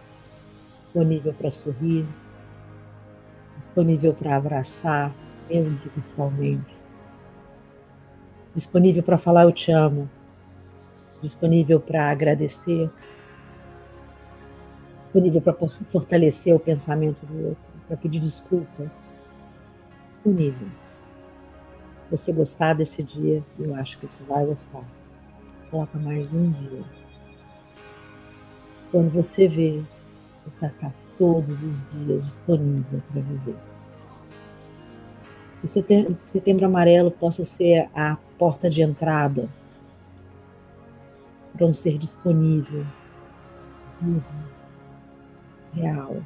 disponível 0.81 1.33
para 1.35 1.51
sorrir, 1.51 2.07
disponível 3.57 4.15
para 4.15 4.37
abraçar, 4.37 5.13
mesmo 5.49 5.79
que 5.79 5.89
virtualmente. 5.89 6.77
Disponível 8.55 9.03
para 9.03 9.19
falar 9.19 9.45
eu 9.45 9.53
te 9.53 9.71
amo, 9.71 10.09
disponível 11.23 11.81
para 11.81 12.11
agradecer, 12.11 12.91
disponível 15.03 15.41
para 15.41 15.55
fortalecer 15.91 16.55
o 16.55 16.61
pensamento 16.61 17.25
do 17.27 17.49
outro, 17.49 17.71
para 17.87 17.97
pedir 17.97 18.21
desculpa. 18.21 18.91
Disponível 20.23 20.69
você 22.11 22.33
gostar 22.33 22.75
desse 22.75 23.03
dia, 23.03 23.43
eu 23.59 23.75
acho 23.77 23.97
que 23.99 24.09
você 24.09 24.23
vai 24.25 24.45
gostar. 24.45 24.83
Coloca 25.71 25.97
mais 25.99 26.35
um 26.35 26.51
dia. 26.51 26.83
Quando 28.91 29.11
você 29.11 29.47
vê, 29.47 29.81
você 30.45 30.67
está 30.67 30.93
todos 31.17 31.63
os 31.63 31.85
dias 31.93 32.25
disponível 32.25 33.01
para 33.13 33.23
viver. 33.23 33.57
O 35.63 35.69
setembro 35.69 36.67
amarelo 36.67 37.11
possa 37.11 37.45
ser 37.45 37.89
a 37.95 38.17
porta 38.37 38.69
de 38.69 38.83
entrada 38.83 39.49
para 41.53 41.67
um 41.67 41.75
ser 41.75 41.99
disponível, 41.99 42.85
real, 45.75 46.17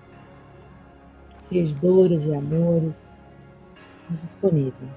cheio 1.48 1.66
de 1.66 1.74
dores 1.74 2.24
e 2.24 2.34
amores, 2.34 2.96
disponível 4.10 4.88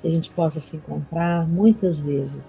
que 0.00 0.08
a 0.08 0.10
gente 0.10 0.30
possa 0.30 0.60
se 0.60 0.76
encontrar 0.76 1.46
muitas 1.46 2.00
vezes 2.00 2.42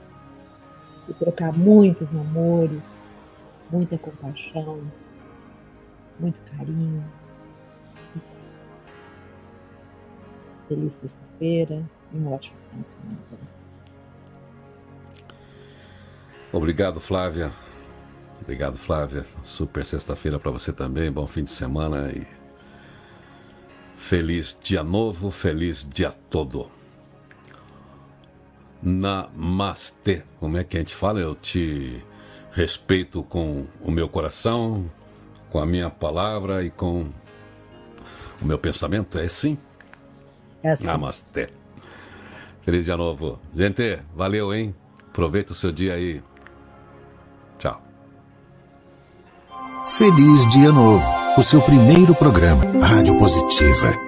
e 1.09 1.13
trocar 1.13 1.51
muitos 1.51 2.11
namores, 2.11 2.81
muita 3.71 3.97
compaixão, 3.97 4.81
muito 6.19 6.39
carinho. 6.41 7.03
Feliz 10.67 10.93
sexta-feira 10.95 11.83
e 12.13 12.17
um 12.17 12.31
ótimo 12.31 12.57
final 12.69 12.83
de 12.83 12.91
semana 12.91 13.17
para 13.29 13.37
você. 13.45 13.55
Obrigado, 16.51 16.99
Flávia. 16.99 17.51
Obrigado, 18.41 18.77
Flávia. 18.77 19.25
Super 19.43 19.85
sexta-feira 19.85 20.37
para 20.37 20.51
você 20.51 20.71
também. 20.71 21.11
Bom 21.11 21.25
fim 21.25 21.43
de 21.43 21.49
semana 21.49 22.11
e 22.11 22.36
feliz 23.97 24.57
dia 24.61 24.83
novo, 24.83 25.31
feliz 25.31 25.87
dia 25.87 26.13
todo. 26.29 26.71
Namastê. 28.81 30.23
Como 30.39 30.57
é 30.57 30.63
que 30.63 30.77
a 30.77 30.79
gente 30.79 30.95
fala? 30.95 31.19
Eu 31.19 31.35
te 31.35 32.01
respeito 32.51 33.23
com 33.23 33.65
o 33.81 33.91
meu 33.91 34.07
coração, 34.07 34.89
com 35.49 35.59
a 35.59 35.65
minha 35.65 35.89
palavra 35.89 36.63
e 36.63 36.69
com 36.69 37.09
o 38.41 38.45
meu 38.45 38.57
pensamento. 38.57 39.17
É 39.17 39.25
assim? 39.25 39.57
É 40.63 40.71
assim. 40.71 40.85
Namastê. 40.85 41.49
Feliz 42.63 42.85
dia 42.85 42.95
novo. 42.95 43.39
Gente, 43.55 43.99
valeu, 44.15 44.53
hein? 44.53 44.75
Aproveita 45.09 45.53
o 45.53 45.55
seu 45.55 45.71
dia 45.71 45.95
aí. 45.95 46.21
Tchau. 47.57 47.81
Feliz 49.87 50.49
Dia 50.49 50.71
Novo, 50.71 51.09
o 51.37 51.43
seu 51.43 51.61
primeiro 51.61 52.15
programa 52.15 52.63
Rádio 52.81 53.15
Positiva 53.15 54.06